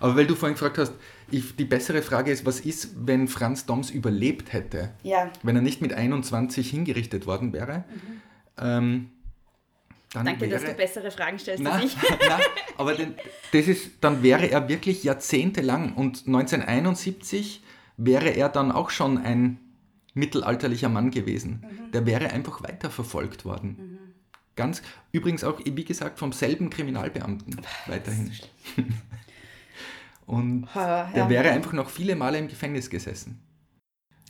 Aber 0.00 0.16
weil 0.16 0.26
du 0.26 0.34
vorhin 0.34 0.54
gefragt 0.54 0.76
hast, 0.76 0.92
ich, 1.30 1.56
die 1.56 1.64
bessere 1.64 2.02
Frage 2.02 2.30
ist, 2.30 2.44
was 2.44 2.60
ist, 2.60 2.90
wenn 3.06 3.28
Franz 3.28 3.64
Doms 3.64 3.90
überlebt 3.90 4.52
hätte? 4.52 4.92
Ja. 5.02 5.30
Wenn 5.42 5.56
er 5.56 5.62
nicht 5.62 5.80
mit 5.80 5.94
21 5.94 6.68
hingerichtet 6.68 7.26
worden 7.26 7.54
wäre? 7.54 7.84
Ähm, 8.58 8.58
dann 8.58 9.10
Danke, 10.24 10.42
wäre, 10.42 10.50
dass 10.50 10.64
du 10.64 10.74
bessere 10.74 11.10
Fragen 11.10 11.38
stellst 11.38 11.62
na, 11.62 11.72
als 11.72 11.84
ich. 11.84 11.96
na, 12.28 12.38
aber 12.76 12.94
den, 12.94 13.14
das 13.52 13.68
ist, 13.68 13.90
dann 14.00 14.22
wäre 14.22 14.50
er 14.50 14.68
wirklich 14.68 15.04
jahrzehntelang 15.04 15.94
und 15.94 16.26
1971 16.26 17.62
wäre 17.96 18.30
er 18.30 18.48
dann 18.48 18.72
auch 18.72 18.90
schon 18.90 19.18
ein 19.18 19.58
mittelalterlicher 20.14 20.88
Mann 20.88 21.10
gewesen. 21.10 21.62
Mhm. 21.62 21.92
Der 21.92 22.06
wäre 22.06 22.30
einfach 22.30 22.62
weiterverfolgt 22.62 23.44
worden. 23.44 23.98
Ganz, 24.56 24.80
übrigens 25.12 25.44
auch, 25.44 25.60
wie 25.64 25.84
gesagt, 25.84 26.18
vom 26.18 26.32
selben 26.32 26.70
Kriminalbeamten 26.70 27.60
weiterhin. 27.86 28.32
Und 30.26 30.74
Ha, 30.74 31.10
der 31.14 31.24
ja. 31.24 31.30
wäre 31.30 31.50
einfach 31.50 31.72
noch 31.72 31.90
viele 31.90 32.16
Male 32.16 32.38
im 32.38 32.48
Gefängnis 32.48 32.90
gesessen. 32.90 33.45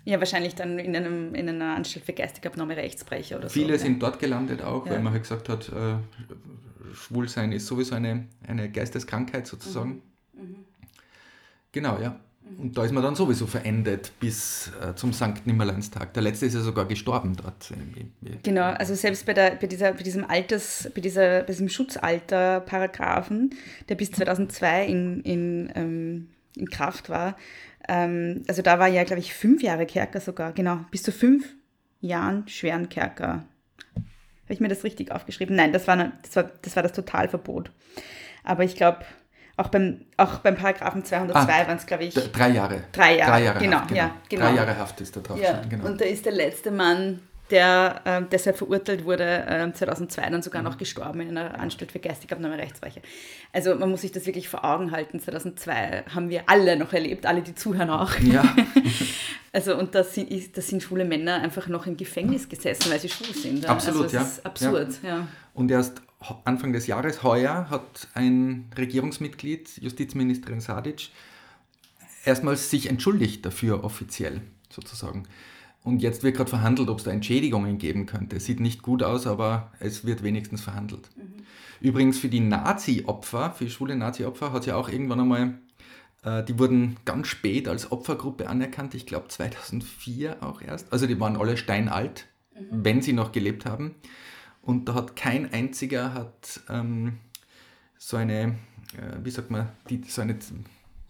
Ja, 0.07 0.21
wahrscheinlich 0.21 0.55
dann 0.55 0.79
in, 0.79 0.95
einem, 0.95 1.35
in 1.35 1.49
einer 1.49 1.75
Anstalt 1.75 2.07
für 2.07 2.13
Geistigabnahme 2.13 2.77
Rechtsbrecher 2.77 3.39
oder 3.39 3.49
so. 3.49 3.55
Viele 3.55 3.73
ne? 3.73 3.79
sind 3.79 4.01
dort 4.01 4.21
gelandet 4.21 4.63
auch, 4.63 4.87
Ja. 4.87 4.93
weil 4.93 5.03
man 5.03 5.13
halt 5.13 5.23
gesagt 5.25 5.49
hat, 5.49 5.69
äh, 5.69 5.97
Schwulsein 6.95 7.51
ist 7.51 7.67
sowieso 7.67 7.97
eine, 7.97 8.29
eine 8.47 8.71
Geisteskrankheit 8.71 9.49
sozusagen. 9.49 10.03
Mhm. 10.33 10.65
Genau, 11.73 11.99
ja. 12.01 12.21
Und 12.57 12.79
da 12.79 12.85
ist 12.85 12.93
man 12.93 13.03
dann 13.03 13.17
sowieso 13.17 13.49
verendet 13.49 14.13
bis 14.21 14.71
äh, 14.81 14.95
zum 14.95 15.13
Sankt 15.13 15.45
Nimmerleinstag. 15.49 16.15
Der 16.15 16.23
letzte 16.23 16.47
ist 16.47 16.55
ja 16.55 16.61
sogar 16.61 16.85
gestorben 16.85 17.35
dort. 17.35 17.75
Genau, 18.45 18.63
also 18.63 18.95
selbst 18.95 19.27
bei, 19.27 19.35
der, 19.35 19.57
bei, 19.57 19.67
dieser, 19.67 19.93
bei 19.93 20.05
diesem 20.05 20.25
Alters, 20.25 20.89
bei, 20.95 21.01
dieser, 21.01 21.41
bei 21.41 21.47
diesem 21.47 21.69
Schutzalter-Paragraphen, 21.69 23.51
der 23.89 23.97
bis 23.97 24.13
2002 24.13 24.87
in, 24.87 25.21
in, 25.23 25.73
ähm, 25.75 26.29
in 26.57 26.71
Kraft 26.71 27.09
war, 27.09 27.37
ähm, 27.89 28.45
also 28.49 28.63
da 28.63 28.79
war 28.79 28.89
ja, 28.89 29.05
glaube 29.05 29.21
ich, 29.21 29.35
fünf 29.35 29.63
Jahre 29.63 29.87
Kerker 29.87 30.21
sogar, 30.21 30.53
genau, 30.53 30.81
bis 30.91 31.03
zu 31.03 31.13
fünf 31.13 31.55
Jahren 32.01 32.47
schweren 32.49 32.89
Kerker. 32.89 33.45
Habe 33.95 34.55
ich 34.55 34.61
mir 34.61 34.69
das 34.69 34.85
richtig 34.85 35.11
aufgeschrieben? 35.11 35.57
Nein, 35.57 35.73
das 35.73 35.89
war, 35.89 35.97
das 36.23 36.37
war, 36.37 36.51
das, 36.63 36.77
war 36.77 36.83
das 36.83 36.93
Totalverbot. 36.93 37.71
Aber 38.45 38.63
ich 38.63 38.77
glaube, 38.77 39.05
auch 39.57 39.69
beim, 39.69 40.03
auch 40.17 40.39
beim 40.39 40.55
Paragraphen 40.55 41.05
202 41.05 41.41
Ah, 41.41 41.67
waren 41.67 41.77
es, 41.77 41.87
glaube 41.87 42.05
ich, 42.05 42.15
Drei 42.15 42.51
Jahre. 42.51 42.85
Drei 42.93 43.17
Jahre, 43.17 43.31
Drei 43.33 43.43
Jahre 43.43 43.59
genau, 43.59 43.81
Haft, 43.81 43.91
ja, 43.91 44.15
genau. 44.29 44.47
Drei 44.47 44.55
Jahre 44.55 44.79
Haft 44.79 45.01
ist 45.01 45.17
da 45.17 45.21
drauf. 45.21 45.41
Ja, 45.41 45.61
schon, 45.61 45.69
genau. 45.71 45.87
und 45.87 46.01
da 46.01 46.05
ist 46.05 46.27
der 46.27 46.33
letzte 46.33 46.71
Mann, 46.71 47.21
der 47.51 48.01
ähm, 48.05 48.27
deshalb 48.31 48.57
verurteilt 48.59 49.05
wurde, 49.05 49.45
ähm, 49.49 49.73
2002 49.75 50.31
dann 50.31 50.43
sogar 50.43 50.63
Mhm. 50.63 50.69
noch 50.69 50.79
gestorben 50.79 51.21
in 51.21 51.37
einer 51.39 51.59
Anstalt 51.61 51.93
für 51.93 51.99
Geistigabnahme 52.01 52.59
Rechtsbrecher. 52.59 53.01
Also 53.53 53.75
man 53.77 53.91
muss 53.91 54.01
sich 54.01 54.13
das 54.13 54.27
wirklich 54.27 54.49
vor 54.49 54.65
Augen 54.65 54.91
halten. 54.91 55.21
2002 55.21 56.05
haben 56.15 56.29
wir 56.31 56.43
alle 56.49 56.77
noch 56.77 56.93
erlebt, 56.93 57.25
alle, 57.27 57.43
die 57.43 57.55
zuhören 57.55 57.91
auch. 57.91 58.19
Ja. 58.21 58.45
Also 59.53 59.75
und 59.79 59.95
da 59.95 60.05
sind, 60.05 60.31
da 60.55 60.61
sind 60.61 60.83
schwule 60.83 61.07
Männer 61.07 61.37
einfach 61.37 61.67
noch 61.69 61.87
im 61.87 61.97
Gefängnis 61.97 62.47
gesessen, 62.47 62.91
weil 62.91 63.01
sie 63.01 63.09
schwul 63.09 63.35
sind. 63.35 63.65
ja. 63.65 63.71
Absolut, 63.71 64.03
also 64.03 64.17
ja. 64.17 64.23
das 64.23 64.33
ist 64.33 64.45
absurd, 64.45 64.89
ja. 65.03 65.27
Und 65.55 65.71
erst 65.71 66.03
Anfang 66.45 66.75
des 66.75 66.87
Jahres, 66.87 67.23
heuer, 67.23 67.71
hat 67.71 68.09
ein 68.13 68.71
Regierungsmitglied, 68.77 69.79
Justizministerin 69.81 70.61
Sadic, 70.61 71.09
erstmals 72.27 72.69
sich 72.71 72.91
entschuldigt 72.91 73.47
dafür 73.47 73.83
offiziell, 73.83 74.43
sozusagen. 74.69 75.27
Und 75.87 76.03
jetzt 76.03 76.25
wird 76.25 76.37
gerade 76.37 76.51
verhandelt, 76.51 76.89
ob 76.89 76.99
es 76.99 77.05
da 77.05 77.13
Entschädigungen 77.13 77.79
geben 77.79 78.07
könnte. 78.07 78.41
Sieht 78.41 78.59
nicht 78.59 78.83
gut 78.83 79.05
aus, 79.05 79.25
aber 79.25 79.71
es 79.79 80.05
wird 80.05 80.25
wenigstens 80.25 80.61
verhandelt. 80.61 81.09
Übrigens 81.81 82.19
für 82.19 82.29
die 82.29 82.41
Nazi-Opfer, 82.41 83.53
für 83.53 83.71
schwule 83.71 83.95
Nazi-Opfer 83.95 84.53
hat 84.53 84.63
es 84.63 84.67
ja 84.67 84.75
auch 84.75 84.89
irgendwann 84.89 85.21
einmal, 85.21 85.59
äh, 86.25 86.43
die 86.43 86.59
wurden 86.59 86.97
ganz 87.05 87.29
spät 87.29 87.69
als 87.69 87.93
Opfergruppe 87.93 88.49
anerkannt, 88.49 88.97
ich 88.97 89.07
glaube 89.07 89.29
2004 89.29 90.43
auch 90.43 90.61
erst. 90.61 90.93
Also 90.93 91.07
die 91.07 91.21
waren 91.21 91.37
alle 91.37 91.57
steinalt, 91.57 92.27
wenn 92.73 93.01
sie 93.01 93.13
noch 93.13 93.31
gelebt 93.31 93.65
haben. 93.65 93.95
Und 94.63 94.89
da 94.89 94.95
hat 94.95 95.15
kein 95.15 95.53
einziger 95.53 96.15
hat 96.15 96.63
ähm, 96.69 97.19
so 97.97 98.17
eine, 98.17 98.57
äh, 98.97 99.23
wie 99.23 99.31
sagt 99.31 99.53
man, 99.53 99.69
die, 99.89 100.03
so 100.03 100.21
eine 100.21 100.37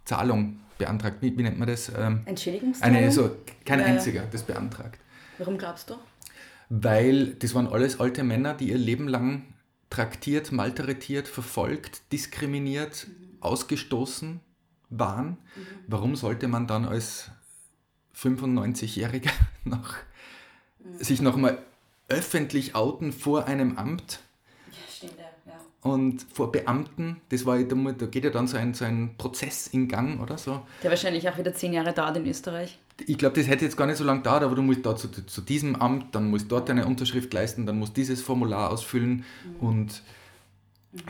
Zahlung 0.05 0.61
beantragt. 0.79 1.19
Wie, 1.21 1.37
wie 1.37 1.43
nennt 1.43 1.59
man 1.59 1.69
das? 1.69 1.91
Ähm, 1.97 2.23
Entschädigungszahlung? 2.25 2.97
eine, 2.97 3.13
so, 3.13 3.37
kein 3.65 3.81
Ja, 3.81 3.87
einziger 3.87 4.23
das 4.31 4.43
beantragt. 4.43 5.01
Warum 5.39 5.59
glaubst 5.59 5.91
du? 5.91 5.95
Weil 6.69 7.35
das 7.35 7.55
waren 7.55 7.67
alles 7.67 8.01
alte 8.01 8.25
Männer, 8.25 8.55
die 8.55 8.71
ihr 8.71 8.79
Leben 8.79 9.09
lang 9.09 9.45
traktiert, 9.91 10.53
malträtiert, 10.53 11.29
verfolgt, 11.29 12.13
diskriminiert, 12.13 13.07
ausgestoßen 13.41 14.41
waren. 14.91 15.39
Warum 15.87 16.17
sollte 16.17 16.49
man 16.49 16.67
dann 16.67 16.85
als 16.85 17.31
95-Jähriger 18.17 19.33
noch, 19.65 19.95
sich 20.99 21.21
nochmal 21.21 21.59
öffentlich 22.09 22.75
outen 22.75 23.13
vor 23.13 23.47
einem 23.47 23.77
Amt. 23.79 24.21
Und 25.87 26.27
vor 26.33 26.53
Beamten? 26.53 27.17
Das 27.29 27.47
war, 27.47 27.59
da 27.59 27.75
da 27.75 28.07
geht 28.07 28.25
ja 28.25 28.31
dann 28.31 28.47
so 28.47 28.57
ein, 28.57 28.75
so 28.75 28.85
ein 28.85 29.15
Prozess 29.17 29.67
in 29.69 29.89
Gang 29.89 30.21
oder 30.21 30.39
so. 30.39 30.63
Der 30.83 30.91
wahrscheinlich 30.91 31.29
auch 31.29 31.39
wieder 31.39 31.55
zehn 31.55 31.73
Jahre 31.73 31.93
dauert 31.93 32.17
in 32.17 32.27
Österreich. 32.27 32.79
Ich 33.07 33.19
glaube, 33.19 33.37
das 33.39 33.49
hätte 33.49 33.65
jetzt 33.65 33.77
gar 33.77 33.87
nicht 33.87 33.97
so 33.97 34.05
lange 34.05 34.23
dauert, 34.23 34.43
aber 34.43 34.55
du 34.55 34.63
musst 34.63 34.85
da 34.85 34.97
zu, 34.97 35.09
zu 35.09 35.41
diesem 35.41 35.77
Amt, 35.77 36.15
dann 36.15 36.31
musst 36.31 36.51
dort 36.51 36.69
deine 36.69 36.87
Unterschrift 36.87 37.33
leisten, 37.33 37.67
dann 37.67 37.79
musst 37.79 37.97
dieses 37.97 38.23
Formular 38.23 38.71
ausfüllen 38.71 39.25
und 39.61 40.03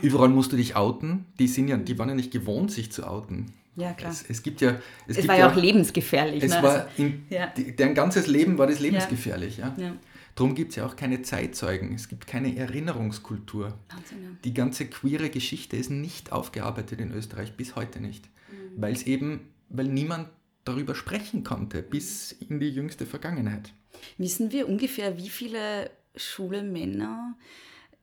überall 0.03 0.29
musst 0.29 0.53
du 0.53 0.57
dich 0.57 0.75
outen. 0.77 1.27
Die 1.39 1.49
sind 1.49 1.69
ja, 1.69 1.77
die 1.77 1.99
waren 1.99 2.09
ja 2.09 2.15
nicht 2.15 2.33
gewohnt, 2.33 2.73
sich 2.73 2.91
zu 2.91 3.07
outen. 3.07 3.53
Ja, 3.77 3.93
klar. 3.93 4.11
Es, 4.11 4.25
es 4.29 4.43
gibt 4.43 4.63
ja. 4.63 4.77
Es, 5.07 5.17
gibt 5.17 5.29
war 5.29 5.39
ja 5.39 5.51
auch 5.51 5.55
lebensgefährlich. 5.55 6.43
Es 6.43 6.55
ne? 6.55 6.63
war 6.63 6.73
also, 6.73 6.87
in, 6.97 7.27
ja. 7.29 7.53
deren 7.57 7.95
ganzes 7.95 8.27
Leben 8.27 8.57
war 8.59 8.67
das 8.67 8.81
lebensgefährlich. 8.81 9.59
Ja. 9.59 9.75
ja. 9.77 9.93
Darum 10.37 10.55
gibt 10.55 10.71
es 10.71 10.77
ja 10.77 10.87
auch 10.87 10.97
keine 10.97 11.23
Zeitzeugen. 11.23 11.95
Es 11.95 12.09
gibt 12.09 12.27
keine 12.27 12.55
Erinnerungskultur. 12.57 13.79
Wahnsinn, 13.89 14.23
ja. 14.23 14.29
Die 14.45 14.53
ganze 14.55 14.87
queere 14.87 15.31
Geschichte 15.31 15.77
ist 15.77 15.91
nicht 15.91 16.31
aufgearbeitet 16.31 17.01
in 17.01 17.11
Österreich, 17.11 17.57
bis 17.57 17.75
heute 17.75 18.01
nicht. 18.01 18.29
Mhm. 18.51 18.83
Weil 18.83 18.93
es 18.93 19.05
eben, 19.05 19.49
weil 19.71 19.89
niemand 19.89 20.29
darüber 20.65 20.95
sprechen 20.95 21.43
konnte, 21.43 21.83
bis 21.83 22.33
in 22.33 22.61
die 22.61 22.69
jüngste 22.69 23.07
Vergangenheit. 23.07 23.73
Wissen 24.19 24.53
wir 24.53 24.69
ungefähr, 24.69 25.17
wie 25.17 25.31
viele 25.31 25.91
schwule 26.15 26.63
Männer 26.63 27.35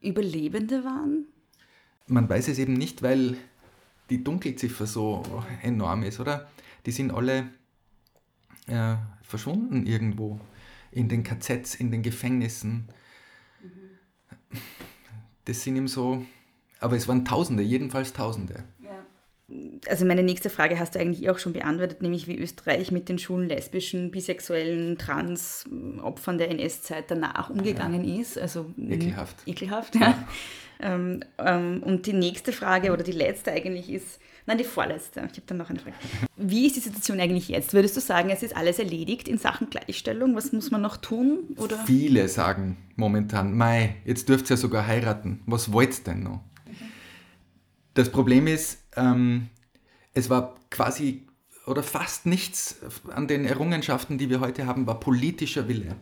Überlebende 0.01 0.83
waren? 0.83 1.25
Man 2.07 2.27
weiß 2.27 2.47
es 2.47 2.57
eben 2.57 2.73
nicht, 2.73 3.03
weil 3.03 3.37
die 4.09 4.23
Dunkelziffer 4.23 4.87
so 4.87 5.23
enorm 5.61 6.01
ist, 6.01 6.19
oder? 6.19 6.49
Die 6.87 6.91
sind 6.91 7.11
alle 7.11 7.49
äh, 8.65 8.95
verschwunden 9.21 9.85
irgendwo. 9.85 10.39
In 10.93 11.09
den 11.09 11.23
KZs, 11.23 11.75
in 11.75 11.91
den 11.91 12.03
Gefängnissen. 12.03 12.89
Das 15.45 15.63
sind 15.63 15.75
eben 15.75 15.87
so, 15.87 16.25
aber 16.79 16.95
es 16.95 17.07
waren 17.07 17.25
Tausende, 17.25 17.63
jedenfalls 17.63 18.13
Tausende. 18.13 18.63
Also 19.87 20.05
meine 20.05 20.23
nächste 20.23 20.49
Frage 20.49 20.79
hast 20.79 20.95
du 20.95 20.99
eigentlich 20.99 21.29
auch 21.29 21.37
schon 21.37 21.53
beantwortet, 21.53 22.01
nämlich 22.01 22.27
wie 22.27 22.37
Österreich 22.37 22.91
mit 22.91 23.09
den 23.09 23.19
schwulen, 23.19 23.49
lesbischen, 23.49 24.09
bisexuellen, 24.09 24.97
trans 24.97 25.65
Opfern 26.01 26.37
der 26.37 26.49
NS-Zeit 26.49 27.11
danach 27.11 27.49
umgegangen 27.49 28.05
ist. 28.19 28.37
Also 28.37 28.71
mm, 28.75 28.91
Ekelhaft. 28.91 29.35
Ekelhaft, 29.45 29.95
ja. 29.95 30.27
ähm, 30.79 31.19
ähm, 31.37 31.83
und 31.83 32.05
die 32.05 32.13
nächste 32.13 32.53
Frage 32.53 32.93
oder 32.93 33.03
die 33.03 33.11
letzte 33.11 33.51
eigentlich 33.51 33.89
ist, 33.91 34.19
nein, 34.45 34.57
die 34.57 34.63
vorletzte, 34.63 35.21
ich 35.21 35.37
habe 35.37 35.43
dann 35.47 35.57
noch 35.57 35.69
eine 35.69 35.79
Frage. 35.79 35.95
Wie 36.35 36.65
ist 36.65 36.75
die 36.75 36.81
Situation 36.81 37.19
eigentlich 37.19 37.47
jetzt? 37.49 37.73
Würdest 37.73 37.95
du 37.95 38.01
sagen, 38.01 38.29
es 38.29 38.43
ist 38.43 38.55
alles 38.55 38.79
erledigt 38.79 39.27
in 39.27 39.37
Sachen 39.37 39.69
Gleichstellung? 39.69 40.35
Was 40.35 40.51
muss 40.51 40.71
man 40.71 40.81
noch 40.81 40.97
tun? 40.97 41.55
Oder? 41.57 41.77
Viele 41.85 42.27
sagen 42.27 42.77
momentan, 42.95 43.55
Mai, 43.55 43.95
jetzt 44.05 44.29
dürft 44.29 44.45
ihr 44.45 44.51
ja 44.51 44.57
sogar 44.57 44.87
heiraten. 44.87 45.41
Was 45.45 45.71
wollt 45.71 45.97
ihr 45.99 46.03
denn 46.03 46.23
noch? 46.23 46.41
Das 47.93 48.09
Problem 48.09 48.47
ist, 48.47 48.83
ähm, 48.95 49.49
es 50.13 50.29
war 50.29 50.55
quasi 50.69 51.27
oder 51.65 51.83
fast 51.83 52.25
nichts 52.25 52.77
an 53.09 53.27
den 53.27 53.45
Errungenschaften, 53.45 54.17
die 54.17 54.29
wir 54.29 54.39
heute 54.39 54.65
haben, 54.65 54.85
war 54.85 54.99
politischer 54.99 55.67
Wille. 55.67 55.95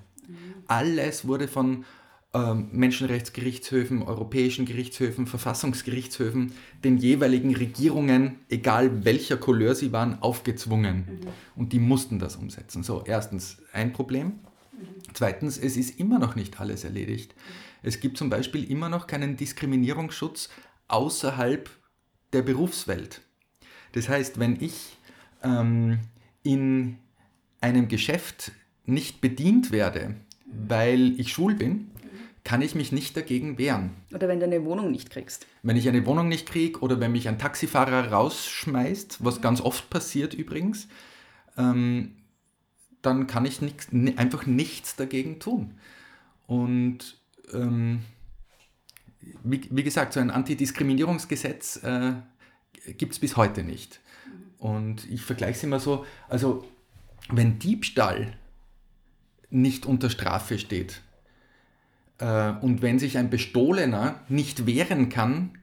Alles 0.68 1.28
wurde 1.28 1.48
von 1.48 1.86
ähm, 2.34 2.70
Menschenrechtsgerichtshöfen, 2.72 4.04
europäischen 4.04 4.66
Gerichtshöfen, 4.66 5.28
Verfassungsgerichtshöfen, 5.28 6.54
den 6.84 6.98
jeweiligen 6.98 7.56
Regierungen, 7.56 8.40
egal 8.50 9.04
welcher 9.04 9.38
Couleur 9.38 9.76
sie 9.76 9.92
waren, 9.92 10.22
aufgezwungen. 10.22 11.20
Und 11.56 11.74
die 11.74 11.80
mussten 11.80 12.20
das 12.20 12.38
umsetzen. 12.38 12.84
So, 12.84 13.04
erstens 13.06 13.58
ein 13.74 13.92
Problem. 13.92 14.40
Zweitens, 15.14 15.58
es 15.58 15.76
ist 15.76 16.00
immer 16.00 16.20
noch 16.20 16.36
nicht 16.36 16.62
alles 16.62 16.84
erledigt. 16.84 17.36
Es 17.84 18.00
gibt 18.00 18.18
zum 18.18 18.30
Beispiel 18.30 18.64
immer 18.64 18.90
noch 18.90 19.08
keinen 19.08 19.36
Diskriminierungsschutz 19.36 20.50
außerhalb 20.88 21.70
der 22.32 22.44
Berufswelt. 22.44 23.22
Das 23.92 24.08
heißt, 24.08 24.40
wenn 24.40 24.62
ich 24.62 24.96
ähm, 25.44 26.00
in 26.44 26.98
einem 27.60 27.88
Geschäft 27.88 28.54
nicht 28.86 29.22
bedient 29.22 29.72
werde, 29.72 30.16
weil 30.46 31.20
ich 31.20 31.34
schwul 31.34 31.56
bin, 31.56 31.92
kann 32.44 32.62
ich 32.62 32.76
mich 32.76 32.92
nicht 32.92 33.16
dagegen 33.16 33.58
wehren. 33.58 33.92
Oder 34.14 34.28
wenn 34.28 34.40
du 34.40 34.46
eine 34.46 34.66
Wohnung 34.66 34.92
nicht 34.92 35.10
kriegst. 35.10 35.46
Wenn 35.62 35.78
ich 35.78 35.88
eine 35.88 36.06
Wohnung 36.06 36.28
nicht 36.28 36.48
kriege 36.48 36.80
oder 36.80 37.00
wenn 37.00 37.12
mich 37.12 37.28
ein 37.28 37.38
Taxifahrer 37.38 38.12
rausschmeißt, 38.12 39.24
was 39.24 39.42
ganz 39.42 39.62
oft 39.62 39.90
passiert 39.90 40.34
übrigens, 40.34 40.88
ähm, 41.58 42.16
dann 43.02 43.28
kann 43.28 43.46
ich 43.46 43.62
nix, 43.62 43.90
einfach 44.16 44.46
nichts 44.46 44.96
dagegen 44.96 45.40
tun. 45.40 45.76
Und 46.48 47.20
ähm, 47.54 48.02
wie, 49.44 49.62
wie, 49.70 49.84
gesagt, 49.84 50.14
so 50.14 50.20
ein 50.20 50.32
Antidiskriminierungsgesetz 50.32 51.84
äh, 51.84 52.14
gibt 52.98 53.14
es 53.14 53.20
bis 53.20 53.38
heute 53.38 53.64
nicht. 53.64 54.02
Und 54.58 55.10
ich 55.10 55.22
vergleiche 55.22 55.58
es 55.58 55.64
immer 55.64 55.80
so, 55.80 56.06
also 56.28 56.66
wenn 57.30 57.60
Diebstahl 57.60 58.36
nicht 59.50 59.86
unter 59.86 60.10
Strafe 60.10 60.58
steht 60.58 61.02
und 62.22 62.82
wenn 62.82 63.00
sich 63.00 63.18
ein 63.18 63.30
Bestohlener 63.30 64.20
nicht 64.30 64.68
wehren 64.68 65.10
kann 65.10 65.58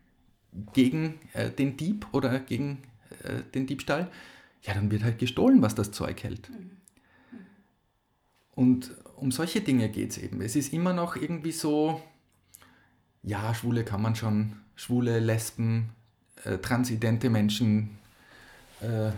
gegen 0.72 1.18
äh, 1.32 1.50
den 1.50 1.76
Dieb 1.76 2.06
oder 2.12 2.40
gegen 2.40 2.78
äh, 3.22 3.42
den 3.54 3.66
Diebstahl, 3.66 4.10
ja, 4.62 4.74
dann 4.74 4.90
wird 4.90 5.04
halt 5.04 5.18
gestohlen, 5.18 5.62
was 5.62 5.74
das 5.74 5.92
Zeug 5.92 6.22
hält. 6.22 6.50
Und 8.54 8.92
um 9.16 9.30
solche 9.30 9.60
Dinge 9.60 9.88
geht 9.88 10.10
es 10.10 10.18
eben. 10.18 10.40
Es 10.40 10.56
ist 10.56 10.72
immer 10.72 10.92
noch 10.92 11.16
irgendwie 11.16 11.52
so, 11.52 12.00
ja, 13.22 13.54
Schwule 13.54 13.84
kann 13.84 14.02
man 14.02 14.16
schon, 14.16 14.56
Schwule, 14.74 15.20
Lesben, 15.20 15.90
äh, 16.44 16.58
transidente 16.58 17.30
Menschen, 17.30 17.98
äh, 18.80 19.10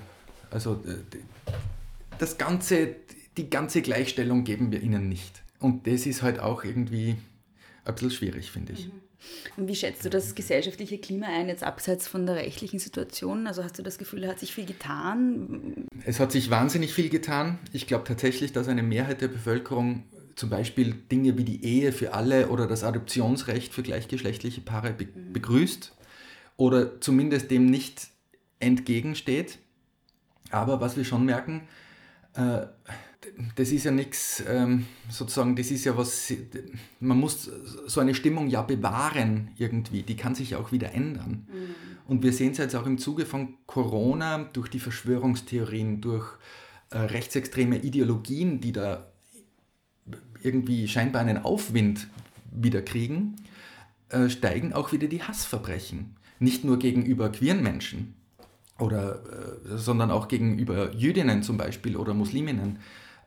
also 0.51 0.83
äh, 0.87 1.19
das 2.19 2.39
ganze, 2.39 2.97
die 3.37 3.49
ganze 3.49 3.83
Gleichstellung 3.83 4.45
geben 4.45 4.73
wir 4.73 4.83
ihnen 4.83 5.09
nicht. 5.09 5.43
Und 5.59 5.87
das 5.87 6.07
ist 6.07 6.23
halt 6.23 6.39
auch 6.39 6.65
irgendwie 6.65 7.17
ein 7.85 7.95
bisschen 7.95 8.11
schwierig, 8.11 8.51
finde 8.51 8.73
ich. 8.73 8.87
Mhm. 8.87 8.93
Und 9.57 9.69
wie 9.69 9.75
schätzt 9.75 10.05
du 10.05 10.11
das 10.11 10.35
gesellschaftliche 10.35 10.99
Klima 10.99 11.27
ein, 11.27 11.49
jetzt 11.49 11.63
abseits 11.63 12.09
von 12.09 12.27
der 12.27 12.37
rechtlichen 12.37 12.79
Situation? 12.79 13.47
Also 13.47 13.63
hast 13.63 13.79
du 13.79 13.83
das 13.83 13.99
Gefühl, 13.99 14.27
hat 14.27 14.39
sich 14.39 14.55
viel 14.55 14.65
getan? 14.65 15.87
Es 16.05 16.21
hat 16.21 16.33
sich 16.33 16.51
wahnsinnig 16.51 16.95
viel 16.95 17.11
getan. 17.11 17.59
Ich 17.73 17.87
glaube 17.87 18.05
tatsächlich, 18.05 18.53
dass 18.53 18.69
eine 18.69 18.83
Mehrheit 18.83 19.21
der 19.21 19.29
Bevölkerung 19.29 20.05
zum 20.37 20.49
Beispiel 20.49 20.95
Dinge 20.95 21.37
wie 21.37 21.45
die 21.45 21.65
Ehe 21.65 21.93
für 21.93 22.15
alle 22.15 22.49
oder 22.49 22.67
das 22.67 22.83
Adoptionsrecht 22.83 23.75
für 23.75 23.83
gleichgeschlechtliche 23.83 24.63
Paare 24.63 24.93
be 24.93 25.07
mhm. 25.07 25.33
begrüßt 25.35 25.95
oder 26.57 27.01
zumindest 27.01 27.51
dem 27.51 27.67
nicht 27.67 28.09
entgegensteht. 28.59 29.59
Aber 30.51 30.81
was 30.81 30.97
wir 30.97 31.05
schon 31.05 31.25
merken, 31.25 31.69
äh, 32.35 32.67
das 33.55 33.71
ist 33.71 33.85
ja 33.85 33.91
nichts, 33.91 34.43
ähm, 34.49 34.87
sozusagen, 35.11 35.55
das 35.55 35.71
ist 35.71 35.85
ja 35.85 35.97
was, 35.97 36.33
man 37.01 37.19
muss 37.19 37.51
so 37.87 38.01
eine 38.01 38.15
Stimmung 38.15 38.49
ja 38.49 38.63
bewahren 38.63 39.51
irgendwie, 39.57 40.03
die 40.03 40.17
kann 40.17 40.35
sich 40.35 40.51
ja 40.51 40.59
auch 40.59 40.73
wieder 40.73 40.95
ändern. 40.95 41.47
Mhm. 41.49 41.75
Und 42.07 42.23
wir 42.23 42.33
sehen 42.33 42.53
es 42.53 42.59
jetzt 42.59 42.75
auch 42.75 42.87
im 42.87 42.99
Zuge 42.99 43.27
von 43.27 43.55
Corona, 43.67 44.49
durch 44.53 44.69
die 44.69 44.81
Verschwörungstheorien, 44.81 46.01
durch 46.01 46.27
äh, 46.91 46.99
rechtsextreme 46.99 47.79
Ideologien, 47.79 48.61
die 48.61 48.73
da 48.73 49.07
irgendwie 50.43 50.89
scheinbar 50.89 51.23
einen 51.23 51.39
Aufwind 51.39 52.09
wieder 52.51 52.83
kriegen, 52.83 53.37
äh, 54.09 54.29
steigen 54.31 54.73
auch 54.73 54.93
wieder 54.93 55.09
die 55.09 55.23
Hassverbrechen. 55.23 56.17
Nicht 56.39 56.65
nur 56.65 56.79
gegenüber 56.79 57.31
queeren 57.31 57.63
Menschen, 57.63 58.15
oder, 58.81 59.17
äh, 59.17 59.77
sondern 59.77 60.11
auch 60.11 60.29
gegenüber 60.29 60.93
Jüdinnen 60.95 61.43
zum 61.43 61.57
Beispiel 61.57 61.97
oder 61.97 62.15
Musliminnen. 62.15 62.79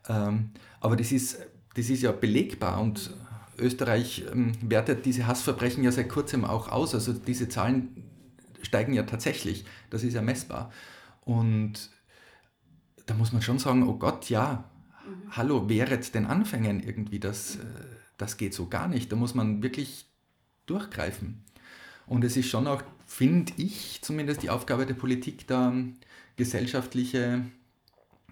Ähm, 0.08 0.50
aber 0.80 0.96
das 0.96 1.12
ist, 1.12 1.38
das 1.74 1.88
ist 1.90 2.02
ja 2.02 2.12
belegbar 2.12 2.80
und 2.80 3.10
Österreich 3.58 4.24
ähm, 4.32 4.52
wertet 4.62 5.06
diese 5.06 5.26
Hassverbrechen 5.26 5.84
ja 5.84 5.92
seit 5.92 6.08
kurzem 6.08 6.44
auch 6.44 6.68
aus. 6.68 6.94
Also 6.94 7.12
diese 7.12 7.48
Zahlen 7.48 8.04
steigen 8.62 8.94
ja 8.94 9.04
tatsächlich. 9.04 9.64
Das 9.90 10.02
ist 10.02 10.14
ja 10.14 10.22
messbar. 10.22 10.72
Und 11.24 11.90
da 13.06 13.14
muss 13.14 13.32
man 13.32 13.42
schon 13.42 13.58
sagen, 13.58 13.86
oh 13.86 13.94
Gott, 13.94 14.30
ja, 14.30 14.70
hallo, 15.30 15.68
wehret 15.68 16.14
den 16.14 16.26
Anfängen 16.26 16.80
irgendwie, 16.80 17.20
das, 17.20 17.56
äh, 17.56 17.60
das 18.16 18.36
geht 18.36 18.54
so 18.54 18.68
gar 18.68 18.88
nicht. 18.88 19.10
Da 19.12 19.16
muss 19.16 19.34
man 19.34 19.62
wirklich 19.62 20.06
durchgreifen. 20.66 21.44
Und 22.06 22.24
es 22.24 22.36
ist 22.36 22.48
schon 22.48 22.66
auch, 22.66 22.82
finde 23.06 23.52
ich, 23.56 24.00
zumindest 24.02 24.42
die 24.42 24.50
Aufgabe 24.50 24.86
der 24.86 24.94
Politik, 24.94 25.46
da 25.46 25.72
gesellschaftliche 26.36 27.44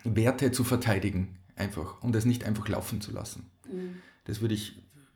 Werte 0.05 0.51
zu 0.51 0.65
verteidigen 0.65 1.39
einfach 1.57 2.03
und 2.03 2.15
es 2.17 2.25
nicht 2.25 2.45
einfach 2.45 2.69
laufen 2.69 3.01
zu 3.01 3.13
lassen. 3.13 3.51
Mhm. 3.71 3.97
Das 4.25 4.41
würde 4.41 4.55
ich 4.55 4.75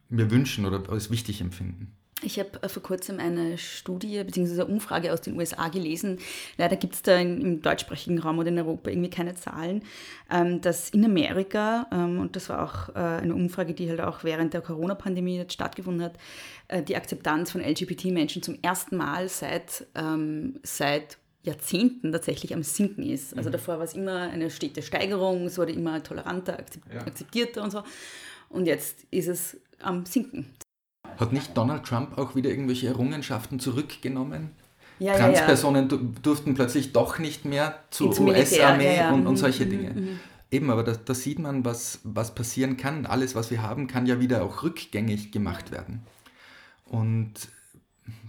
mir 0.09 0.31
wünschen 0.31 0.67
oder 0.67 0.89
als 0.91 1.11
wichtig 1.11 1.41
empfinden. 1.41 1.97
Ich 2.23 2.39
habe 2.39 2.63
äh, 2.63 2.69
vor 2.69 2.83
kurzem 2.83 3.21
eine 3.21 3.59
Studie 3.59 4.25
bzw. 4.25 4.63
eine 4.63 4.67
Umfrage 4.67 5.13
aus 5.13 5.21
den 5.21 5.37
USA 5.37 5.69
gelesen. 5.69 6.19
Leider 6.57 6.77
gibt 6.77 6.95
es 6.95 7.03
da 7.03 7.19
im 7.19 7.61
deutschsprachigen 7.61 8.19
Raum 8.19 8.39
oder 8.39 8.49
in 8.49 8.59
Europa 8.59 8.89
irgendwie 8.89 9.11
keine 9.11 9.35
Zahlen, 9.35 9.83
ähm, 10.31 10.63
dass 10.63 10.89
in 10.91 11.05
Amerika, 11.05 11.87
ähm, 11.93 12.19
und 12.19 12.35
das 12.35 12.49
war 12.49 12.65
auch 12.65 12.95
äh, 12.97 13.23
eine 13.23 13.35
Umfrage, 13.35 13.75
die 13.75 13.91
halt 13.91 14.01
auch 14.01 14.25
während 14.25 14.55
der 14.55 14.63
Corona-Pandemie 14.63 15.45
stattgefunden 15.49 16.03
hat, 16.03 16.15
äh, 16.69 16.83
die 16.83 16.97
Akzeptanz 16.97 17.51
von 17.51 17.61
LGBT-Menschen 17.61 18.43
zum 18.43 18.59
ersten 18.63 18.97
Mal 18.97 19.29
seit, 19.29 19.87
ähm, 19.95 20.59
seit 20.63 21.19
Jahrzehnten 21.47 22.13
tatsächlich 22.13 22.53
am 22.55 22.63
Sinken 22.63 23.05
ist. 23.05 23.37
Also 23.37 23.49
mhm. 23.49 23.53
davor 23.53 23.79
war 23.79 23.85
es 23.85 23.95
immer 23.95 24.23
eine 24.23 24.51
stete 24.51 24.83
Steigerung, 24.83 25.47
es 25.47 25.57
wurde 25.57 25.73
immer 25.73 26.03
toleranter, 26.03 26.59
akzeptierter 27.07 27.63
und 27.63 27.71
so. 27.71 27.83
Und 28.49 28.67
jetzt 28.67 29.07
ist 29.11 29.29
es 29.29 29.57
am 29.81 30.05
Sinken. 30.07 30.47
Hat 31.19 31.33
nicht 31.33 31.57
Donald 31.57 31.85
Trump 31.85 32.19
auch 32.19 32.35
wieder 32.35 32.51
irgendwelche 32.51 32.89
Errungenschaften 32.89 33.61
zurückgenommen? 33.61 34.51
Ja, 34.99 35.17
Transpersonen 35.17 35.89
ja, 35.89 35.97
ja. 35.97 36.03
durften 36.23 36.55
plötzlich 36.55 36.93
doch 36.93 37.19
nicht 37.19 37.45
mehr 37.45 37.79
zur 37.91 38.19
US-Armee 38.19 39.07
und, 39.09 39.27
und, 39.27 39.35
mhm, 39.35 39.37
solche 39.37 39.67
mhm, 39.67 39.71
Dinge. 39.71 39.91
Mhm. 39.91 40.21
Eben, 40.51 40.71
aber 40.71 40.85
da, 40.85 40.93
da, 40.93 41.15
sieht 41.15 41.39
man, 41.39 41.65
was, 41.65 42.01
was 42.03 42.35
passieren 42.35 42.77
kann. 42.77 43.05
Alles, 43.05 43.35
was 43.35 43.51
wir 43.51 43.63
haben, 43.63 43.89
kann 43.89 44.07
ja 44.07 44.21
wieder 44.21 44.43
auch 44.43 44.63
rückgängig 44.63 45.33
gemacht 45.33 45.71
werden. 45.71 46.03
Und 46.87 47.35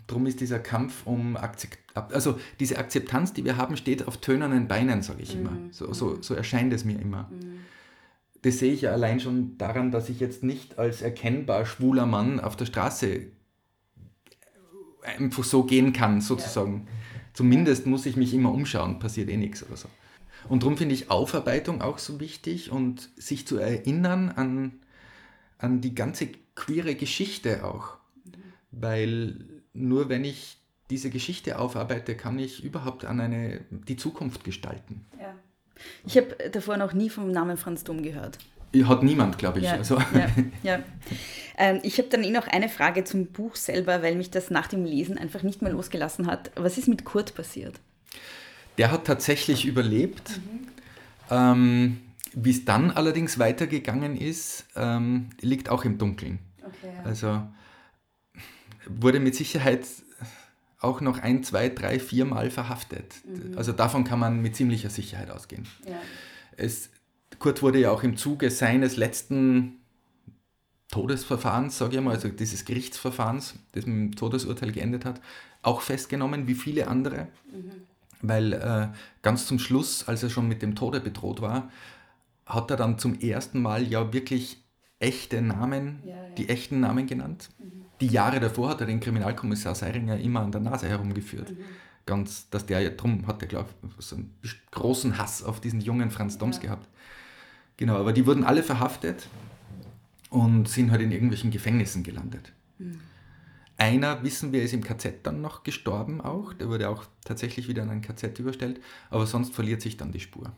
darum 0.08 0.26
ist 0.26 0.40
dieser 0.40 0.60
Kampf 0.60 1.06
um 1.06 1.38
Akzept, 1.38 1.78
also 1.96 2.40
diese 2.60 2.78
Akzeptanz, 2.78 3.34
die 3.34 3.46
wir 3.46 3.58
haben, 3.58 3.78
steht 3.78 4.08
auf 4.08 4.18
tönernen 4.18 4.68
Beinen, 4.68 5.02
sage 5.02 5.22
ich 5.22 5.36
immer. 5.36 5.52
So, 5.72 5.94
so, 5.94 6.22
so 6.22 6.34
erscheint 6.34 6.74
es 6.74 6.86
mir 6.86 7.00
immer. 7.00 7.30
Mhm 7.32 7.60
das 8.42 8.60
sehe 8.60 8.74
ich 8.74 8.82
ja 8.82 8.92
allein 8.92 9.20
schon 9.20 9.58
daran, 9.58 9.92
dass 9.92 10.10
ich 10.10 10.20
jetzt 10.20 10.44
nicht 10.44 10.78
als 10.78 11.02
erkennbar 11.02 11.66
schwuler 11.66 12.06
Mann 12.06 12.40
auf 12.40 12.56
der 12.56 12.66
Straße 12.66 13.28
einfach 15.04 15.44
so 15.44 15.64
gehen 15.64 15.94
kann, 15.94 16.22
sozusagen. 16.22 16.86
Ja. 16.86 16.94
Zumindest 17.34 17.86
muss 17.86 18.06
ich 18.06 18.16
mich 18.16 18.34
immer 18.34 18.52
umschauen, 18.52 19.00
passiert 19.00 19.30
eh 19.30 19.38
nichts 19.38 19.66
oder 19.66 19.78
so. 19.78 19.90
Und 20.50 20.64
darum 20.64 20.78
finde 20.78 20.96
ich 20.96 21.12
Aufarbeitung 21.12 21.82
auch 21.82 21.98
so 21.98 22.20
wichtig 22.20 22.72
und 22.72 23.10
sich 23.16 23.48
zu 23.48 23.58
erinnern 23.58 24.30
an, 24.30 24.74
an 25.58 25.82
die 25.82 25.96
ganze 25.96 26.30
queere 26.56 26.96
Geschichte 26.96 27.66
auch. 27.66 27.98
Mhm. 28.26 28.32
Weil 28.72 29.46
nur 29.78 30.10
wenn 30.10 30.24
ich 30.24 30.58
diese 30.90 31.10
Geschichte 31.10 31.60
aufarbeite, 31.60 32.16
kann 32.16 32.40
ich 32.40 32.64
überhaupt 32.64 33.06
an 33.06 33.20
eine, 33.20 33.62
die 33.70 33.98
Zukunft 33.98 34.44
gestalten. 34.44 35.06
Ja. 35.20 35.36
Ich 36.06 36.18
habe 36.18 36.50
davor 36.52 36.78
noch 36.78 36.94
nie 36.94 37.10
vom 37.10 37.32
Namen 37.32 37.58
Franz 37.58 37.84
Dom 37.84 38.02
gehört. 38.02 38.38
Hat 38.84 39.02
niemand, 39.02 39.38
glaube 39.38 39.60
ich. 39.60 39.66
Ja, 39.66 39.74
also. 39.74 39.98
ja, 39.98 40.28
ja. 40.64 40.80
Ähm, 41.60 41.80
ich 41.82 41.98
habe 41.98 42.08
dann 42.10 42.24
eh 42.24 42.30
noch 42.30 42.48
eine 42.48 42.70
Frage 42.70 43.04
zum 43.04 43.26
Buch 43.26 43.56
selber, 43.56 44.04
weil 44.04 44.14
mich 44.14 44.30
das 44.30 44.52
nach 44.52 44.68
dem 44.68 44.86
Lesen 44.86 45.18
einfach 45.18 45.42
nicht 45.42 45.64
mehr 45.64 45.72
losgelassen 45.72 46.28
hat. 46.28 46.52
Was 46.54 46.78
ist 46.78 46.88
mit 46.88 47.04
Kurt 47.04 47.34
passiert? 47.34 47.80
Der 48.78 48.92
hat 48.92 49.06
tatsächlich 49.06 49.66
überlebt. 49.66 50.38
Mhm. 50.38 50.68
Ähm, 51.32 52.02
Wie 52.34 52.52
es 52.52 52.64
dann 52.64 52.92
allerdings 52.92 53.40
weitergegangen 53.40 54.16
ist, 54.16 54.66
ähm, 54.76 55.30
liegt 55.42 55.70
auch 55.70 55.84
im 55.84 55.98
Dunkeln. 55.98 56.38
Okay. 56.64 56.94
Also 57.04 57.42
wurde 58.90 59.20
mit 59.20 59.36
Sicherheit 59.36 59.86
auch 60.80 61.02
noch 61.02 61.20
ein, 61.20 61.44
zwei, 61.44 61.70
drei, 61.70 62.00
vier 62.00 62.26
Mal 62.26 62.50
verhaftet. 62.50 63.16
Mhm. 63.26 63.58
Also 63.58 63.72
davon 63.72 64.04
kann 64.04 64.20
man 64.20 64.42
mit 64.42 64.56
ziemlicher 64.56 64.90
Sicherheit 64.90 65.32
ausgehen. 65.32 65.68
Ja. 65.86 66.00
Es, 66.56 66.90
Kurt 67.40 67.62
wurde 67.62 67.80
ja 67.80 67.92
auch 67.92 68.04
im 68.04 68.18
Zuge 68.18 68.52
seines 68.52 68.96
letzten 68.96 69.78
Todesverfahrens, 70.92 71.78
sage 71.78 71.98
ich 71.98 72.02
mal, 72.02 72.14
also 72.14 72.30
dieses 72.30 72.64
Gerichtsverfahrens, 72.66 73.56
das 73.74 73.86
mit 73.86 73.96
dem 73.96 74.16
Todesurteil 74.16 74.72
geendet 74.72 75.04
hat, 75.06 75.20
auch 75.62 75.82
festgenommen, 75.82 76.48
wie 76.48 76.56
viele 76.56 76.88
andere. 76.88 77.28
Mhm. 77.52 77.72
Weil 78.22 78.54
äh, 78.54 78.88
ganz 79.22 79.46
zum 79.46 79.60
Schluss, 79.60 80.08
als 80.08 80.24
er 80.24 80.30
schon 80.30 80.48
mit 80.48 80.62
dem 80.62 80.76
Tode 80.76 81.00
bedroht 81.00 81.42
war, 81.42 81.72
hat 82.46 82.72
er 82.72 82.78
dann 82.78 82.98
zum 82.98 83.20
ersten 83.20 83.62
Mal 83.62 83.86
ja 83.86 84.14
wirklich 84.14 84.64
echte 85.00 85.42
Namen, 85.42 86.00
ja, 86.06 86.16
ja. 86.16 86.30
die 86.38 86.50
echten 86.50 86.80
Namen 86.80 87.06
genannt. 87.06 87.50
Mhm 87.60 87.87
die 88.02 88.08
Jahre 88.08 88.40
davor 88.40 88.70
hat 88.70 88.82
er 88.82 88.88
den 88.88 89.00
Kriminalkommissar 89.00 89.76
Seiringer 89.76 90.18
immer 90.20 90.42
an 90.42 90.52
der 90.52 90.62
Nase 90.62 90.88
herumgeführt. 90.88 91.52
Mhm. 91.52 91.58
Ganz, 92.06 92.50
dass 92.50 92.66
der 92.66 92.80
ja, 92.80 92.90
drum 92.90 93.28
hat 93.28 93.42
er, 93.42 93.48
glaube 93.48 93.70
ich, 94.00 94.06
so 94.06 94.16
einen 94.16 94.34
großen 94.72 95.18
Hass 95.18 95.44
auf 95.44 95.60
diesen 95.60 95.82
jungen 95.82 96.10
Franz 96.10 96.38
Doms 96.38 96.58
ja. 96.58 96.64
gehabt. 96.64 96.88
Genau, 97.76 97.96
aber 97.98 98.14
die 98.14 98.26
wurden 98.26 98.44
alle 98.44 98.64
verhaftet 98.64 99.28
und 100.30 100.68
sind 100.70 100.92
halt 100.92 101.02
in 101.02 101.12
irgendwelchen 101.12 101.52
Gefängnissen 101.52 102.04
gelandet. 102.04 102.54
Einer, 103.78 104.24
wissen 104.24 104.52
wir, 104.52 104.64
ist 104.64 104.74
im 104.74 104.84
KZ 104.84 105.26
dann 105.26 105.42
noch 105.42 105.64
gestorben 105.64 106.20
auch. 106.22 106.54
Der 106.54 106.68
wurde 106.68 106.90
auch 106.90 107.06
tatsächlich 107.24 107.68
wieder 107.68 107.84
in 107.84 107.90
ein 107.90 108.02
KZ 108.02 108.40
überstellt. 108.40 108.82
Aber 109.10 109.28
sonst 109.28 109.54
verliert 109.54 109.82
sich 109.82 109.98
dann 109.98 110.12
die 110.12 110.20
Spur 110.20 110.52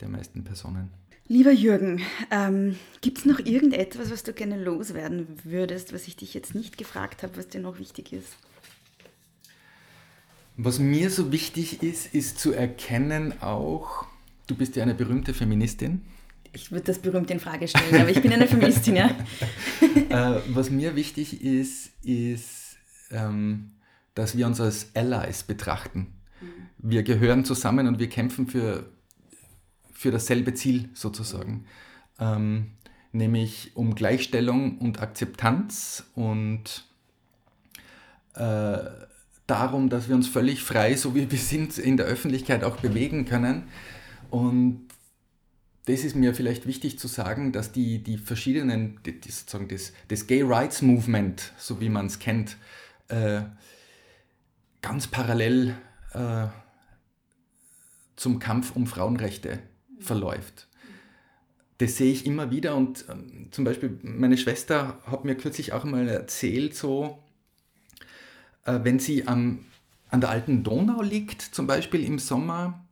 der 0.00 0.08
meisten 0.08 0.44
Personen. 0.44 0.90
Lieber 1.28 1.50
Jürgen, 1.50 2.02
ähm, 2.30 2.76
gibt 3.00 3.18
es 3.18 3.24
noch 3.24 3.40
irgendetwas, 3.40 4.12
was 4.12 4.22
du 4.22 4.32
gerne 4.32 4.62
loswerden 4.62 5.26
würdest, 5.42 5.92
was 5.92 6.06
ich 6.06 6.16
dich 6.16 6.34
jetzt 6.34 6.54
nicht 6.54 6.78
gefragt 6.78 7.24
habe, 7.24 7.36
was 7.36 7.48
dir 7.48 7.60
noch 7.60 7.80
wichtig 7.80 8.12
ist? 8.12 8.36
Was 10.56 10.78
mir 10.78 11.10
so 11.10 11.32
wichtig 11.32 11.82
ist, 11.82 12.14
ist 12.14 12.38
zu 12.38 12.52
erkennen 12.52 13.34
auch, 13.42 14.06
du 14.46 14.54
bist 14.54 14.76
ja 14.76 14.84
eine 14.84 14.94
berühmte 14.94 15.34
Feministin. 15.34 16.02
Ich 16.52 16.70
würde 16.70 16.84
das 16.84 17.00
berühmt 17.00 17.30
in 17.30 17.40
Frage 17.40 17.66
stellen, 17.66 18.00
aber 18.00 18.08
ich 18.08 18.22
bin 18.22 18.32
eine 18.32 18.46
Feministin, 18.46 18.96
ja. 18.96 19.10
äh, 20.08 20.40
was 20.48 20.70
mir 20.70 20.94
wichtig 20.94 21.42
ist, 21.42 21.90
ist, 22.04 22.76
ähm, 23.10 23.72
dass 24.14 24.36
wir 24.36 24.46
uns 24.46 24.60
als 24.60 24.92
Allies 24.94 25.42
betrachten. 25.42 26.14
Wir 26.78 27.02
gehören 27.02 27.44
zusammen 27.44 27.88
und 27.88 27.98
wir 27.98 28.08
kämpfen 28.08 28.46
für, 28.46 28.90
für 29.96 30.10
dasselbe 30.10 30.54
Ziel 30.54 30.90
sozusagen. 30.94 31.64
Ähm, 32.18 32.72
nämlich 33.12 33.72
um 33.74 33.94
Gleichstellung 33.94 34.78
und 34.78 35.00
Akzeptanz 35.00 36.04
und 36.14 36.84
äh, 38.34 38.78
darum, 39.46 39.88
dass 39.88 40.08
wir 40.08 40.14
uns 40.14 40.28
völlig 40.28 40.62
frei, 40.62 40.96
so 40.96 41.14
wie 41.14 41.30
wir 41.30 41.38
sind, 41.38 41.78
in 41.78 41.96
der 41.96 42.06
Öffentlichkeit 42.06 42.62
auch 42.62 42.76
bewegen 42.76 43.24
können. 43.24 43.64
Und 44.30 44.86
das 45.86 46.04
ist 46.04 46.16
mir 46.16 46.34
vielleicht 46.34 46.66
wichtig 46.66 46.98
zu 46.98 47.06
sagen, 47.08 47.52
dass 47.52 47.72
die, 47.72 48.02
die 48.02 48.18
verschiedenen, 48.18 49.00
die, 49.06 49.20
die 49.20 49.30
sozusagen 49.30 49.68
das, 49.68 49.92
das 50.08 50.26
Gay 50.26 50.42
Rights 50.42 50.82
Movement, 50.82 51.52
so 51.56 51.80
wie 51.80 51.88
man 51.88 52.06
es 52.06 52.18
kennt, 52.18 52.56
äh, 53.08 53.42
ganz 54.82 55.06
parallel 55.06 55.74
äh, 56.12 56.48
zum 58.16 58.40
Kampf 58.40 58.74
um 58.74 58.86
Frauenrechte 58.86 59.60
verläuft. 60.00 60.68
Das 61.78 61.96
sehe 61.96 62.10
ich 62.10 62.24
immer 62.24 62.50
wieder 62.50 62.74
und 62.74 63.04
ähm, 63.10 63.48
zum 63.50 63.64
Beispiel 63.64 63.98
meine 64.02 64.38
Schwester 64.38 64.98
hat 65.06 65.24
mir 65.24 65.34
kürzlich 65.34 65.72
auch 65.72 65.84
mal 65.84 66.08
erzählt, 66.08 66.74
so, 66.74 67.18
äh, 68.64 68.80
wenn 68.82 68.98
sie 68.98 69.26
am, 69.28 69.66
an 70.08 70.20
der 70.20 70.30
alten 70.30 70.62
Donau 70.62 71.02
liegt, 71.02 71.42
zum 71.42 71.66
Beispiel 71.66 72.02
im 72.02 72.18
Sommer, 72.18 72.86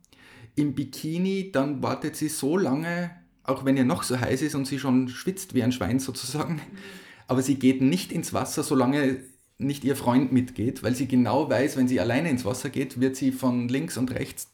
im 0.55 0.75
Bikini, 0.75 1.51
dann 1.51 1.81
wartet 1.81 2.15
sie 2.15 2.29
so 2.29 2.57
lange, 2.57 3.11
auch 3.43 3.65
wenn 3.65 3.75
ihr 3.75 3.85
noch 3.85 4.03
so 4.03 4.19
heiß 4.19 4.41
ist 4.43 4.55
und 4.55 4.65
sie 4.65 4.79
schon 4.79 5.09
schwitzt 5.09 5.55
wie 5.55 5.63
ein 5.63 5.71
Schwein 5.71 5.99
sozusagen, 5.99 6.61
aber 7.27 7.41
sie 7.41 7.55
geht 7.55 7.81
nicht 7.81 8.11
ins 8.11 8.33
Wasser, 8.33 8.61
solange 8.61 9.19
nicht 9.57 9.83
ihr 9.83 9.95
Freund 9.95 10.31
mitgeht, 10.31 10.83
weil 10.83 10.95
sie 10.95 11.07
genau 11.07 11.49
weiß, 11.49 11.77
wenn 11.77 11.87
sie 11.87 11.99
alleine 11.99 12.29
ins 12.29 12.45
Wasser 12.45 12.69
geht, 12.69 12.99
wird 12.99 13.15
sie 13.15 13.31
von 13.31 13.67
links 13.67 13.97
und 13.97 14.11
rechts 14.11 14.51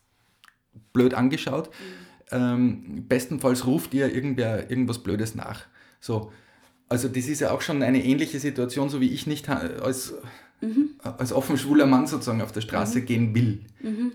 blöd 0.93 1.13
angeschaut. 1.13 1.69
Ähm, 2.31 3.05
bestenfalls 3.07 3.65
ruft 3.65 3.93
ihr 3.93 4.13
irgendwer 4.13 4.69
irgendwas 4.69 4.99
Blödes 4.99 5.35
nach. 5.35 5.65
So, 5.99 6.31
also 6.87 7.07
das 7.07 7.27
ist 7.27 7.39
ja 7.39 7.51
auch 7.51 7.61
schon 7.61 7.83
eine 7.83 8.03
ähnliche 8.03 8.39
Situation, 8.39 8.89
so 8.89 8.99
wie 9.01 9.09
ich 9.09 9.27
nicht 9.27 9.49
als, 9.49 10.13
mhm. 10.61 10.91
als 11.01 11.33
offen 11.33 11.57
schwuler 11.57 11.85
Mann 11.85 12.07
sozusagen 12.07 12.41
auf 12.41 12.51
der 12.51 12.61
Straße 12.61 12.99
mhm. 12.99 13.05
gehen 13.05 13.35
will. 13.35 13.65
Mhm. 13.81 14.11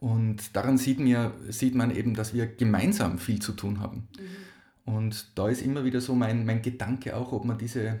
Und 0.00 0.56
daran 0.56 0.78
sieht, 0.78 1.00
mir, 1.00 1.32
sieht 1.48 1.74
man 1.74 1.94
eben, 1.94 2.14
dass 2.14 2.34
wir 2.34 2.46
gemeinsam 2.46 3.18
viel 3.18 3.40
zu 3.40 3.52
tun 3.52 3.80
haben. 3.80 4.08
Mhm. 4.18 4.94
Und 4.94 5.38
da 5.38 5.48
ist 5.48 5.62
immer 5.62 5.84
wieder 5.84 6.00
so 6.00 6.14
mein, 6.14 6.46
mein 6.46 6.62
Gedanke 6.62 7.16
auch, 7.16 7.32
ob 7.32 7.44
man 7.44 7.58
diese, 7.58 7.98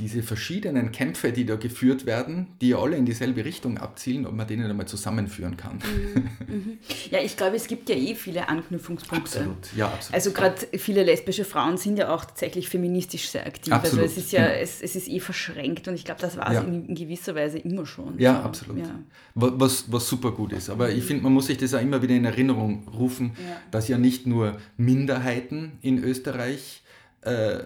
diese 0.00 0.22
verschiedenen 0.22 0.92
Kämpfe, 0.92 1.30
die 1.30 1.44
da 1.44 1.56
geführt 1.56 2.06
werden, 2.06 2.48
die 2.60 2.70
ja 2.70 2.78
alle 2.78 2.96
in 2.96 3.04
dieselbe 3.04 3.44
Richtung 3.44 3.76
abzielen, 3.76 4.26
ob 4.26 4.34
man 4.34 4.46
denen 4.46 4.68
einmal 4.68 4.86
zusammenführen 4.86 5.56
kann. 5.58 5.78
Mhm, 5.78 6.54
mhm. 6.54 6.78
Ja, 7.10 7.20
ich 7.22 7.36
glaube, 7.36 7.56
es 7.56 7.66
gibt 7.66 7.88
ja 7.90 7.94
eh 7.94 8.14
viele 8.14 8.48
Anknüpfungspunkte. 8.48 9.38
Absolut, 9.40 9.76
ja, 9.76 9.88
absolut. 9.88 10.14
Also 10.14 10.32
gerade 10.32 10.78
viele 10.78 11.04
lesbische 11.04 11.44
Frauen 11.44 11.76
sind 11.76 11.98
ja 11.98 12.12
auch 12.14 12.24
tatsächlich 12.24 12.68
feministisch 12.68 13.28
sehr 13.28 13.46
aktiv. 13.46 13.72
Also 13.72 13.86
absolut, 13.86 14.04
also 14.04 14.18
es 14.18 14.24
ist 14.24 14.32
ja, 14.32 14.46
genau. 14.46 14.60
es, 14.60 14.82
es 14.82 14.96
ist 14.96 15.08
eh 15.08 15.20
verschränkt 15.20 15.86
und 15.86 15.94
ich 15.94 16.04
glaube, 16.04 16.20
das 16.20 16.36
war 16.36 16.48
es 16.48 16.54
ja. 16.54 16.60
in, 16.62 16.86
in, 16.86 16.94
gewisser 16.94 17.34
Weise 17.34 17.58
immer 17.58 17.84
schon. 17.84 18.18
Ja, 18.18 18.36
so. 18.36 18.40
absolut. 18.40 18.78
Ja. 18.78 18.98
Was, 19.34 19.92
was 19.92 20.08
super 20.08 20.32
gut 20.32 20.52
ist. 20.52 20.70
Aber 20.70 20.88
mhm. 20.88 20.96
ich 20.96 21.04
finde, 21.04 21.24
man 21.24 21.34
muss 21.34 21.46
sich 21.46 21.58
das 21.58 21.74
auch 21.74 21.82
immer 21.82 22.00
wieder 22.00 22.14
in 22.14 22.24
Erinnerung 22.24 22.88
rufen, 22.88 23.32
ja. 23.36 23.56
dass 23.70 23.88
ja 23.88 23.98
nicht 23.98 24.26
nur 24.26 24.58
Minderheiten 24.78 25.72
in 25.82 26.02
Österreich 26.02 26.82
äh, 27.22 27.58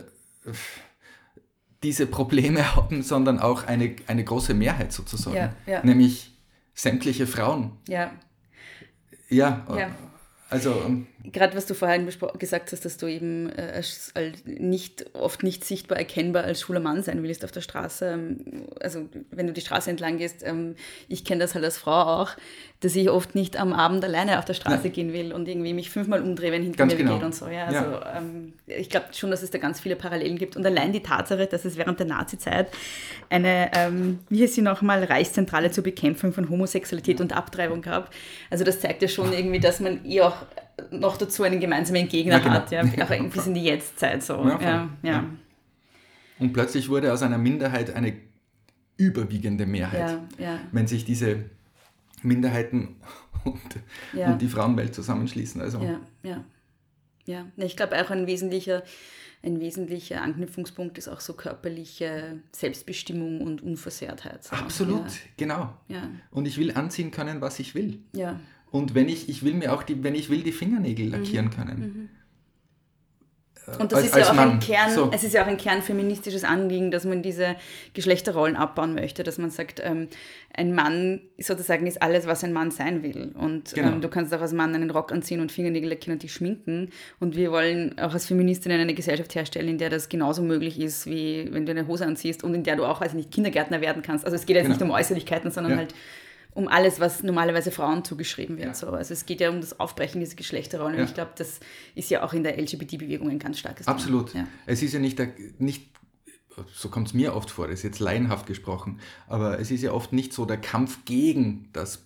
diese 1.85 2.07
Probleme 2.07 2.75
haben, 2.77 3.03
sondern 3.03 3.39
auch 3.39 3.65
eine, 3.65 3.95
eine 4.09 4.25
große 4.25 4.55
Mehrheit 4.55 4.93
sozusagen. 4.93 5.37
Ja, 5.37 5.55
ja. 5.67 5.85
Nämlich 5.85 6.33
sämtliche 6.75 7.27
Frauen. 7.29 7.73
Ja. 7.89 8.11
Ja, 9.29 9.65
ja. 9.77 9.91
also. 10.51 10.75
Gerade 11.33 11.57
was 11.57 11.65
du 11.65 11.73
vorhin 11.73 12.07
gesagt 12.39 12.71
hast, 12.73 12.85
dass 12.85 12.99
du 12.99 13.07
eben 13.07 13.49
äh, 13.49 13.83
nicht, 14.45 15.07
oft 15.15 15.43
nicht 15.43 15.65
sichtbar 15.65 15.97
erkennbar 15.97 16.45
als 16.45 16.61
schwuler 16.61 16.81
Mann 16.81 17.03
sein 17.03 17.23
willst 17.23 17.45
auf 17.45 17.51
der 17.51 17.63
Straße. 17.63 18.07
Ähm, 18.07 18.67
also 18.81 19.09
wenn 19.31 19.47
du 19.47 19.55
die 19.55 19.63
Straße 19.63 19.89
entlang 19.89 20.19
gehst, 20.19 20.43
ähm, 20.45 20.77
ich 21.09 21.25
kenne 21.25 21.41
das 21.41 21.55
halt 21.55 21.65
als 21.65 21.79
Frau 21.79 22.03
auch, 22.03 22.33
dass 22.81 22.95
ich 22.95 23.09
oft 23.09 23.35
nicht 23.35 23.59
am 23.59 23.73
Abend 23.73 24.05
alleine 24.05 24.39
auf 24.39 24.45
der 24.45 24.53
Straße 24.53 24.89
ja. 24.89 24.93
gehen 24.93 25.15
will 25.15 25.33
und 25.33 25.49
irgendwie 25.49 25.73
mich 25.73 25.89
fünfmal 25.89 26.21
umdrehe, 26.21 26.53
wenn 26.53 26.63
hinter 26.63 26.77
ganz 26.79 26.93
mir 26.93 26.99
genau. 26.99 27.15
geht 27.15 27.25
und 27.25 27.35
so. 27.35 27.49
Ja, 27.49 27.65
also 27.65 27.79
ja. 27.79 28.19
Ähm, 28.19 28.53
ich 28.67 28.91
glaube 28.91 29.07
schon, 29.13 29.31
dass 29.31 29.43
es 29.43 29.51
da 29.51 29.57
ganz 29.57 29.81
viele 29.81 29.97
Parallelen 29.97 30.37
gibt. 30.37 30.57
Und 30.57 30.67
allein 30.67 30.93
die 30.93 31.03
Tatsache, 31.03 31.47
dass 31.47 31.65
es 31.65 31.79
während 31.79 32.01
der 32.01 32.07
Nazi-Zeit 32.07 32.69
eine, 33.31 33.71
ähm, 33.75 34.19
wie 34.29 34.43
heißt 34.43 34.55
sie 34.55 34.63
nochmal, 34.63 35.03
Reichszentrale 35.05 35.71
zur 35.71 35.85
Bekämpfung 35.85 36.35
von 36.35 36.51
Homosexualität 36.51 37.23
und 37.23 37.35
Abtreibung 37.35 37.81
gab. 37.81 38.13
Also 38.51 38.65
das 38.65 38.81
zeigt 38.81 39.01
ja 39.01 39.09
schon 39.09 39.33
irgendwie, 39.33 39.61
dass 39.61 39.81
man 39.81 40.05
eh 40.05 40.21
auch 40.21 40.37
noch 40.91 41.17
dazu 41.17 41.43
einen 41.43 41.61
gemeinsamen 41.61 42.09
Gegner 42.09 42.35
ja, 42.35 42.39
genau. 42.39 42.55
hat, 42.55 42.71
ja, 42.71 42.83
auch 42.85 43.31
bis 43.31 43.47
in 43.47 43.55
die 43.55 43.65
Jetztzeit 43.65 44.23
so. 44.23 44.35
Ja, 44.35 44.61
ja, 44.61 44.89
ja, 45.03 45.25
Und 46.39 46.53
plötzlich 46.53 46.89
wurde 46.89 47.13
aus 47.13 47.23
einer 47.23 47.39
Minderheit 47.39 47.95
eine 47.95 48.15
überwiegende 48.97 49.67
Mehrheit. 49.67 50.19
Wenn 50.73 50.87
sich 50.87 51.05
diese 51.05 51.51
Minderheiten 52.23 52.97
und, 53.45 53.61
und 54.15 54.39
die 54.39 54.49
Frauenwelt 54.49 54.95
zusammenschließen. 54.95 55.61
Also. 55.61 55.81
Ja, 55.81 56.01
ja. 56.23 56.45
Ja, 57.27 57.47
ich 57.57 57.77
glaube 57.77 57.99
auch 58.03 58.11
ein 58.11 58.27
wesentlicher, 58.27 58.83
ein 59.43 59.59
wesentlicher 59.59 60.21
Anknüpfungspunkt 60.21 60.99
ist 60.99 61.09
auch 61.09 61.21
so 61.21 61.33
körperliche 61.33 62.39
Selbstbestimmung 62.53 63.41
und 63.41 63.63
Unversehrtheit. 63.63 64.45
So. 64.45 64.55
Absolut, 64.55 65.07
ja. 65.07 65.21
genau. 65.39 65.75
Ja. 65.89 66.11
Und 66.31 66.47
ich 66.47 66.59
will 66.59 66.73
anziehen 66.73 67.11
können, 67.11 67.41
was 67.41 67.59
ich 67.61 67.75
will. 67.75 68.01
Ja. 68.13 68.41
Und 68.75 68.97
wenn 68.97 69.09
ich, 69.09 69.29
ich 69.29 69.45
will 69.45 69.55
mir 69.55 69.73
auch 69.73 69.85
die, 69.85 70.03
wenn 70.03 70.17
ich 70.17 70.31
will, 70.31 70.43
die 70.43 70.51
Fingernägel 70.51 71.09
lackieren 71.09 71.47
mhm. 71.47 71.51
können. 71.51 71.79
Mhm. 71.79 72.09
Und 73.79 73.93
das 73.93 74.01
als, 74.01 74.09
ist 74.09 74.17
ja 74.17 74.33
auch 74.33 74.37
ein 74.37 74.59
Kern, 74.59 74.91
so. 74.91 75.11
es 75.15 75.23
ist 75.23 75.33
ja 75.33 75.45
auch 75.45 75.47
ein 75.47 75.57
kernfeministisches 75.57 76.43
Anliegen, 76.43 76.91
dass 76.91 77.05
man 77.05 77.23
diese 77.23 77.55
Geschlechterrollen 77.93 78.57
abbauen 78.57 78.95
möchte, 78.95 79.23
dass 79.23 79.39
man 79.39 79.51
sagt, 79.51 79.81
ähm, 79.83 80.09
ein 80.53 80.75
Mann 80.75 81.21
sozusagen 81.39 81.87
ist 81.87 82.03
alles, 82.03 82.27
was 82.27 82.43
ein 82.43 82.53
Mann 82.53 82.73
sein 82.73 83.05
will. 83.05 83.33
Und 83.39 83.75
genau. 83.75 83.93
ähm, 83.93 84.01
du 84.01 84.09
kannst 84.09 84.35
auch 84.35 84.41
als 84.41 84.53
Mann 84.53 84.75
einen 84.75 84.91
Rock 84.91 85.13
anziehen 85.13 85.41
und 85.41 85.53
Fingernägel 85.53 85.91
lackieren 85.91 86.17
und 86.17 86.25
dich 86.25 86.35
schminken. 86.35 86.91
Und 87.21 87.37
wir 87.37 87.53
wollen 87.53 87.97
auch 88.01 88.13
als 88.13 88.27
Feministinnen 88.27 88.81
eine 88.81 88.95
Gesellschaft 88.95 89.37
herstellen, 89.37 89.69
in 89.69 89.79
der 89.79 89.89
das 89.89 90.09
genauso 90.09 90.43
möglich 90.43 90.81
ist, 90.81 91.07
wie 91.07 91.49
wenn 91.53 91.65
du 91.65 91.71
eine 91.71 91.87
Hose 91.87 92.07
anziehst 92.07 92.43
und 92.43 92.55
in 92.55 92.65
der 92.65 92.75
du 92.75 92.85
auch, 92.85 93.01
also 93.01 93.17
nicht 93.17 93.31
Kindergärtner 93.31 93.81
werden 93.81 94.03
kannst. 94.03 94.25
Also 94.25 94.35
es 94.35 94.47
geht 94.47 94.57
jetzt 94.57 94.65
genau. 94.65 94.75
nicht 94.75 94.83
um 94.83 94.91
Äußerlichkeiten, 94.91 95.53
sondern 95.53 95.73
ja. 95.75 95.79
halt 95.79 95.95
um 96.55 96.69
alles, 96.69 97.01
was 97.01 97.23
normalerweise 97.23 97.71
Frauen 97.71 98.05
zugeschrieben 98.05 98.57
wird. 98.57 98.69
Ja. 98.69 98.75
So. 98.75 98.89
Also 98.91 99.13
es 99.13 99.27
geht 99.27 99.41
ja 99.41 99.51
um 99.51 99.61
das 99.61 99.79
Aufbrechen 99.81 100.21
dieser 100.21 100.37
Geschlechterrollen. 100.37 100.95
Ja. 100.95 101.03
Und 101.03 101.09
ich 101.09 101.15
glaube, 101.15 101.33
das 101.37 101.61
ist 101.95 102.11
ja 102.11 102.23
auch 102.23 102.33
in 102.33 102.45
der 102.45 102.59
LGBT-Bewegung 102.59 103.29
ein 103.29 103.41
ganz 103.41 103.59
starkes 103.59 103.87
Thema. 103.87 103.97
Absolut. 103.97 104.35
Ja. 104.35 104.47
Es 104.65 104.83
ist 104.83 104.95
ja 104.95 105.01
nicht, 105.01 105.19
der, 105.19 105.33
nicht 105.59 105.91
so 106.73 106.89
kommt 106.89 107.09
es 107.09 107.15
mir 107.15 107.35
oft 107.35 107.51
vor, 107.51 107.67
das 107.67 107.81
ist 107.81 107.83
jetzt 107.83 107.99
laienhaft 107.99 108.47
gesprochen, 108.47 109.01
aber 109.27 109.59
es 109.59 109.73
ist 109.73 109.83
ja 109.83 109.93
oft 109.93 110.13
nicht 110.13 110.33
so 110.33 110.45
der 110.45 110.59
Kampf 110.59 111.05
gegen 111.05 111.69
das 111.73 112.05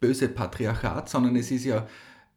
böse 0.00 0.28
Patriarchat, 0.28 1.08
sondern 1.08 1.34
es 1.36 1.50
ist 1.50 1.64
ja 1.64 1.88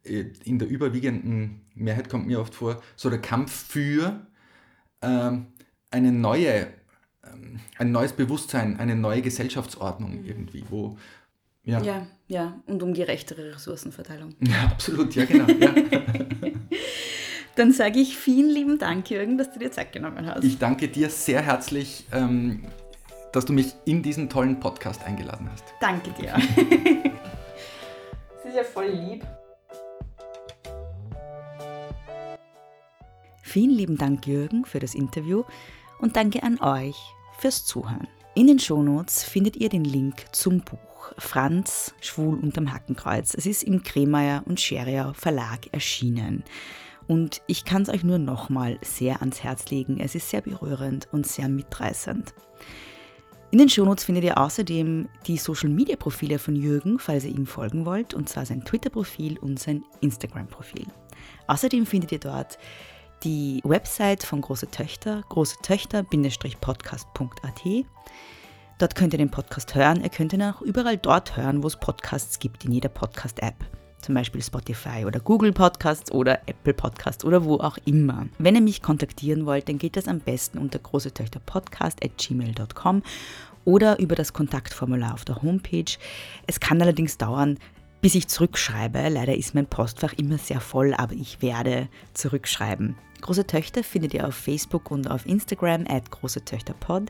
äh, 0.04 0.24
in 0.44 0.58
der 0.58 0.68
überwiegenden 0.68 1.62
Mehrheit 1.74 2.08
kommt 2.08 2.26
mir 2.26 2.40
oft 2.40 2.54
vor, 2.54 2.82
so 2.96 3.10
der 3.10 3.20
Kampf 3.20 3.52
für 3.52 4.26
ähm, 5.02 5.46
eine 5.90 6.12
neue, 6.12 6.68
ähm, 7.24 7.60
ein 7.78 7.92
neues 7.92 8.12
Bewusstsein, 8.12 8.78
eine 8.78 8.96
neue 8.96 9.22
Gesellschaftsordnung 9.22 10.22
mhm. 10.22 10.24
irgendwie, 10.24 10.64
wo, 10.68 10.96
ja. 11.66 11.82
ja, 11.82 12.06
ja, 12.28 12.62
und 12.66 12.82
um 12.82 12.94
gerechtere 12.94 13.54
Ressourcenverteilung. 13.54 14.34
Ja, 14.40 14.68
absolut, 14.70 15.14
ja, 15.14 15.24
genau. 15.24 15.46
Ja. 15.48 15.74
Dann 17.56 17.72
sage 17.72 17.98
ich 17.98 18.16
vielen 18.16 18.50
lieben 18.50 18.78
Dank, 18.78 19.10
Jürgen, 19.10 19.36
dass 19.36 19.52
du 19.52 19.58
dir 19.58 19.72
Zeit 19.72 19.92
genommen 19.92 20.26
hast. 20.26 20.44
Ich 20.44 20.58
danke 20.58 20.88
dir 20.88 21.10
sehr 21.10 21.42
herzlich, 21.42 22.06
ähm, 22.12 22.66
dass 23.32 23.46
du 23.46 23.52
mich 23.52 23.74
in 23.84 24.02
diesen 24.02 24.28
tollen 24.28 24.60
Podcast 24.60 25.04
eingeladen 25.04 25.50
hast. 25.50 25.64
Danke 25.80 26.10
dir. 26.10 26.34
das 28.34 28.44
ist 28.44 28.56
ja 28.56 28.62
voll 28.62 28.88
lieb. 28.88 29.26
Vielen 33.42 33.70
lieben 33.70 33.96
Dank, 33.96 34.26
Jürgen, 34.26 34.66
für 34.66 34.78
das 34.78 34.94
Interview 34.94 35.42
und 35.98 36.14
danke 36.16 36.42
an 36.42 36.60
euch 36.60 36.96
fürs 37.38 37.64
Zuhören. 37.64 38.06
In 38.34 38.46
den 38.46 38.58
Shownotes 38.58 39.24
findet 39.24 39.56
ihr 39.56 39.70
den 39.70 39.84
Link 39.84 40.26
zum 40.32 40.60
Buch 40.60 40.85
Franz, 41.18 41.94
Schwul 42.00 42.38
unterm 42.38 42.72
Hackenkreuz. 42.72 43.34
Es 43.34 43.46
ist 43.46 43.62
im 43.62 43.82
Kremeyer 43.82 44.42
und 44.46 44.60
Scheriau 44.60 45.12
Verlag 45.12 45.72
erschienen. 45.72 46.44
Und 47.06 47.42
ich 47.46 47.64
kann 47.64 47.82
es 47.82 47.88
euch 47.88 48.04
nur 48.04 48.18
nochmal 48.18 48.78
sehr 48.82 49.20
ans 49.20 49.42
Herz 49.42 49.70
legen. 49.70 49.98
Es 50.00 50.14
ist 50.14 50.30
sehr 50.30 50.40
berührend 50.40 51.08
und 51.12 51.26
sehr 51.26 51.48
mitreißend. 51.48 52.34
In 53.52 53.58
den 53.58 53.68
Shownotes 53.68 54.04
findet 54.04 54.24
ihr 54.24 54.38
außerdem 54.38 55.08
die 55.26 55.36
Social 55.36 55.70
Media 55.70 55.96
Profile 55.96 56.38
von 56.38 56.56
Jürgen, 56.56 56.98
falls 56.98 57.24
ihr 57.24 57.30
ihm 57.30 57.46
folgen 57.46 57.86
wollt, 57.86 58.12
und 58.12 58.28
zwar 58.28 58.44
sein 58.44 58.64
Twitter-Profil 58.64 59.38
und 59.38 59.60
sein 59.60 59.84
Instagram-Profil. 60.00 60.86
Außerdem 61.46 61.86
findet 61.86 62.10
ihr 62.12 62.18
dort 62.18 62.58
die 63.22 63.62
Website 63.64 64.24
von 64.24 64.40
Große 64.40 64.70
Töchter, 64.70 65.22
großetöchter-podcast.at. 65.28 67.86
Dort 68.78 68.94
könnt 68.94 69.14
ihr 69.14 69.18
den 69.18 69.30
Podcast 69.30 69.74
hören. 69.74 70.02
Ihr 70.02 70.10
könnt 70.10 70.34
ihn 70.34 70.42
auch 70.42 70.60
überall 70.60 70.98
dort 70.98 71.38
hören, 71.38 71.62
wo 71.62 71.66
es 71.66 71.76
Podcasts 71.76 72.38
gibt, 72.38 72.66
in 72.66 72.72
jeder 72.72 72.90
Podcast-App. 72.90 73.54
Zum 74.02 74.14
Beispiel 74.14 74.42
Spotify 74.42 75.06
oder 75.06 75.18
Google 75.18 75.52
Podcasts 75.52 76.12
oder 76.12 76.46
Apple 76.46 76.74
Podcasts 76.74 77.24
oder 77.24 77.46
wo 77.46 77.56
auch 77.56 77.78
immer. 77.86 78.26
Wenn 78.38 78.54
ihr 78.54 78.60
mich 78.60 78.82
kontaktieren 78.82 79.46
wollt, 79.46 79.70
dann 79.70 79.78
geht 79.78 79.96
das 79.96 80.08
am 80.08 80.20
besten 80.20 80.58
unter 80.58 80.78
großetöchterpodcast.gmail.com 80.78 83.02
oder 83.64 83.98
über 83.98 84.14
das 84.14 84.34
Kontaktformular 84.34 85.14
auf 85.14 85.24
der 85.24 85.40
Homepage. 85.40 85.96
Es 86.46 86.60
kann 86.60 86.82
allerdings 86.82 87.16
dauern, 87.16 87.56
bis 88.02 88.14
ich 88.14 88.28
zurückschreibe. 88.28 89.08
Leider 89.08 89.34
ist 89.34 89.54
mein 89.54 89.66
Postfach 89.66 90.12
immer 90.12 90.36
sehr 90.36 90.60
voll, 90.60 90.92
aber 90.92 91.14
ich 91.14 91.40
werde 91.40 91.88
zurückschreiben. 92.12 92.94
Große 93.22 93.46
Töchter 93.46 93.82
findet 93.82 94.12
ihr 94.12 94.28
auf 94.28 94.34
Facebook 94.34 94.90
und 94.90 95.10
auf 95.10 95.24
Instagram 95.24 95.86
at 95.88 96.10
Große 96.10 96.44
Töchter 96.44 96.74
Pod. 96.74 97.04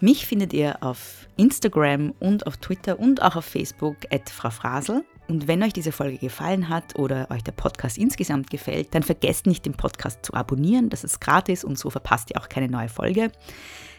Mich 0.00 0.26
findet 0.26 0.52
ihr 0.52 0.82
auf 0.82 1.28
Instagram 1.36 2.12
und 2.20 2.46
auf 2.46 2.56
Twitter 2.56 2.98
und 2.98 3.22
auch 3.22 3.36
auf 3.36 3.44
Facebook 3.44 3.96
at 4.10 4.28
Frau 4.28 4.50
Frasel. 4.50 5.04
Und 5.26 5.48
wenn 5.48 5.62
euch 5.62 5.72
diese 5.72 5.92
Folge 5.92 6.18
gefallen 6.18 6.68
hat 6.68 6.98
oder 6.98 7.30
euch 7.30 7.42
der 7.42 7.52
Podcast 7.52 7.96
insgesamt 7.96 8.50
gefällt, 8.50 8.94
dann 8.94 9.02
vergesst 9.02 9.46
nicht, 9.46 9.64
den 9.64 9.72
Podcast 9.72 10.24
zu 10.24 10.34
abonnieren. 10.34 10.90
Das 10.90 11.02
ist 11.02 11.20
gratis 11.20 11.64
und 11.64 11.78
so 11.78 11.88
verpasst 11.88 12.30
ihr 12.30 12.40
auch 12.40 12.48
keine 12.50 12.68
neue 12.68 12.90
Folge. 12.90 13.32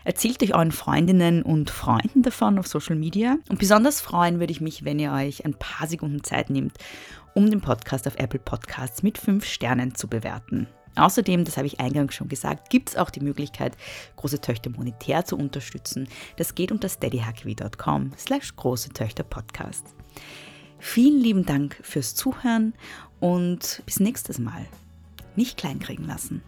Erzählt 0.03 0.43
euch 0.43 0.53
euren 0.53 0.71
Freundinnen 0.71 1.41
und 1.41 1.71
Freunden 1.71 2.21
davon 2.21 2.59
auf 2.59 2.67
Social 2.67 2.95
Media. 2.95 3.37
Und 3.49 3.57
besonders 3.57 4.01
freuen 4.01 4.39
würde 4.39 4.51
ich 4.51 4.61
mich, 4.61 4.85
wenn 4.85 4.99
ihr 4.99 5.11
euch 5.11 5.45
ein 5.45 5.55
paar 5.55 5.87
Sekunden 5.87 6.23
Zeit 6.23 6.51
nehmt, 6.51 6.77
um 7.33 7.49
den 7.49 7.61
Podcast 7.61 8.07
auf 8.07 8.17
Apple 8.17 8.39
Podcasts 8.39 9.01
mit 9.01 9.17
5 9.17 9.43
Sternen 9.43 9.95
zu 9.95 10.07
bewerten. 10.07 10.67
Außerdem, 10.95 11.45
das 11.45 11.57
habe 11.57 11.67
ich 11.67 11.79
eingangs 11.79 12.15
schon 12.15 12.29
gesagt, 12.29 12.69
gibt 12.69 12.89
es 12.89 12.95
auch 12.95 13.09
die 13.09 13.19
Möglichkeit, 13.19 13.77
große 14.15 14.41
Töchter 14.41 14.69
monetär 14.69 15.25
zu 15.25 15.37
unterstützen. 15.37 16.07
Das 16.37 16.55
geht 16.55 16.71
unter 16.71 16.89
steadyhq.com 16.89 18.11
slash 18.17 18.55
große 18.55 18.89
Töchter 18.89 19.23
Podcast. 19.23 19.95
Vielen 20.79 21.19
lieben 21.19 21.45
Dank 21.45 21.77
fürs 21.81 22.15
Zuhören 22.15 22.73
und 23.19 23.81
bis 23.85 23.99
nächstes 23.99 24.39
Mal. 24.39 24.65
Nicht 25.35 25.57
kleinkriegen 25.57 26.05
lassen. 26.05 26.41